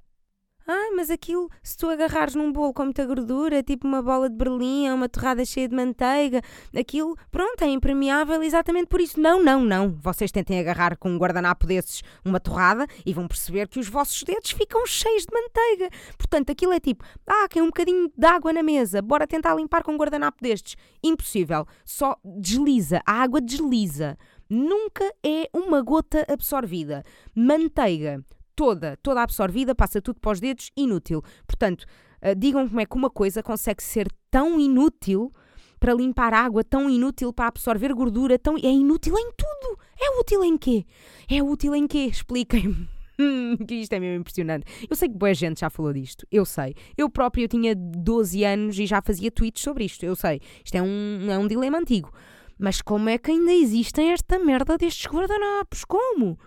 Ah, 0.73 0.89
mas 0.95 1.11
aquilo, 1.11 1.49
se 1.61 1.75
tu 1.75 1.89
agarrares 1.89 2.33
num 2.33 2.49
bolo 2.49 2.73
com 2.73 2.85
muita 2.85 3.05
gordura, 3.05 3.61
tipo 3.61 3.85
uma 3.85 4.01
bola 4.01 4.29
de 4.29 4.37
berlim 4.37 4.89
uma 4.89 5.09
torrada 5.09 5.43
cheia 5.43 5.67
de 5.67 5.75
manteiga, 5.75 6.41
aquilo, 6.73 7.17
pronto, 7.29 7.61
é 7.61 7.67
impermeável 7.67 8.41
exatamente 8.41 8.87
por 8.87 9.01
isso. 9.01 9.19
Não, 9.19 9.43
não, 9.43 9.65
não. 9.65 9.91
Vocês 10.01 10.31
tentem 10.31 10.61
agarrar 10.61 10.95
com 10.95 11.09
um 11.09 11.17
guardanapo 11.17 11.67
desses 11.67 12.01
uma 12.23 12.39
torrada 12.39 12.87
e 13.05 13.13
vão 13.13 13.27
perceber 13.27 13.67
que 13.67 13.81
os 13.81 13.89
vossos 13.89 14.23
dedos 14.23 14.51
ficam 14.51 14.85
cheios 14.87 15.25
de 15.25 15.33
manteiga. 15.33 15.89
Portanto, 16.17 16.53
aquilo 16.53 16.71
é 16.71 16.79
tipo, 16.79 17.03
ah, 17.27 17.49
tem 17.49 17.61
um 17.61 17.65
bocadinho 17.67 18.09
de 18.15 18.25
água 18.25 18.53
na 18.53 18.63
mesa, 18.63 19.01
bora 19.01 19.27
tentar 19.27 19.53
limpar 19.55 19.83
com 19.83 19.91
um 19.91 19.97
guardanapo 19.97 20.41
destes. 20.41 20.77
Impossível. 21.03 21.67
Só 21.83 22.15
desliza, 22.23 23.01
a 23.05 23.11
água 23.11 23.41
desliza. 23.41 24.17
Nunca 24.49 25.03
é 25.21 25.49
uma 25.53 25.81
gota 25.81 26.25
absorvida. 26.29 27.03
Manteiga 27.35 28.23
toda, 28.61 28.95
toda 28.97 29.23
absorvida, 29.23 29.73
passa 29.73 29.99
tudo 29.99 30.19
para 30.19 30.33
os 30.33 30.39
dedos, 30.39 30.69
inútil. 30.77 31.23
Portanto, 31.47 31.83
uh, 32.21 32.35
digam 32.37 32.67
como 32.67 32.79
é 32.79 32.85
que 32.85 32.95
uma 32.95 33.09
coisa 33.09 33.41
consegue 33.41 33.81
ser 33.81 34.07
tão 34.29 34.59
inútil 34.59 35.33
para 35.79 35.95
limpar 35.95 36.31
água, 36.31 36.63
tão 36.63 36.87
inútil 36.87 37.33
para 37.33 37.47
absorver 37.47 37.91
gordura, 37.91 38.37
tão 38.37 38.55
é 38.57 38.69
inútil 38.69 39.17
em 39.17 39.31
tudo. 39.31 39.79
É 39.99 40.19
útil 40.19 40.43
em 40.43 40.55
quê? 40.59 40.85
É 41.27 41.41
útil 41.41 41.73
em 41.73 41.87
quê? 41.87 42.05
Expliquem-me. 42.05 42.87
que 43.67 43.73
isto 43.73 43.93
é 43.93 43.99
mesmo 43.99 44.19
impressionante. 44.19 44.65
Eu 44.87 44.95
sei 44.95 45.09
que 45.09 45.17
boa 45.17 45.33
gente 45.33 45.61
já 45.61 45.69
falou 45.71 45.91
disto, 45.91 46.27
eu 46.31 46.45
sei. 46.45 46.75
Eu 46.95 47.09
próprio 47.09 47.45
eu 47.45 47.47
tinha 47.47 47.75
12 47.75 48.43
anos 48.43 48.77
e 48.77 48.85
já 48.85 49.01
fazia 49.01 49.31
tweets 49.31 49.63
sobre 49.63 49.85
isto, 49.85 50.05
eu 50.05 50.15
sei. 50.15 50.39
Isto 50.63 50.75
é 50.75 50.83
um, 50.83 51.31
é 51.31 51.37
um 51.39 51.47
dilema 51.47 51.79
antigo. 51.79 52.11
Mas 52.59 52.79
como 52.79 53.09
é 53.09 53.17
que 53.17 53.31
ainda 53.31 53.51
existem 53.51 54.11
esta 54.11 54.37
merda 54.37 54.77
destes 54.77 55.07
guardanapos? 55.11 55.83
Como? 55.83 56.37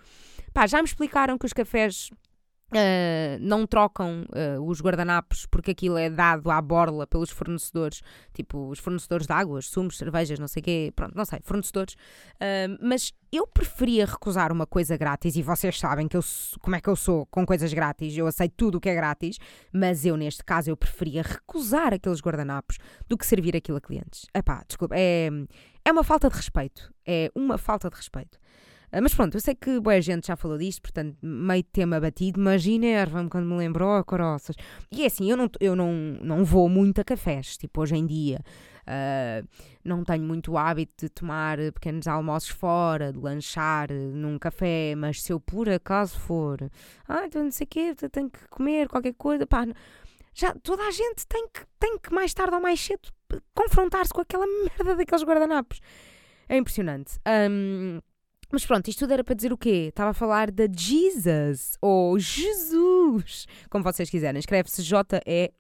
Pá, 0.55 0.69
já 0.69 0.79
me 0.79 0.85
explicaram 0.85 1.37
que 1.37 1.45
os 1.45 1.53
cafés 1.53 2.11
Uh, 2.73 3.39
não 3.41 3.69
trocam 3.69 4.25
uh, 4.25 4.61
os 4.69 4.81
guardanapos 4.81 5.47
porque 5.47 5.71
aquilo 5.71 5.97
é 5.97 6.11
dado 6.11 6.51
à 6.51 6.61
borla 6.61 7.07
pelos 7.07 7.31
fornecedores, 7.31 8.03
tipo 8.33 8.69
os 8.69 8.81
fornecedores 8.81 9.29
de 9.29 9.33
águas, 9.33 9.67
sumos, 9.69 9.97
cervejas, 9.97 10.41
não 10.41 10.49
sei 10.49 10.61
o 10.61 10.65
quê, 10.65 10.93
pronto, 10.97 11.15
não 11.15 11.25
sei, 11.25 11.39
fornecedores. 11.45 11.95
Uh, 11.95 12.77
mas 12.81 13.13
eu 13.31 13.47
preferia 13.47 14.07
recusar 14.07 14.51
uma 14.51 14.67
coisa 14.67 14.97
grátis 14.97 15.37
e 15.37 15.43
vocês 15.43 15.79
sabem 15.79 16.09
que 16.09 16.17
eu, 16.17 16.25
como 16.61 16.75
é 16.75 16.81
que 16.81 16.89
eu 16.89 16.97
sou 16.97 17.27
com 17.27 17.47
coisas 17.47 17.73
grátis, 17.73 18.17
eu 18.17 18.27
aceito 18.27 18.55
tudo 18.57 18.79
o 18.79 18.81
que 18.81 18.89
é 18.89 18.95
grátis, 18.95 19.39
mas 19.73 20.05
eu 20.05 20.17
neste 20.17 20.43
caso 20.43 20.69
eu 20.69 20.77
preferia 20.77 21.23
recusar 21.23 21.95
aqueles 21.95 22.21
guardanapos 22.21 22.79
do 23.07 23.17
que 23.17 23.27
servir 23.27 23.55
aquilo 23.55 23.79
a 23.79 23.81
clientes. 23.81 24.27
Epá, 24.35 24.65
desculpa, 24.67 24.97
é, 24.99 25.29
é 25.85 25.93
uma 25.93 26.03
falta 26.03 26.29
de 26.29 26.35
respeito, 26.35 26.93
é 27.07 27.31
uma 27.37 27.57
falta 27.57 27.89
de 27.89 27.95
respeito. 27.95 28.37
Ah, 28.97 29.01
mas 29.01 29.13
pronto, 29.13 29.35
eu 29.37 29.41
sei 29.41 29.57
que 29.57 29.81
boa 29.81 30.01
gente 30.01 30.29
já 30.29 30.37
falou 30.37 30.57
disto, 30.57 30.81
portanto, 30.81 31.17
meio 31.21 31.65
tema 31.65 31.99
batido, 31.99 32.41
mas 32.41 32.65
enerva-me 32.65 33.29
quando 33.29 33.45
me 33.45 33.57
lembrou, 33.57 33.99
oh, 33.99 34.05
coroças. 34.05 34.55
E 34.89 35.03
é 35.03 35.07
assim, 35.07 35.29
eu 35.29 35.37
não, 35.37 35.51
eu 35.59 35.75
não, 35.75 35.93
não 36.23 36.45
vou 36.45 36.69
muito 36.69 37.01
a 37.01 37.05
cafés, 37.05 37.57
tipo, 37.57 37.81
hoje 37.81 37.97
em 37.97 38.07
dia. 38.07 38.39
Uh, 38.83 39.45
não 39.85 40.05
tenho 40.05 40.23
muito 40.23 40.57
hábito 40.57 41.07
de 41.07 41.09
tomar 41.09 41.59
pequenos 41.73 42.07
almoços 42.07 42.51
fora, 42.51 43.13
de 43.13 43.19
lanchar 43.19 43.91
num 43.93 44.39
café, 44.39 44.95
mas 44.97 45.21
se 45.23 45.33
eu 45.33 45.41
por 45.41 45.69
acaso 45.69 46.17
for, 46.21 46.71
ah, 47.09 47.27
então 47.27 47.43
não 47.43 47.51
sei 47.51 47.65
o 47.65 47.69
quê, 47.69 47.95
tenho 48.13 48.31
que 48.31 48.47
comer 48.49 48.87
qualquer 48.87 49.15
coisa, 49.15 49.45
pá, 49.45 49.67
já 50.33 50.55
toda 50.63 50.85
a 50.85 50.93
gente 50.93 51.27
tem 51.29 51.49
que, 51.49 51.63
tem 51.81 51.99
que 51.99 52.15
mais 52.15 52.33
tarde 52.33 52.55
ou 52.55 52.61
mais 52.61 52.79
cedo 52.79 53.09
confrontar-se 53.57 54.13
com 54.13 54.21
aquela 54.21 54.47
merda 54.47 54.95
daqueles 54.95 55.25
guardanapos. 55.25 55.81
É 56.49 56.57
impressionante. 56.57 57.19
Um, 57.51 57.99
mas 58.55 58.65
pronto, 58.65 58.89
isto 58.89 59.01
tudo 59.01 59.13
era 59.13 59.25
para 59.25 59.35
dizer 59.35 59.53
o 59.53 59.59
quê? 59.59 59.87
Estava 59.89 60.11
a 60.11 60.15
falar 60.15 60.51
da 60.51 60.67
Jesus, 60.71 61.77
ou 61.83 62.19
Jesus, 62.19 63.47
como 63.69 63.85
vocês 63.85 64.09
quiserem. 64.09 64.39
Escreve-se 64.39 64.83
J-E-Z-Z-U-S. 64.83 65.53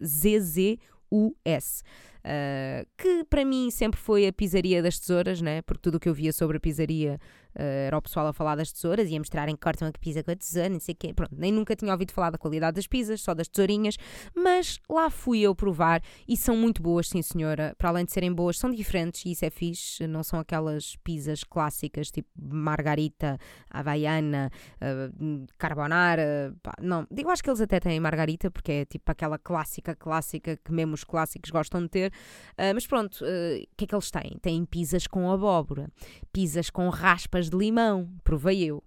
Uh, 2.24 2.86
que 2.96 3.22
para 3.24 3.44
mim 3.44 3.70
sempre 3.70 4.00
foi 4.00 4.26
a 4.26 4.32
pisaria 4.32 4.82
das 4.82 4.98
tesouras, 4.98 5.42
né? 5.42 5.60
porque 5.60 5.82
tudo 5.82 5.96
o 5.96 6.00
que 6.00 6.08
eu 6.08 6.14
via 6.14 6.32
sobre 6.32 6.56
a 6.56 6.60
pisaria 6.60 7.20
uh, 7.56 7.86
era 7.86 7.96
o 7.96 8.02
pessoal 8.02 8.26
a 8.26 8.32
falar 8.32 8.56
das 8.56 8.72
tesouras 8.72 9.10
e 9.10 9.16
a 9.16 9.18
mostrarem 9.18 9.54
que 9.54 9.60
cortam 9.60 9.88
a 9.88 9.92
pizza 9.92 10.22
com 10.22 10.30
a 10.30 10.36
tesoura, 10.36 10.68
não 10.68 10.80
sei 10.80 10.94
o 10.94 10.96
quê. 10.96 11.14
Pronto, 11.14 11.34
nem 11.36 11.52
nunca 11.52 11.74
tinha 11.74 11.92
ouvido 11.92 12.12
falar 12.12 12.30
da 12.30 12.38
qualidade 12.38 12.76
das 12.76 12.86
pizzas, 12.86 13.20
só 13.20 13.34
das 13.34 13.48
tesourinhas, 13.48 13.96
mas 14.34 14.80
lá 14.88 15.10
fui 15.10 15.40
eu 15.40 15.54
provar 15.54 16.02
e 16.28 16.36
são 16.36 16.56
muito 16.56 16.82
boas, 16.82 17.08
sim 17.08 17.22
senhora. 17.22 17.74
Para 17.78 17.88
além 17.90 18.04
de 18.04 18.12
serem 18.12 18.32
boas, 18.32 18.58
são 18.58 18.70
diferentes 18.70 19.24
e 19.24 19.32
isso 19.32 19.44
é 19.44 19.50
fixe, 19.50 20.06
não 20.06 20.22
são 20.22 20.38
aquelas 20.38 20.96
pizzas 20.96 21.44
clássicas 21.44 22.10
tipo 22.10 22.28
margarita, 22.36 23.38
havaiana, 23.70 24.50
uh, 24.76 25.46
carbonara. 25.58 26.54
Pá, 26.62 26.74
não, 26.80 27.06
eu 27.16 27.30
acho 27.30 27.42
que 27.42 27.50
eles 27.50 27.60
até 27.60 27.80
têm 27.80 27.98
margarita 28.00 28.50
porque 28.50 28.72
é 28.72 28.84
tipo 28.84 29.10
aquela 29.10 29.38
clássica, 29.38 29.94
clássica 29.94 30.56
que 30.56 30.72
mesmo 30.72 30.94
os 30.94 31.04
clássicos 31.04 31.50
gostam 31.50 31.82
de 31.82 31.88
ter. 31.88 32.12
Uh, 32.52 32.74
mas 32.74 32.86
pronto, 32.86 33.24
o 33.24 33.76
que 33.76 33.84
é 33.84 33.86
que 33.86 33.94
eles 33.94 34.10
têm? 34.10 34.38
Têm 34.40 34.64
pizzas 34.64 35.06
com 35.06 35.30
abóbora, 35.30 35.88
pizzas 36.32 36.70
com 36.70 36.88
raspas 36.88 37.43
de 37.50 37.56
limão. 37.56 38.10
Provei 38.22 38.64
eu, 38.64 38.82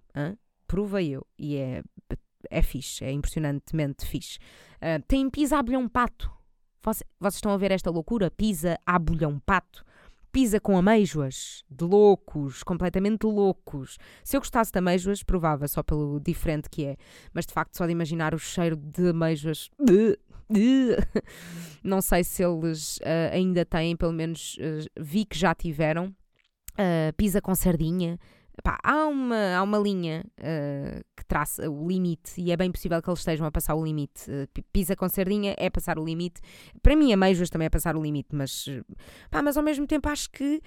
provei 0.66 1.10
eu. 1.10 1.26
E 1.38 1.56
é, 1.56 1.82
é 2.50 2.62
fixe, 2.62 3.04
é 3.04 3.12
impressionantemente 3.12 4.06
fixe. 4.06 4.38
Uh, 4.76 5.02
tem 5.06 5.28
pizza 5.30 5.58
a 5.58 5.62
bolhão 5.62 5.88
pato. 5.88 6.30
Vocês, 6.82 7.02
vocês 7.18 7.34
estão 7.34 7.52
a 7.52 7.56
ver 7.56 7.72
esta 7.72 7.90
loucura? 7.90 8.30
Pizza 8.30 8.78
a 8.86 8.98
bolhão 8.98 9.38
pato 9.40 9.84
pizza 10.32 10.60
com 10.60 10.76
ameijoas, 10.76 11.64
de 11.70 11.84
loucos, 11.84 12.62
completamente 12.62 13.24
loucos. 13.24 13.98
Se 14.22 14.36
eu 14.36 14.40
gostasse 14.40 14.70
de 14.70 14.78
ameijoas, 14.78 15.22
provava 15.22 15.66
só 15.66 15.82
pelo 15.82 16.20
diferente 16.20 16.68
que 16.70 16.84
é, 16.84 16.96
mas 17.32 17.46
de 17.46 17.52
facto 17.52 17.76
só 17.76 17.86
de 17.86 17.92
imaginar 17.92 18.34
o 18.34 18.38
cheiro 18.38 18.76
de 18.76 19.08
ameijoas, 19.08 19.70
não 21.82 22.00
sei 22.00 22.24
se 22.24 22.42
eles 22.42 22.98
uh, 22.98 23.32
ainda 23.32 23.64
têm, 23.64 23.96
pelo 23.96 24.12
menos 24.12 24.56
uh, 24.56 24.88
vi 24.98 25.24
que 25.24 25.36
já 25.36 25.54
tiveram. 25.54 26.14
Uh, 26.74 27.42
com 27.42 27.54
sardinha. 27.54 28.18
Pá, 28.62 28.78
há, 28.82 29.06
uma, 29.06 29.56
há 29.56 29.62
uma 29.62 29.78
linha 29.78 30.24
que 31.16 31.24
traça 31.26 31.70
o 31.70 31.88
limite 31.88 32.40
e 32.40 32.50
é 32.50 32.56
bem 32.56 32.70
possível 32.70 33.00
que 33.00 33.08
eles 33.08 33.20
estejam 33.20 33.46
a 33.46 33.50
passar 33.50 33.74
o 33.74 33.84
limite. 33.84 34.30
Uh, 34.30 34.62
pizza 34.72 34.96
com 34.96 35.08
sardinha 35.08 35.54
é 35.56 35.70
passar 35.70 35.98
o 35.98 36.04
limite. 36.04 36.40
Para 36.82 36.96
mim, 36.96 37.12
ameijoas 37.12 37.50
também 37.50 37.66
é 37.66 37.70
passar 37.70 37.96
o 37.96 38.02
limite, 38.02 38.34
mas, 38.34 38.66
pá, 39.30 39.42
mas 39.42 39.56
ao 39.56 39.62
mesmo 39.62 39.86
tempo 39.86 40.08
acho 40.08 40.30
que 40.30 40.60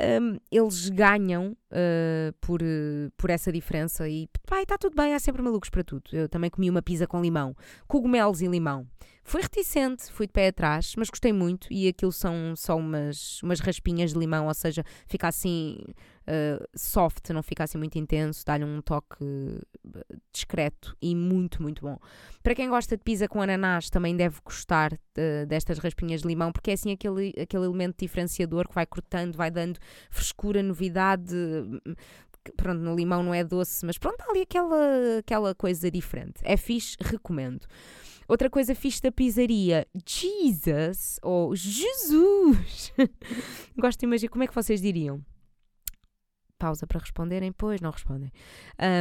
um, 0.00 0.38
eles 0.50 0.88
ganham 0.88 1.56
uh, 1.70 2.32
por, 2.40 2.62
uh, 2.62 3.10
por 3.16 3.30
essa 3.30 3.52
diferença 3.52 4.08
e 4.08 4.28
está 4.60 4.76
tudo 4.76 4.96
bem, 4.96 5.14
há 5.14 5.18
sempre 5.18 5.42
malucos 5.42 5.70
para 5.70 5.84
tudo. 5.84 6.02
Eu 6.12 6.28
também 6.28 6.50
comi 6.50 6.68
uma 6.68 6.82
pizza 6.82 7.06
com 7.06 7.20
limão, 7.20 7.54
cogumelos 7.86 8.40
e 8.40 8.46
limão. 8.46 8.86
Fui 9.22 9.40
reticente, 9.40 10.12
fui 10.12 10.26
de 10.26 10.32
pé 10.32 10.48
atrás, 10.48 10.94
mas 10.98 11.08
gostei 11.08 11.32
muito 11.32 11.66
e 11.70 11.88
aquilo 11.88 12.12
são 12.12 12.54
só 12.56 12.76
umas, 12.76 13.42
umas 13.42 13.58
raspinhas 13.58 14.12
de 14.12 14.18
limão, 14.18 14.48
ou 14.48 14.54
seja, 14.54 14.84
fica 15.06 15.28
assim 15.28 15.78
uh, 16.28 16.64
soft, 16.74 17.30
não 17.30 17.42
fica 17.42 17.64
assim 17.64 17.78
muito 17.78 17.98
intenso, 17.98 18.44
dá-lhe 18.44 18.64
um 18.64 18.80
toque 18.80 19.24
discreto 20.32 20.96
e 21.00 21.14
muito, 21.14 21.62
muito 21.62 21.82
bom. 21.82 21.98
Para 22.42 22.54
quem 22.54 22.68
gosta 22.68 22.96
de 22.96 23.02
pizza 23.02 23.28
com 23.28 23.40
ananás, 23.40 23.90
também 23.90 24.16
deve 24.16 24.38
gostar 24.44 24.92
de, 25.14 25.46
destas 25.46 25.78
raspinhas 25.78 26.22
de 26.22 26.28
limão, 26.28 26.52
porque 26.52 26.70
é 26.70 26.74
assim 26.74 26.92
aquele, 26.92 27.34
aquele 27.40 27.64
elemento 27.64 27.96
diferenciador 27.98 28.68
que 28.68 28.74
vai 28.74 28.86
cortando, 28.86 29.36
vai 29.36 29.50
dando 29.50 29.78
frescura, 30.10 30.62
novidade 30.62 31.34
pronto, 32.56 32.80
no 32.80 32.94
limão 32.94 33.22
não 33.22 33.32
é 33.32 33.42
doce, 33.42 33.84
mas 33.86 33.98
pronto, 33.98 34.20
há 34.20 34.30
ali 34.30 34.42
aquela, 34.42 35.18
aquela 35.18 35.54
coisa 35.54 35.90
diferente. 35.90 36.40
É 36.42 36.56
fixe, 36.56 36.96
recomendo. 37.00 37.66
Outra 38.26 38.48
coisa 38.48 38.74
fixe 38.74 39.02
da 39.02 39.12
pizzaria, 39.12 39.86
Jesus 40.06 41.18
ou 41.22 41.54
Jesus. 41.54 42.92
Gosto 43.76 44.00
de 44.00 44.06
imaginar, 44.06 44.30
como 44.30 44.44
é 44.44 44.46
que 44.46 44.54
vocês 44.54 44.80
diriam? 44.80 45.22
Pausa 46.64 46.86
para 46.86 46.98
responderem, 46.98 47.52
pois 47.52 47.82
não 47.82 47.90
respondem. 47.90 48.32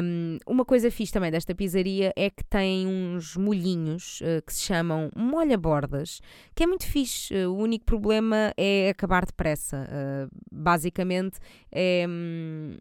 Um, 0.03 0.37
uma 0.45 0.65
coisa 0.65 0.91
fixe 0.91 1.13
também 1.13 1.31
desta 1.31 1.55
pizzaria 1.55 2.11
é 2.13 2.29
que 2.29 2.43
tem 2.43 2.85
uns 2.85 3.37
molhinhos 3.37 4.19
uh, 4.19 4.45
que 4.45 4.53
se 4.53 4.63
chamam 4.63 5.09
molha-bordas, 5.15 6.19
que 6.53 6.63
é 6.63 6.67
muito 6.67 6.85
fixe. 6.85 7.33
Uh, 7.33 7.49
o 7.49 7.55
único 7.55 7.85
problema 7.85 8.53
é 8.57 8.89
acabar 8.89 9.25
depressa. 9.25 9.87
Uh, 9.87 10.29
basicamente 10.51 11.39
é. 11.71 12.05
Um, 12.05 12.77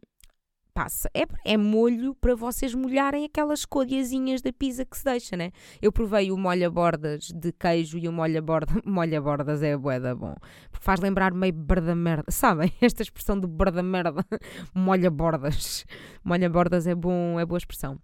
passa. 0.72 1.10
É, 1.14 1.24
é 1.44 1.56
molho 1.56 2.14
para 2.14 2.34
vocês 2.34 2.74
molharem 2.74 3.24
aquelas 3.24 3.64
codiazinhas 3.64 4.42
da 4.42 4.52
pizza 4.52 4.84
que 4.84 4.96
se 4.96 5.04
deixa, 5.04 5.36
né? 5.36 5.50
Eu 5.80 5.92
provei 5.92 6.30
o 6.30 6.36
molha-bordas 6.36 7.28
de 7.34 7.52
queijo 7.52 7.98
e 7.98 8.08
o 8.08 8.12
molha-borda, 8.12 8.72
molha-bordas 8.84 9.62
é 9.62 9.76
boeda 9.76 10.14
bom. 10.14 10.34
Porque 10.70 10.84
faz 10.84 11.00
lembrar 11.00 11.32
meio 11.32 11.52
berda 11.52 11.94
merda. 11.94 12.24
Sabem? 12.30 12.72
Esta 12.80 13.02
expressão 13.02 13.38
do 13.38 13.48
berda 13.48 13.82
merda. 13.82 14.24
molha-bordas. 14.74 15.84
Molha-bordas 16.24 16.86
é 16.86 16.94
bom, 16.94 17.38
é 17.38 17.44
boa 17.44 17.58
expressão. 17.58 17.98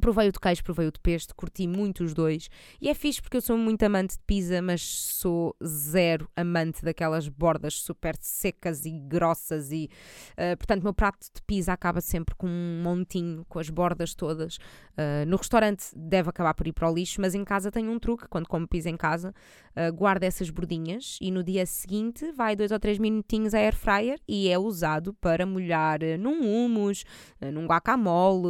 Provei 0.00 0.28
o 0.28 0.32
de 0.32 0.40
queijo, 0.40 0.64
provei 0.64 0.88
o 0.88 0.92
de 0.92 0.98
peixe, 0.98 1.28
curti 1.36 1.66
muito 1.68 2.02
os 2.02 2.14
dois. 2.14 2.48
E 2.80 2.88
é 2.88 2.94
fixe 2.94 3.20
porque 3.20 3.36
eu 3.36 3.42
sou 3.42 3.56
muito 3.56 3.82
amante 3.82 4.14
de 4.14 4.22
pizza, 4.26 4.60
mas 4.62 4.82
sou 4.82 5.54
zero 5.64 6.28
amante 6.34 6.82
daquelas 6.82 7.28
bordas 7.28 7.74
super 7.74 8.16
secas 8.18 8.86
e 8.86 8.90
grossas. 8.90 9.70
E, 9.70 9.90
uh, 10.32 10.56
portanto, 10.56 10.82
meu 10.82 10.94
prato 10.94 11.26
de 11.32 11.42
pizza 11.42 11.72
acaba 11.72 12.00
sempre 12.00 12.34
com 12.34 12.48
um 12.48 12.82
montinho, 12.82 13.44
com 13.48 13.58
as 13.58 13.68
bordas 13.68 14.14
todas. 14.14 14.56
Uh, 14.56 15.26
no 15.26 15.36
restaurante 15.36 15.84
deve 15.94 16.30
acabar 16.30 16.54
por 16.54 16.66
ir 16.66 16.72
para 16.72 16.90
o 16.90 16.94
lixo, 16.94 17.20
mas 17.20 17.34
em 17.34 17.44
casa 17.44 17.70
tenho 17.70 17.90
um 17.90 17.98
truque. 17.98 18.26
Quando 18.28 18.48
como 18.48 18.66
pizza 18.66 18.88
em 18.88 18.96
casa, 18.96 19.32
uh, 19.76 19.92
guardo 19.92 20.24
essas 20.24 20.48
bordinhas 20.50 21.18
e 21.20 21.30
no 21.30 21.44
dia 21.44 21.66
seguinte 21.66 22.32
vai 22.32 22.56
dois 22.56 22.72
ou 22.72 22.80
três 22.80 22.98
minutinhos 22.98 23.54
a 23.54 23.58
air 23.58 23.76
fryer 23.76 24.18
e 24.26 24.48
é 24.48 24.58
usado 24.58 25.14
para 25.14 25.44
molhar 25.44 26.00
num 26.18 26.40
hummus, 26.42 27.04
num 27.52 27.66
guacamole, 27.66 28.48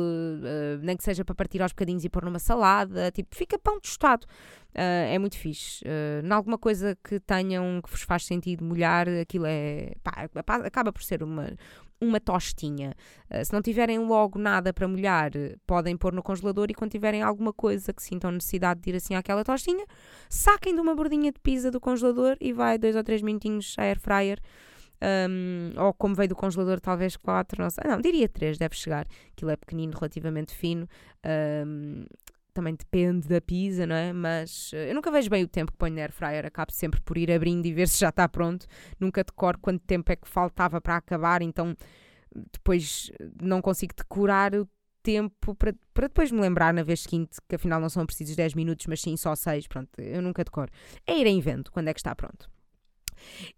nem 0.83 0.97
que 0.97 1.03
seja 1.03 1.25
para 1.25 1.32
para 1.35 1.45
partir 1.45 1.63
aos 1.63 1.73
bocadinhos 1.73 2.05
e 2.05 2.09
pôr 2.09 2.25
numa 2.25 2.39
salada, 2.39 3.11
tipo, 3.11 3.35
fica 3.35 3.59
pão 3.59 3.81
tostado. 3.81 4.27
Uh, 4.75 5.13
é 5.13 5.19
muito 5.19 5.37
fixe. 5.37 5.85
Uh, 5.85 6.25
em 6.27 6.31
alguma 6.31 6.57
coisa 6.57 6.97
que 7.05 7.21
tenham 7.21 7.81
que 7.83 7.91
vos 7.91 8.03
faz 8.03 8.25
sentido 8.25 8.65
molhar, 8.65 9.07
aquilo 9.09 9.45
é. 9.47 9.93
Pá, 10.03 10.57
acaba 10.65 10.93
por 10.93 11.03
ser 11.03 11.23
uma, 11.23 11.53
uma 12.01 12.19
tostinha. 12.19 12.95
Uh, 13.31 13.45
se 13.45 13.53
não 13.53 13.61
tiverem 13.61 13.99
logo 13.99 14.39
nada 14.39 14.73
para 14.73 14.89
molhar, 14.89 15.31
podem 15.67 15.97
pôr 15.97 16.13
no 16.13 16.23
congelador 16.23 16.71
e 16.71 16.75
quando 16.75 16.91
tiverem 16.91 17.23
alguma 17.23 17.53
coisa 17.53 17.93
que 17.93 18.03
sintam 18.03 18.31
necessidade 18.31 18.81
de 18.81 18.91
ir 18.91 18.97
assim 18.97 19.15
àquela 19.15 19.45
tostinha, 19.45 19.85
saquem 20.29 20.75
de 20.75 20.81
uma 20.81 20.95
bordinha 20.95 21.31
de 21.31 21.39
pizza 21.39 21.71
do 21.71 21.81
congelador 21.81 22.37
e 22.41 22.53
vai 22.53 22.79
dois 22.79 22.97
ou 22.97 23.05
três 23.05 23.21
minutinhos 23.21 23.75
a 23.79 23.83
air 23.83 23.99
fryer. 24.01 24.41
Um, 25.03 25.73
ou 25.77 25.93
como 25.93 26.15
veio 26.15 26.29
do 26.29 26.37
congelador, 26.37 26.81
talvez 26.81 27.17
4, 27.17 27.61
não 27.61 27.71
sei. 27.71 27.83
Não, 27.89 28.01
diria 28.01 28.29
3, 28.29 28.57
deve 28.57 28.77
chegar. 28.77 29.07
Aquilo 29.33 29.51
é 29.51 29.57
pequenino, 29.57 29.93
relativamente 29.95 30.55
fino. 30.55 30.89
Um, 31.67 32.05
também 32.55 32.75
depende 32.75 33.27
da 33.27 33.41
pizza, 33.41 33.87
não 33.87 33.97
é? 33.97 34.13
Mas 34.13 34.73
uh, 34.73 34.77
eu 34.77 34.95
nunca 34.95 35.11
vejo 35.11 35.29
bem 35.29 35.43
o 35.43 35.49
tempo 35.49 35.73
que 35.73 35.79
ponho 35.79 35.95
na 35.95 36.03
air 36.03 36.13
fryer, 36.13 36.47
acabo 36.47 36.71
sempre 36.71 37.01
por 37.01 37.17
ir 37.17 37.33
abrindo 37.33 37.67
e 37.67 37.73
ver 37.73 37.89
se 37.89 37.99
já 37.99 38.11
está 38.11 38.29
pronto. 38.29 38.67
Nunca 39.01 39.25
decoro 39.25 39.59
quanto 39.59 39.83
tempo 39.85 40.13
é 40.13 40.17
que 40.17 40.29
faltava 40.29 40.81
para 40.81 40.97
acabar, 40.97 41.43
então 41.43 41.75
depois 42.53 43.11
não 43.41 43.61
consigo 43.61 43.95
decorar 43.97 44.55
o 44.55 44.69
tempo 45.03 45.55
para, 45.57 45.75
para 45.93 46.07
depois 46.07 46.31
me 46.31 46.41
lembrar 46.41 46.73
na 46.73 46.83
vez 46.83 47.01
seguinte 47.01 47.39
que 47.49 47.57
afinal 47.57 47.81
não 47.81 47.89
são 47.89 48.07
precisos 48.07 48.37
10 48.37 48.55
minutos, 48.55 48.87
mas 48.87 49.01
sim 49.01 49.17
só 49.17 49.35
6. 49.35 49.67
Pronto, 49.67 49.91
eu 49.99 50.23
nunca 50.23 50.45
decoro. 50.45 50.71
É 51.07 51.19
ir 51.19 51.27
em 51.27 51.41
vento 51.41 51.73
quando 51.73 51.89
é 51.89 51.95
que 51.95 52.01
está 52.01 52.15
pronto. 52.15 52.49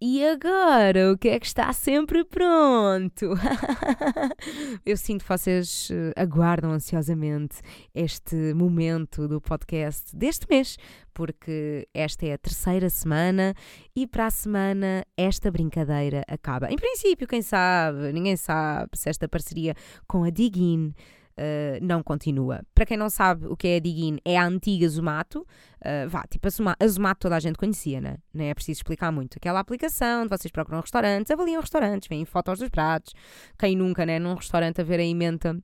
E 0.01 0.25
agora, 0.27 1.12
o 1.12 1.19
que 1.19 1.29
é 1.29 1.41
que 1.41 1.47
está 1.47 1.73
sempre 1.73 2.25
pronto? 2.25 3.35
Eu 4.85 4.97
sinto 4.97 5.23
que 5.23 5.29
vocês 5.29 5.89
eh, 5.91 6.12
aguardam 6.17 6.73
ansiosamente 6.73 7.57
este 7.95 8.55
momento 8.55 9.29
do 9.29 9.41
podcast 9.41 10.15
deste 10.15 10.47
mês, 10.49 10.77
porque 11.12 11.89
esta 11.95 12.27
é 12.27 12.33
a 12.35 12.39
terceira 12.39 12.91
semana 12.91 13.55
e 13.95 14.07
para 14.07 14.27
a 14.27 14.31
semana 14.31 15.05
esta 15.17 15.51
brincadeira 15.51 16.23
acaba. 16.29 16.71
Em 16.71 16.77
princípio, 16.77 17.27
quem 17.27 17.43
sabe, 17.43 18.12
ninguém 18.12 18.37
sabe 18.37 18.91
se 18.95 19.09
esta 19.09 19.29
parceria 19.29 19.75
com 20.07 20.25
a 20.25 20.31
Digin 20.31 20.95
uh, 21.39 21.85
não 21.85 22.03
continua. 22.03 22.62
Para 22.74 22.87
quem 22.87 22.97
não 22.97 23.11
sabe 23.11 23.47
o 23.47 23.57
que 23.57 23.68
é 23.68 23.76
a 23.76 23.80
Digin, 23.80 24.18
é 24.24 24.37
a 24.37 24.47
antiga 24.47 24.89
Zumato. 24.89 25.47
Uh, 25.80 26.09
vá, 26.09 26.24
tipo, 26.24 26.49
a 26.49 26.87
Zumato 26.87 27.20
toda 27.20 27.37
a 27.37 27.41
gente 27.41 27.57
conhecia, 27.57 28.01
né? 28.01 28.16
não 28.32 28.45
é 28.45 28.55
preciso 28.55 28.78
explicar 28.78 29.12
muito. 29.12 29.37
Aquela 29.37 29.61
aplicação 29.61 30.22
onde 30.22 30.30
vocês 30.30 30.51
procuram 30.51 30.80
restaurantes, 30.80 31.30
avaliam 31.30 31.61
restaurantes, 31.61 32.09
veem 32.09 32.24
fotos 32.24 32.59
dos 32.59 32.68
pratos. 32.68 33.12
Quem 33.59 33.76
nunca, 33.76 34.05
né, 34.07 34.18
num 34.18 34.35
restaurante 34.35 34.80
a 34.80 34.85
ver 34.85 35.01
a 35.01 35.05
emenda 35.05 35.57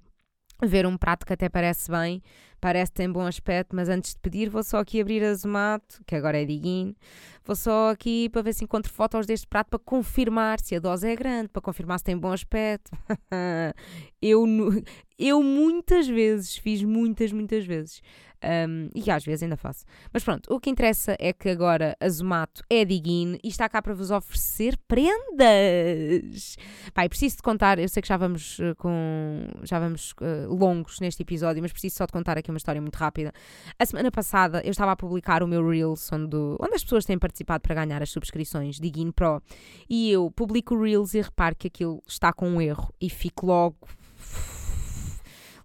ver 0.62 0.86
um 0.86 0.96
prato 0.96 1.26
que 1.26 1.32
até 1.32 1.48
parece 1.48 1.90
bem, 1.90 2.22
parece 2.60 2.92
que 2.92 2.96
tem 2.98 3.10
bom 3.10 3.26
aspecto, 3.26 3.74
mas 3.74 3.88
antes 3.88 4.14
de 4.14 4.20
pedir 4.20 4.48
vou 4.48 4.62
só 4.62 4.78
aqui 4.78 5.00
abrir 5.00 5.24
a 5.24 5.34
Zomato, 5.34 6.02
que 6.06 6.14
agora 6.14 6.40
é 6.40 6.44
Diguin, 6.44 6.94
vou 7.44 7.56
só 7.56 7.90
aqui 7.90 8.28
para 8.28 8.42
ver 8.42 8.52
se 8.52 8.64
encontro 8.64 8.92
fotos 8.92 9.26
deste 9.26 9.46
prato 9.46 9.68
para 9.70 9.78
confirmar 9.78 10.60
se 10.60 10.74
a 10.74 10.78
dose 10.78 11.08
é 11.08 11.16
grande, 11.16 11.48
para 11.48 11.62
confirmar 11.62 11.98
se 11.98 12.04
tem 12.04 12.16
bom 12.16 12.32
aspecto. 12.32 12.90
eu, 14.20 14.44
eu 15.18 15.42
muitas 15.42 16.06
vezes, 16.06 16.56
fiz 16.56 16.82
muitas, 16.82 17.32
muitas 17.32 17.64
vezes. 17.64 18.00
Um, 18.42 18.88
e 18.94 19.10
às 19.10 19.22
vezes 19.22 19.42
ainda 19.42 19.56
faço. 19.56 19.84
Mas 20.12 20.24
pronto, 20.24 20.52
o 20.52 20.58
que 20.58 20.70
interessa 20.70 21.14
é 21.18 21.30
que 21.30 21.50
agora 21.50 21.94
a 22.00 22.08
Zomato 22.08 22.62
é 22.70 22.86
Digin 22.86 23.38
e 23.44 23.48
está 23.48 23.68
cá 23.68 23.82
para 23.82 23.92
vos 23.92 24.10
oferecer 24.10 24.78
prendas. 24.88 26.56
Pai, 26.94 27.08
preciso 27.08 27.36
de 27.36 27.42
contar, 27.42 27.78
eu 27.78 27.88
sei 27.88 28.00
que 28.00 28.08
já 28.08 28.16
vamos 28.16 28.58
uh, 28.58 28.74
com 28.78 29.46
já 29.62 29.78
vamos 29.78 30.12
uh, 30.12 30.54
longos 30.54 31.00
neste 31.00 31.22
episódio, 31.22 31.60
mas 31.60 31.70
preciso 31.70 31.96
só 31.96 32.06
de 32.06 32.12
contar 32.12 32.38
aqui 32.38 32.49
uma 32.50 32.58
história 32.58 32.80
muito 32.80 32.96
rápida. 32.96 33.32
A 33.78 33.86
semana 33.86 34.10
passada 34.10 34.60
eu 34.64 34.70
estava 34.70 34.92
a 34.92 34.96
publicar 34.96 35.42
o 35.42 35.48
meu 35.48 35.66
Reels 35.68 36.10
onde, 36.12 36.36
onde 36.36 36.74
as 36.74 36.82
pessoas 36.82 37.04
têm 37.04 37.18
participado 37.18 37.62
para 37.62 37.74
ganhar 37.74 38.02
as 38.02 38.10
subscrições 38.10 38.78
Digin 38.78 39.10
Pro 39.10 39.42
e 39.88 40.10
eu 40.10 40.30
publico 40.30 40.74
o 40.74 40.82
Reels 40.82 41.14
e 41.14 41.20
reparo 41.20 41.56
que 41.56 41.68
aquilo 41.68 42.02
está 42.06 42.32
com 42.32 42.48
um 42.48 42.60
erro 42.60 42.92
e 43.00 43.08
fico 43.08 43.46
logo 43.46 43.88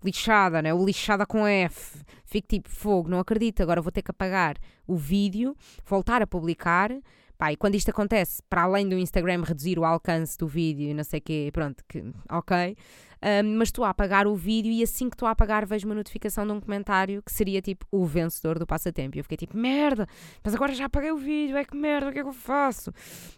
lixada, 0.05 0.61
né? 0.61 0.73
O 0.73 0.85
lixada 0.85 1.25
com 1.25 1.47
F. 1.47 1.99
Fico 2.23 2.47
tipo, 2.47 2.69
fogo, 2.69 3.09
não 3.09 3.19
acredito, 3.19 3.61
agora 3.61 3.81
vou 3.81 3.91
ter 3.91 4.01
que 4.01 4.11
apagar 4.11 4.57
o 4.87 4.95
vídeo, 4.95 5.55
voltar 5.85 6.21
a 6.21 6.27
publicar. 6.27 6.91
Pá, 7.37 7.51
e 7.51 7.57
quando 7.57 7.75
isto 7.75 7.89
acontece, 7.89 8.41
para 8.49 8.63
além 8.63 8.87
do 8.87 8.97
Instagram 8.97 9.43
reduzir 9.43 9.77
o 9.77 9.83
alcance 9.83 10.37
do 10.37 10.47
vídeo 10.47 10.89
e 10.89 10.93
não 10.93 11.03
sei 11.03 11.19
o 11.19 11.21
quê, 11.21 11.49
pronto, 11.51 11.83
que, 11.87 12.03
ok. 12.29 12.77
Um, 13.21 13.57
mas 13.57 13.69
estou 13.69 13.83
a 13.83 13.89
apagar 13.89 14.27
o 14.27 14.35
vídeo 14.35 14.71
e 14.71 14.83
assim 14.83 15.09
que 15.09 15.15
estou 15.15 15.27
a 15.27 15.31
apagar 15.31 15.65
vejo 15.65 15.87
uma 15.87 15.95
notificação 15.95 16.45
de 16.45 16.53
um 16.53 16.61
comentário 16.61 17.23
que 17.23 17.31
seria 17.31 17.61
tipo 17.61 17.85
o 17.91 18.05
vencedor 18.05 18.59
do 18.59 18.67
passatempo. 18.67 19.17
E 19.17 19.19
eu 19.19 19.23
fiquei 19.23 19.37
tipo, 19.37 19.57
merda, 19.57 20.07
mas 20.43 20.53
agora 20.53 20.73
já 20.73 20.85
apaguei 20.85 21.11
o 21.11 21.17
vídeo, 21.17 21.57
é 21.57 21.65
que 21.65 21.75
merda, 21.75 22.09
o 22.09 22.13
que 22.13 22.19
é 22.19 22.23
que 22.23 22.29
eu 22.29 22.33
faço? 22.33 22.91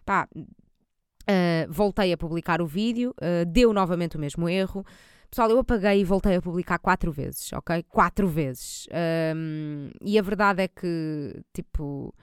Pá, 0.05 0.27
uh, 0.35 0.45
voltei 1.69 2.11
a 2.13 2.17
publicar 2.17 2.61
o 2.61 2.67
vídeo, 2.67 3.15
uh, 3.21 3.45
deu 3.45 3.73
novamente 3.73 4.17
o 4.17 4.19
mesmo 4.19 4.47
erro. 4.47 4.85
Pessoal, 5.29 5.49
eu 5.49 5.59
apaguei 5.59 5.99
e 5.99 6.03
voltei 6.03 6.35
a 6.35 6.41
publicar 6.41 6.79
quatro 6.79 7.11
vezes, 7.11 7.51
ok? 7.51 7.83
Quatro 7.89 8.27
vezes. 8.27 8.87
Um, 9.35 9.89
e 10.01 10.17
a 10.17 10.21
verdade 10.21 10.63
é 10.63 10.67
que, 10.69 11.41
tipo, 11.53 12.13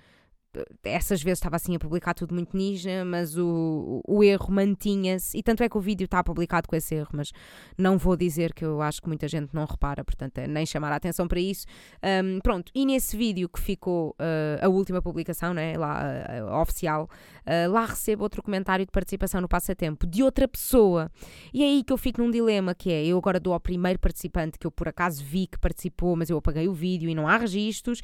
essas 0.85 1.23
vezes 1.23 1.39
estava 1.39 1.57
assim 1.57 1.75
a 1.75 1.79
publicar 1.79 2.15
tudo 2.15 2.35
muito 2.35 2.57
ninja, 2.57 3.05
mas 3.05 3.37
o, 3.37 4.01
o 4.07 4.23
erro 4.23 4.53
mantinha-se, 4.53 5.37
e 5.37 5.43
tanto 5.43 5.63
é 5.63 5.69
que 5.69 5.77
o 5.77 5.81
vídeo 5.81 6.05
está 6.05 6.23
publicado 6.23 6.69
com 6.69 6.77
esse 6.77 6.95
erro, 6.95 7.11
mas 7.13 7.33
não 7.77 7.99
vou 7.99 8.17
dizer 8.17 8.53
que 8.53 8.65
eu 8.65 8.81
acho 8.81 9.03
que 9.03 9.09
muita 9.09 9.27
gente 9.29 9.55
não 9.55 9.65
repara, 9.65 10.05
portanto, 10.05 10.39
é 10.39 10.47
nem 10.47 10.65
chamar 10.65 10.93
a 10.93 10.97
atenção 10.97 11.27
para 11.27 11.41
isso. 11.41 11.67
Um, 12.03 12.41
pronto, 12.41 12.71
e 12.75 12.87
nesse 12.87 13.17
vídeo 13.17 13.49
que 13.49 13.61
ficou 13.61 14.11
uh, 14.11 14.65
a 14.65 14.69
última 14.69 15.03
publicação, 15.03 15.55
né, 15.55 15.77
lá, 15.77 16.03
uh, 16.41 16.61
oficial, 16.61 17.09
uh, 17.41 17.71
lá 17.73 17.87
recebo 17.87 18.23
outro 18.23 18.43
comentário 18.43 18.85
de 18.85 18.93
participação 18.93 19.41
no 19.41 19.49
passatempo 19.49 20.07
de 20.07 20.23
outra 20.23 20.47
pessoa, 20.47 21.11
e 21.53 21.63
é 21.63 21.67
aí 21.67 21.83
que 21.83 21.93
eu 21.93 21.99
fico 21.99 22.23
num 22.23 22.31
dilema, 22.31 22.75
que 22.75 22.91
é, 22.91 23.05
eu 23.05 23.19
agora 23.19 23.41
dou 23.41 23.53
ao 23.53 23.61
primeiro 23.61 23.99
participante 23.99 24.59
que 24.59 24.67
eu 24.67 24.71
por 24.71 24.89
acaso 24.89 25.25
vi 25.25 25.47
que 25.47 25.59
participou, 25.59 26.17
mas 26.17 26.31
eu 26.31 26.39
apaguei 26.39 26.69
o 26.69 26.73
vídeo 26.73 27.09
e 27.09 27.15
não 27.15 27.27
há 27.27 27.37
registros, 27.37 28.01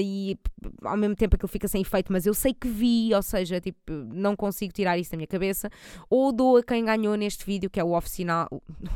e 0.00 0.38
ao 0.82 0.96
mesmo 0.96 1.16
tempo 1.16 1.36
aquilo 1.36 1.48
fica 1.48 1.68
sem 1.72 1.82
efeito, 1.82 2.12
mas 2.12 2.26
eu 2.26 2.34
sei 2.34 2.52
que 2.52 2.68
vi, 2.68 3.14
ou 3.14 3.22
seja, 3.22 3.60
tipo, 3.60 3.80
não 3.90 4.36
consigo 4.36 4.72
tirar 4.72 4.98
isso 4.98 5.10
da 5.10 5.16
minha 5.16 5.26
cabeça, 5.26 5.70
ou 6.08 6.32
dou 6.32 6.58
a 6.58 6.62
quem 6.62 6.84
ganhou 6.84 7.14
neste 7.16 7.44
vídeo, 7.44 7.70
que 7.70 7.80
é 7.80 7.84
o 7.84 7.96
oficial, 7.96 8.48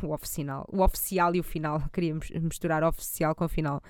o 0.03 0.13
oficial, 0.13 0.65
o 0.71 0.81
oficial 0.81 1.35
e 1.35 1.39
o 1.39 1.43
final, 1.43 1.81
queria 1.91 2.13
misturar 2.41 2.83
oficial 2.83 3.35
com 3.35 3.45
o 3.45 3.49
final. 3.49 3.81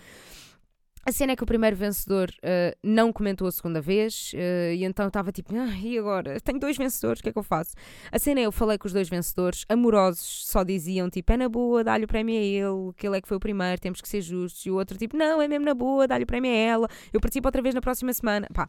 A 1.07 1.11
cena 1.13 1.31
é 1.31 1.35
que 1.37 1.43
o 1.43 1.45
primeiro 1.45 1.73
vencedor 1.73 2.29
uh, 2.29 2.77
não 2.83 3.13
comentou 3.13 3.47
a 3.47 3.51
segunda 3.53 3.79
vez 3.79 4.33
uh, 4.33 4.73
e 4.73 4.83
então 4.83 5.07
estava 5.07 5.31
tipo, 5.31 5.55
ah, 5.55 5.73
e 5.81 5.97
agora? 5.97 6.37
Tenho 6.41 6.59
dois 6.59 6.75
vencedores, 6.75 7.21
o 7.21 7.23
que 7.23 7.29
é 7.29 7.31
que 7.31 7.39
eu 7.39 7.43
faço? 7.43 7.75
A 8.11 8.19
cena 8.19 8.41
é, 8.41 8.43
eu 8.43 8.51
falei 8.51 8.77
com 8.77 8.87
os 8.87 8.91
dois 8.91 9.07
vencedores, 9.07 9.63
amorosos, 9.69 10.45
só 10.45 10.63
diziam 10.65 11.09
tipo, 11.09 11.31
é 11.31 11.37
na 11.37 11.47
boa, 11.47 11.81
dá-lhe 11.81 12.03
o 12.03 12.07
prémio 12.09 12.35
a 12.35 12.43
ele, 12.43 12.93
que 12.97 13.07
ele 13.07 13.15
é 13.19 13.21
que 13.21 13.27
foi 13.29 13.37
o 13.37 13.39
primeiro, 13.39 13.79
temos 13.79 14.01
que 14.01 14.09
ser 14.09 14.19
justos. 14.19 14.65
E 14.65 14.69
o 14.69 14.75
outro 14.75 14.97
tipo, 14.97 15.15
não, 15.15 15.41
é 15.41 15.47
mesmo 15.47 15.63
na 15.63 15.73
boa, 15.73 16.05
dá-lhe 16.09 16.25
o 16.25 16.27
prémio 16.27 16.51
a 16.51 16.55
ela, 16.55 16.89
eu 17.13 17.21
participo 17.21 17.47
outra 17.47 17.61
vez 17.61 17.73
na 17.73 17.79
próxima 17.79 18.11
semana. 18.11 18.45
Pá. 18.53 18.67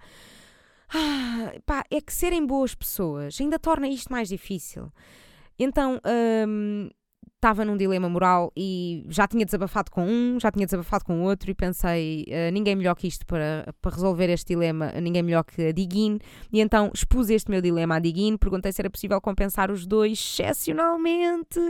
Ah, 0.95 1.55
pá, 1.67 1.83
é 1.91 2.01
que 2.01 2.13
serem 2.13 2.47
boas 2.47 2.73
pessoas 2.73 3.37
ainda 3.41 3.59
torna 3.59 3.89
isto 3.89 4.13
mais 4.13 4.29
difícil. 4.29 4.93
Então, 5.59 6.01
hum, 6.47 6.89
estava 7.39 7.65
num 7.65 7.77
dilema 7.77 8.09
moral 8.09 8.53
e 8.57 9.07
já 9.09 9.27
tinha 9.29 9.45
desabafado 9.45 9.93
com 9.93 10.05
um, 10.05 10.39
já 10.41 10.51
tinha 10.51 10.67
desabafado 10.67 11.05
com 11.05 11.23
outro 11.23 11.49
e 11.51 11.55
pensei, 11.55 12.27
uh, 12.29 12.53
ninguém 12.53 12.75
melhor 12.75 12.97
que 12.97 13.07
isto 13.07 13.25
para, 13.25 13.73
para 13.81 13.95
resolver 13.95 14.29
este 14.29 14.49
dilema, 14.49 14.91
ninguém 15.01 15.23
melhor 15.23 15.45
que 15.45 15.69
a 15.69 15.73
Diguin. 15.73 16.19
E 16.53 16.61
então 16.61 16.91
expus 16.93 17.31
este 17.31 17.49
meu 17.49 17.63
dilema 17.63 17.97
à 17.97 17.99
Diguin, 18.01 18.37
perguntei 18.37 18.73
se 18.73 18.83
era 18.83 18.91
possível 18.91 19.21
compensar 19.21 19.71
os 19.71 19.87
dois 19.87 20.19
excepcionalmente. 20.19 21.61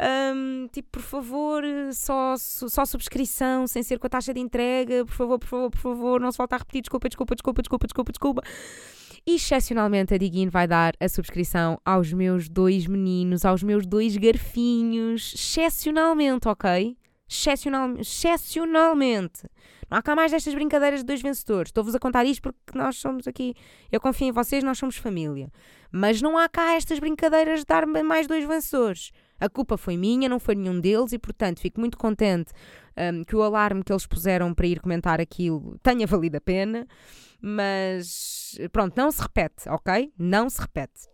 Um, 0.00 0.66
tipo, 0.72 0.88
por 0.92 1.02
favor, 1.02 1.62
só, 1.92 2.34
só 2.36 2.84
subscrição, 2.84 3.66
sem 3.66 3.82
ser 3.82 3.98
com 3.98 4.06
a 4.06 4.10
taxa 4.10 4.32
de 4.32 4.40
entrega, 4.40 5.04
por 5.04 5.14
favor, 5.14 5.38
por 5.38 5.46
favor, 5.46 5.70
por 5.70 5.80
favor, 5.80 6.20
não 6.20 6.32
se 6.32 6.38
volta 6.38 6.56
a 6.56 6.58
repetir, 6.58 6.80
desculpa, 6.80 7.08
desculpa, 7.08 7.34
desculpa, 7.34 7.62
desculpa, 7.62 7.86
desculpa, 7.86 8.12
desculpa. 8.12 8.42
Excepcionalmente, 9.26 10.12
a 10.12 10.18
Diguin 10.18 10.48
vai 10.48 10.66
dar 10.66 10.94
a 11.00 11.08
subscrição 11.08 11.80
aos 11.82 12.12
meus 12.12 12.46
dois 12.46 12.86
meninos, 12.86 13.44
aos 13.46 13.62
meus 13.62 13.86
dois 13.86 14.16
garfinhos. 14.18 15.32
Excepcionalmente, 15.34 16.46
ok? 16.46 16.96
Excepcional, 17.26 17.96
excepcionalmente. 17.98 19.48
Não 19.90 19.98
há 19.98 20.02
cá 20.02 20.14
mais 20.14 20.30
destas 20.30 20.54
brincadeiras 20.54 21.00
de 21.00 21.06
dois 21.06 21.22
vencedores. 21.22 21.70
Estou-vos 21.70 21.94
a 21.94 21.98
contar 21.98 22.26
isto 22.26 22.42
porque 22.42 22.76
nós 22.76 22.96
somos 22.98 23.26
aqui. 23.26 23.54
Eu 23.90 23.98
confio 23.98 24.28
em 24.28 24.32
vocês, 24.32 24.62
nós 24.62 24.76
somos 24.76 24.96
família. 24.96 25.50
Mas 25.90 26.20
não 26.20 26.36
há 26.36 26.48
cá 26.48 26.74
estas 26.74 26.98
brincadeiras 26.98 27.60
de 27.60 27.66
dar 27.66 27.86
mais 27.86 28.26
dois 28.26 28.44
vencedores. 28.44 29.10
A 29.40 29.48
culpa 29.48 29.76
foi 29.76 29.96
minha, 29.96 30.28
não 30.28 30.38
foi 30.38 30.54
nenhum 30.54 30.80
deles 30.80 31.12
e, 31.12 31.18
portanto, 31.18 31.60
fico 31.60 31.80
muito 31.80 31.96
contente 31.96 32.52
um, 32.96 33.24
que 33.24 33.34
o 33.34 33.42
alarme 33.42 33.82
que 33.82 33.92
eles 33.92 34.06
puseram 34.06 34.54
para 34.54 34.66
ir 34.66 34.80
comentar 34.80 35.20
aquilo 35.20 35.78
tenha 35.82 36.06
valido 36.06 36.36
a 36.36 36.40
pena. 36.40 36.86
Mas 37.46 38.58
pronto, 38.72 38.96
não 38.96 39.10
se 39.10 39.20
repete, 39.20 39.68
ok? 39.68 40.10
Não 40.18 40.48
se 40.48 40.58
repete. 40.62 41.06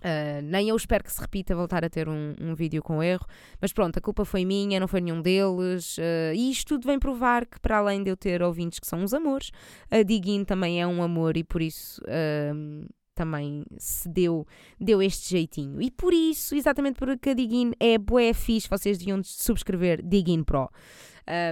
Uh, 0.00 0.42
nem 0.44 0.68
eu 0.68 0.76
espero 0.76 1.02
que 1.02 1.10
se 1.10 1.18
repita 1.18 1.56
voltar 1.56 1.82
a 1.82 1.88
ter 1.88 2.10
um, 2.10 2.34
um, 2.38 2.54
vídeo 2.54 2.82
com 2.82 3.02
erro, 3.02 3.26
mas 3.58 3.72
pronto, 3.72 3.98
a 3.98 4.02
culpa 4.02 4.22
foi 4.26 4.44
minha, 4.44 4.78
não 4.78 4.86
foi 4.86 5.00
nenhum 5.00 5.22
deles, 5.22 5.96
uh, 5.96 6.34
e 6.34 6.50
isto 6.50 6.74
tudo 6.74 6.86
vem 6.86 6.98
provar 6.98 7.46
que, 7.46 7.58
para 7.58 7.78
além 7.78 8.04
de 8.04 8.10
eu 8.10 8.16
ter 8.18 8.42
ouvintes 8.42 8.78
que 8.78 8.86
são 8.86 9.00
uns 9.00 9.14
amores, 9.14 9.50
a 9.90 10.02
Diguin 10.02 10.44
também 10.44 10.80
é 10.80 10.86
um 10.86 11.02
amor 11.02 11.38
e 11.38 11.42
por 11.42 11.62
isso 11.62 12.02
uh, 12.02 12.86
também 13.14 13.64
se 13.78 14.08
deu, 14.10 14.46
deu 14.78 15.02
este 15.02 15.30
jeitinho. 15.30 15.80
E 15.80 15.90
por 15.90 16.12
isso, 16.12 16.54
exatamente 16.54 16.98
porque 16.98 17.30
a 17.30 17.34
Diguin 17.34 17.72
é 17.80 17.96
bué 17.96 18.34
fixe, 18.34 18.68
vocês 18.68 18.98
deviam 18.98 19.20
subscrever 19.24 20.02
Diguin 20.04 20.44
Pro. 20.44 20.70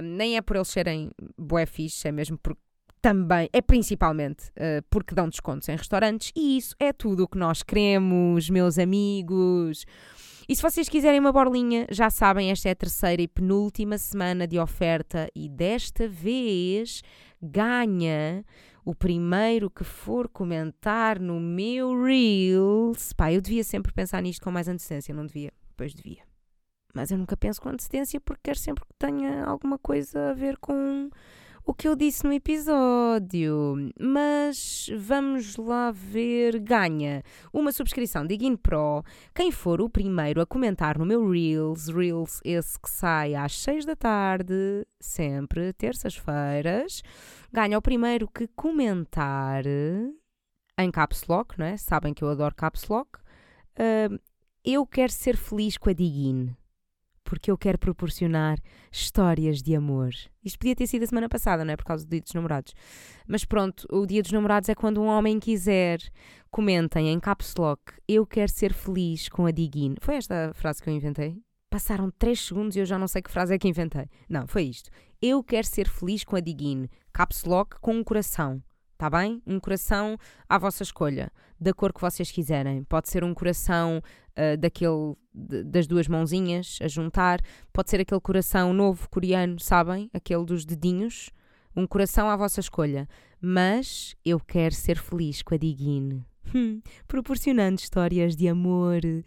nem 0.03 0.37
é 0.37 0.41
por 0.41 0.55
eles 0.55 0.69
serem 0.69 1.09
bué 1.37 1.65
fixe, 1.65 2.07
é 2.07 2.11
mesmo 2.11 2.37
porque 2.37 2.66
também 3.07 3.49
é 3.53 3.61
principalmente 3.61 4.49
uh, 4.49 4.83
porque 4.89 5.15
dão 5.15 5.29
descontos 5.29 5.69
em 5.69 5.77
restaurantes 5.77 6.33
e 6.35 6.57
isso 6.57 6.75
é 6.77 6.91
tudo 6.91 7.23
o 7.23 7.27
que 7.27 7.37
nós 7.37 7.63
queremos, 7.63 8.49
meus 8.49 8.77
amigos. 8.77 9.85
E 10.45 10.53
se 10.53 10.61
vocês 10.61 10.89
quiserem 10.89 11.17
uma 11.17 11.31
borlinha, 11.31 11.87
já 11.89 12.09
sabem, 12.09 12.51
esta 12.51 12.67
é 12.67 12.73
a 12.73 12.75
terceira 12.75 13.21
e 13.21 13.27
penúltima 13.27 13.97
semana 13.97 14.45
de 14.45 14.59
oferta 14.59 15.29
e 15.33 15.47
desta 15.47 16.05
vez 16.05 17.01
ganha 17.41 18.43
o 18.83 18.93
primeiro 18.93 19.69
que 19.69 19.85
for 19.85 20.27
comentar 20.27 21.17
no 21.17 21.39
meu 21.39 22.03
Reels. 22.03 23.13
Pá, 23.13 23.31
eu 23.31 23.39
devia 23.39 23.63
sempre 23.63 23.93
pensar 23.93 24.21
nisto 24.21 24.43
com 24.43 24.51
mais 24.51 24.67
antecedência, 24.67 25.15
não 25.15 25.25
devia? 25.25 25.53
Pois 25.77 25.93
devia. 25.93 26.23
Mas 26.93 27.09
eu 27.09 27.17
nunca 27.17 27.37
penso 27.37 27.61
com 27.61 27.69
antecedência 27.69 28.19
porque 28.19 28.41
quero 28.43 28.59
sempre 28.59 28.83
que 28.83 28.93
tenha 28.99 29.45
alguma 29.45 29.77
coisa 29.77 30.31
a 30.31 30.33
ver 30.33 30.57
com 30.57 31.09
o 31.67 31.73
que 31.73 31.85
eu 31.85 31.97
disse 31.97 32.23
no 32.23 32.31
episódio. 32.31 33.91
Mas 33.99 34.89
vamos 34.97 35.57
lá 35.57 35.91
ver. 35.91 36.59
Ganha 36.59 37.21
uma 37.51 37.73
subscrição 37.73 38.25
de 38.25 38.39
Gin 38.39 38.55
Pro. 38.55 39.03
Quem 39.35 39.51
for 39.51 39.81
o 39.81 39.89
primeiro 39.89 40.39
a 40.39 40.45
comentar 40.45 40.97
no 40.97 41.05
meu 41.05 41.29
Reels, 41.29 41.89
Reels 41.89 42.39
esse 42.45 42.79
que 42.79 42.89
sai 42.89 43.35
às 43.35 43.53
6 43.59 43.85
da 43.85 43.97
tarde, 43.97 44.87
sempre, 44.97 45.73
terças-feiras, 45.73 47.03
ganha 47.51 47.77
o 47.77 47.81
primeiro 47.81 48.29
que 48.29 48.47
comentar 48.47 49.63
em 50.79 50.89
Caps 50.89 51.27
Lock, 51.27 51.59
não 51.59 51.65
é? 51.65 51.75
Sabem 51.75 52.13
que 52.13 52.23
eu 52.23 52.29
adoro 52.29 52.55
Caps 52.55 52.87
Lock. 52.87 53.19
Uh, 53.77 54.17
eu 54.63 54.85
quero 54.85 55.11
ser 55.11 55.35
feliz 55.35 55.77
com 55.77 55.89
a 55.89 55.93
Digin 55.93 56.55
porque 57.27 57.51
eu 57.51 57.57
quero 57.57 57.77
proporcionar 57.77 58.57
histórias 58.89 59.61
de 59.61 59.75
amor. 59.75 60.11
Isto 60.41 60.59
podia 60.59 60.75
ter 60.75 60.87
sido 60.87 61.03
a 61.03 61.07
semana 61.07 61.27
passada, 61.27 61.65
não 61.65 61.73
é? 61.73 61.75
Por 61.75 61.83
causa 61.83 62.05
do 62.05 62.09
Dia 62.09 62.21
dos 62.21 62.33
Namorados. 62.33 62.73
Mas 63.27 63.43
pronto, 63.43 63.85
o 63.91 64.05
Dia 64.05 64.21
dos 64.21 64.31
Namorados 64.31 64.69
é 64.69 64.73
quando 64.73 65.01
um 65.01 65.07
homem 65.07 65.37
quiser. 65.37 65.99
Comentem 66.49 67.09
em 67.09 67.19
caps 67.19 67.53
lock: 67.57 67.81
Eu 68.07 68.25
quero 68.25 68.49
ser 68.49 68.73
feliz 68.73 69.27
com 69.27 69.45
a 69.45 69.51
Diguin. 69.51 69.95
Foi 69.99 70.15
esta 70.15 70.51
a 70.51 70.53
frase 70.53 70.81
que 70.81 70.89
eu 70.89 70.93
inventei? 70.93 71.37
Passaram 71.69 72.09
3 72.17 72.39
segundos 72.39 72.77
e 72.77 72.79
eu 72.79 72.85
já 72.85 72.97
não 72.97 73.09
sei 73.09 73.21
que 73.21 73.29
frase 73.29 73.53
é 73.53 73.59
que 73.59 73.67
inventei. 73.67 74.09
Não, 74.29 74.47
foi 74.47 74.63
isto. 74.63 74.89
Eu 75.21 75.43
quero 75.43 75.67
ser 75.67 75.89
feliz 75.89 76.23
com 76.23 76.37
a 76.37 76.39
Diguin. 76.39 76.87
Caps 77.11 77.43
lock 77.43 77.77
com 77.81 77.93
um 77.95 78.03
coração. 78.05 78.63
Está 78.97 79.11
bem? 79.11 79.43
Um 79.45 79.59
coração 79.59 80.17
à 80.49 80.57
vossa 80.57 80.81
escolha, 80.81 81.31
da 81.61 81.71
cor 81.71 81.93
que 81.93 82.01
vocês 82.01 82.31
quiserem. 82.31 82.83
Pode 82.83 83.09
ser 83.09 83.23
um 83.23 83.31
coração 83.31 84.01
uh, 84.31 84.57
daquele 84.57 85.13
de, 85.31 85.63
das 85.65 85.85
duas 85.85 86.07
mãozinhas 86.07 86.79
a 86.81 86.87
juntar, 86.87 87.39
pode 87.71 87.91
ser 87.91 88.01
aquele 88.01 88.19
coração 88.19 88.73
novo 88.73 89.07
coreano, 89.07 89.59
sabem? 89.59 90.09
Aquele 90.11 90.43
dos 90.43 90.65
dedinhos. 90.65 91.29
Um 91.75 91.85
coração 91.85 92.27
à 92.27 92.35
vossa 92.35 92.59
escolha. 92.59 93.07
Mas 93.39 94.15
eu 94.25 94.39
quero 94.39 94.73
ser 94.73 94.97
feliz 94.97 95.43
com 95.43 95.53
a 95.53 95.57
Digine. 95.59 96.25
Hum, 96.55 96.81
proporcionando 97.07 97.79
histórias 97.79 98.35
de 98.35 98.47
amor. 98.47 99.05
E 99.05 99.23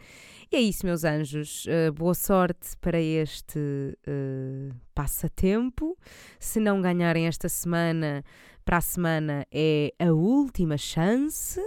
é 0.56 0.60
isso, 0.60 0.84
meus 0.84 1.04
anjos. 1.04 1.64
Uh, 1.66 1.92
boa 1.92 2.14
sorte 2.14 2.76
para 2.80 3.00
este 3.00 3.60
uh, 3.60 4.74
passatempo. 4.92 5.96
Se 6.40 6.58
não 6.58 6.82
ganharem 6.82 7.28
esta 7.28 7.48
semana, 7.48 8.24
para 8.70 8.76
a 8.76 8.80
semana 8.80 9.44
é 9.50 9.92
a 9.98 10.12
última 10.12 10.78
chance. 10.78 11.60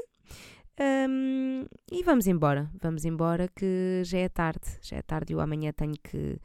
Um, 0.79 1.65
e 1.91 2.01
vamos 2.01 2.27
embora, 2.27 2.71
vamos 2.81 3.03
embora 3.03 3.49
que 3.53 4.01
já 4.05 4.19
é 4.19 4.29
tarde, 4.29 4.79
já 4.81 4.95
é 4.95 5.01
tarde 5.01 5.33
e 5.33 5.35
eu 5.35 5.41
amanhã 5.41 5.73
tenho 5.73 5.95
que, 6.01 6.39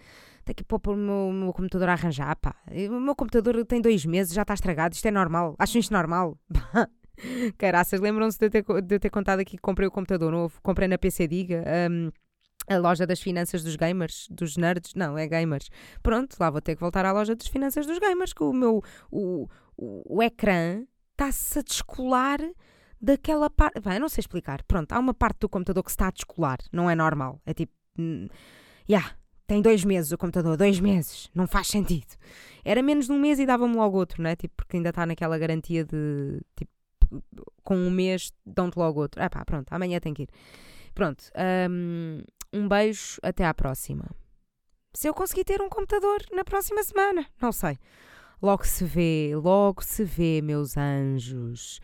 tenho 0.44 0.56
que 0.56 0.64
pôr 0.64 0.80
o 0.88 0.96
meu, 0.96 1.30
meu 1.32 1.52
computador 1.52 1.88
a 1.90 1.92
arranjar, 1.92 2.34
pá. 2.34 2.56
O 2.90 2.98
meu 2.98 3.14
computador 3.14 3.64
tem 3.66 3.80
dois 3.80 4.04
meses, 4.04 4.34
já 4.34 4.42
está 4.42 4.52
estragado, 4.52 4.96
isto 4.96 5.06
é 5.06 5.12
normal, 5.12 5.54
acham 5.60 5.78
isto 5.78 5.92
normal? 5.92 6.36
Caraças, 7.56 8.00
lembram-se 8.00 8.40
de, 8.40 8.50
de 8.82 8.98
ter 8.98 9.10
contado 9.10 9.38
aqui 9.38 9.52
que 9.52 9.62
comprei 9.62 9.86
o 9.86 9.92
computador 9.92 10.32
novo, 10.32 10.58
comprei 10.60 10.88
na 10.88 10.98
PC 10.98 11.28
Diga, 11.28 11.62
um, 11.88 12.10
a 12.68 12.78
loja 12.78 13.06
das 13.06 13.20
finanças 13.20 13.62
dos 13.62 13.76
gamers, 13.76 14.28
dos 14.30 14.56
nerds, 14.56 14.94
não, 14.94 15.16
é 15.16 15.26
gamers. 15.26 15.70
Pronto, 16.02 16.36
lá 16.38 16.50
vou 16.50 16.60
ter 16.60 16.74
que 16.74 16.80
voltar 16.80 17.04
à 17.04 17.12
loja 17.12 17.34
das 17.34 17.46
finanças 17.46 17.86
dos 17.86 17.98
gamers, 17.98 18.32
que 18.32 18.42
o 18.42 18.52
meu, 18.52 18.82
o, 19.10 19.48
o, 19.76 20.16
o 20.16 20.22
ecrã 20.22 20.84
está-se 21.12 21.58
a 21.58 21.62
descolar 21.62 22.38
daquela 23.00 23.48
parte. 23.48 23.80
Bem, 23.80 23.98
não 23.98 24.08
sei 24.08 24.22
explicar. 24.22 24.62
Pronto, 24.64 24.92
há 24.92 24.98
uma 24.98 25.14
parte 25.14 25.40
do 25.40 25.48
computador 25.48 25.82
que 25.82 25.90
se 25.90 25.94
está 25.94 26.08
a 26.08 26.12
descolar. 26.12 26.58
Não 26.72 26.88
é 26.88 26.94
normal. 26.94 27.40
É 27.46 27.54
tipo. 27.54 27.72
Hum, 27.98 28.28
yeah, 28.88 29.16
tem 29.46 29.60
dois 29.62 29.84
meses 29.84 30.12
o 30.12 30.18
computador, 30.18 30.56
dois 30.56 30.78
meses. 30.78 31.30
Não 31.34 31.46
faz 31.46 31.68
sentido. 31.68 32.14
Era 32.64 32.82
menos 32.82 33.06
de 33.06 33.12
um 33.12 33.18
mês 33.18 33.38
e 33.38 33.46
dava-me 33.46 33.74
logo 33.74 33.96
outro, 33.96 34.22
né? 34.22 34.36
Tipo, 34.36 34.54
porque 34.56 34.76
ainda 34.76 34.90
está 34.90 35.06
naquela 35.06 35.38
garantia 35.38 35.84
de 35.84 36.40
tipo 36.54 36.70
com 37.64 37.76
um 37.76 37.90
mês 37.90 38.32
dão-te 38.44 38.76
logo 38.76 39.00
outro. 39.00 39.22
Ah 39.22 39.30
pá, 39.30 39.44
pronto, 39.44 39.72
amanhã 39.72 39.98
tem 40.00 40.12
que 40.12 40.24
ir. 40.24 40.28
Pronto, 40.94 41.24
um, 41.70 42.22
um 42.52 42.68
beijo, 42.68 43.18
até 43.22 43.44
à 43.44 43.52
próxima. 43.52 44.04
Se 44.94 45.08
eu 45.08 45.14
conseguir 45.14 45.44
ter 45.44 45.60
um 45.60 45.68
computador 45.68 46.18
na 46.32 46.44
próxima 46.44 46.82
semana, 46.82 47.26
não 47.40 47.52
sei. 47.52 47.78
Logo 48.40 48.64
se 48.64 48.84
vê, 48.84 49.32
logo 49.34 49.82
se 49.82 50.04
vê, 50.04 50.40
meus 50.42 50.76
anjos. 50.76 51.80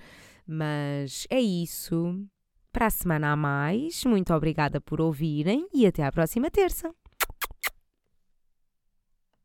Mas 0.47 1.27
é 1.31 1.41
isso. 1.41 2.25
Para 2.73 2.87
a 2.87 2.91
semana 2.91 3.33
a 3.33 3.37
mais, 3.37 4.05
muito 4.05 4.33
obrigada 4.35 4.81
por 4.81 5.01
ouvirem 5.01 5.69
e 5.73 5.87
até 5.87 6.03
à 6.03 6.11
próxima 6.11 6.51
terça. 6.51 6.93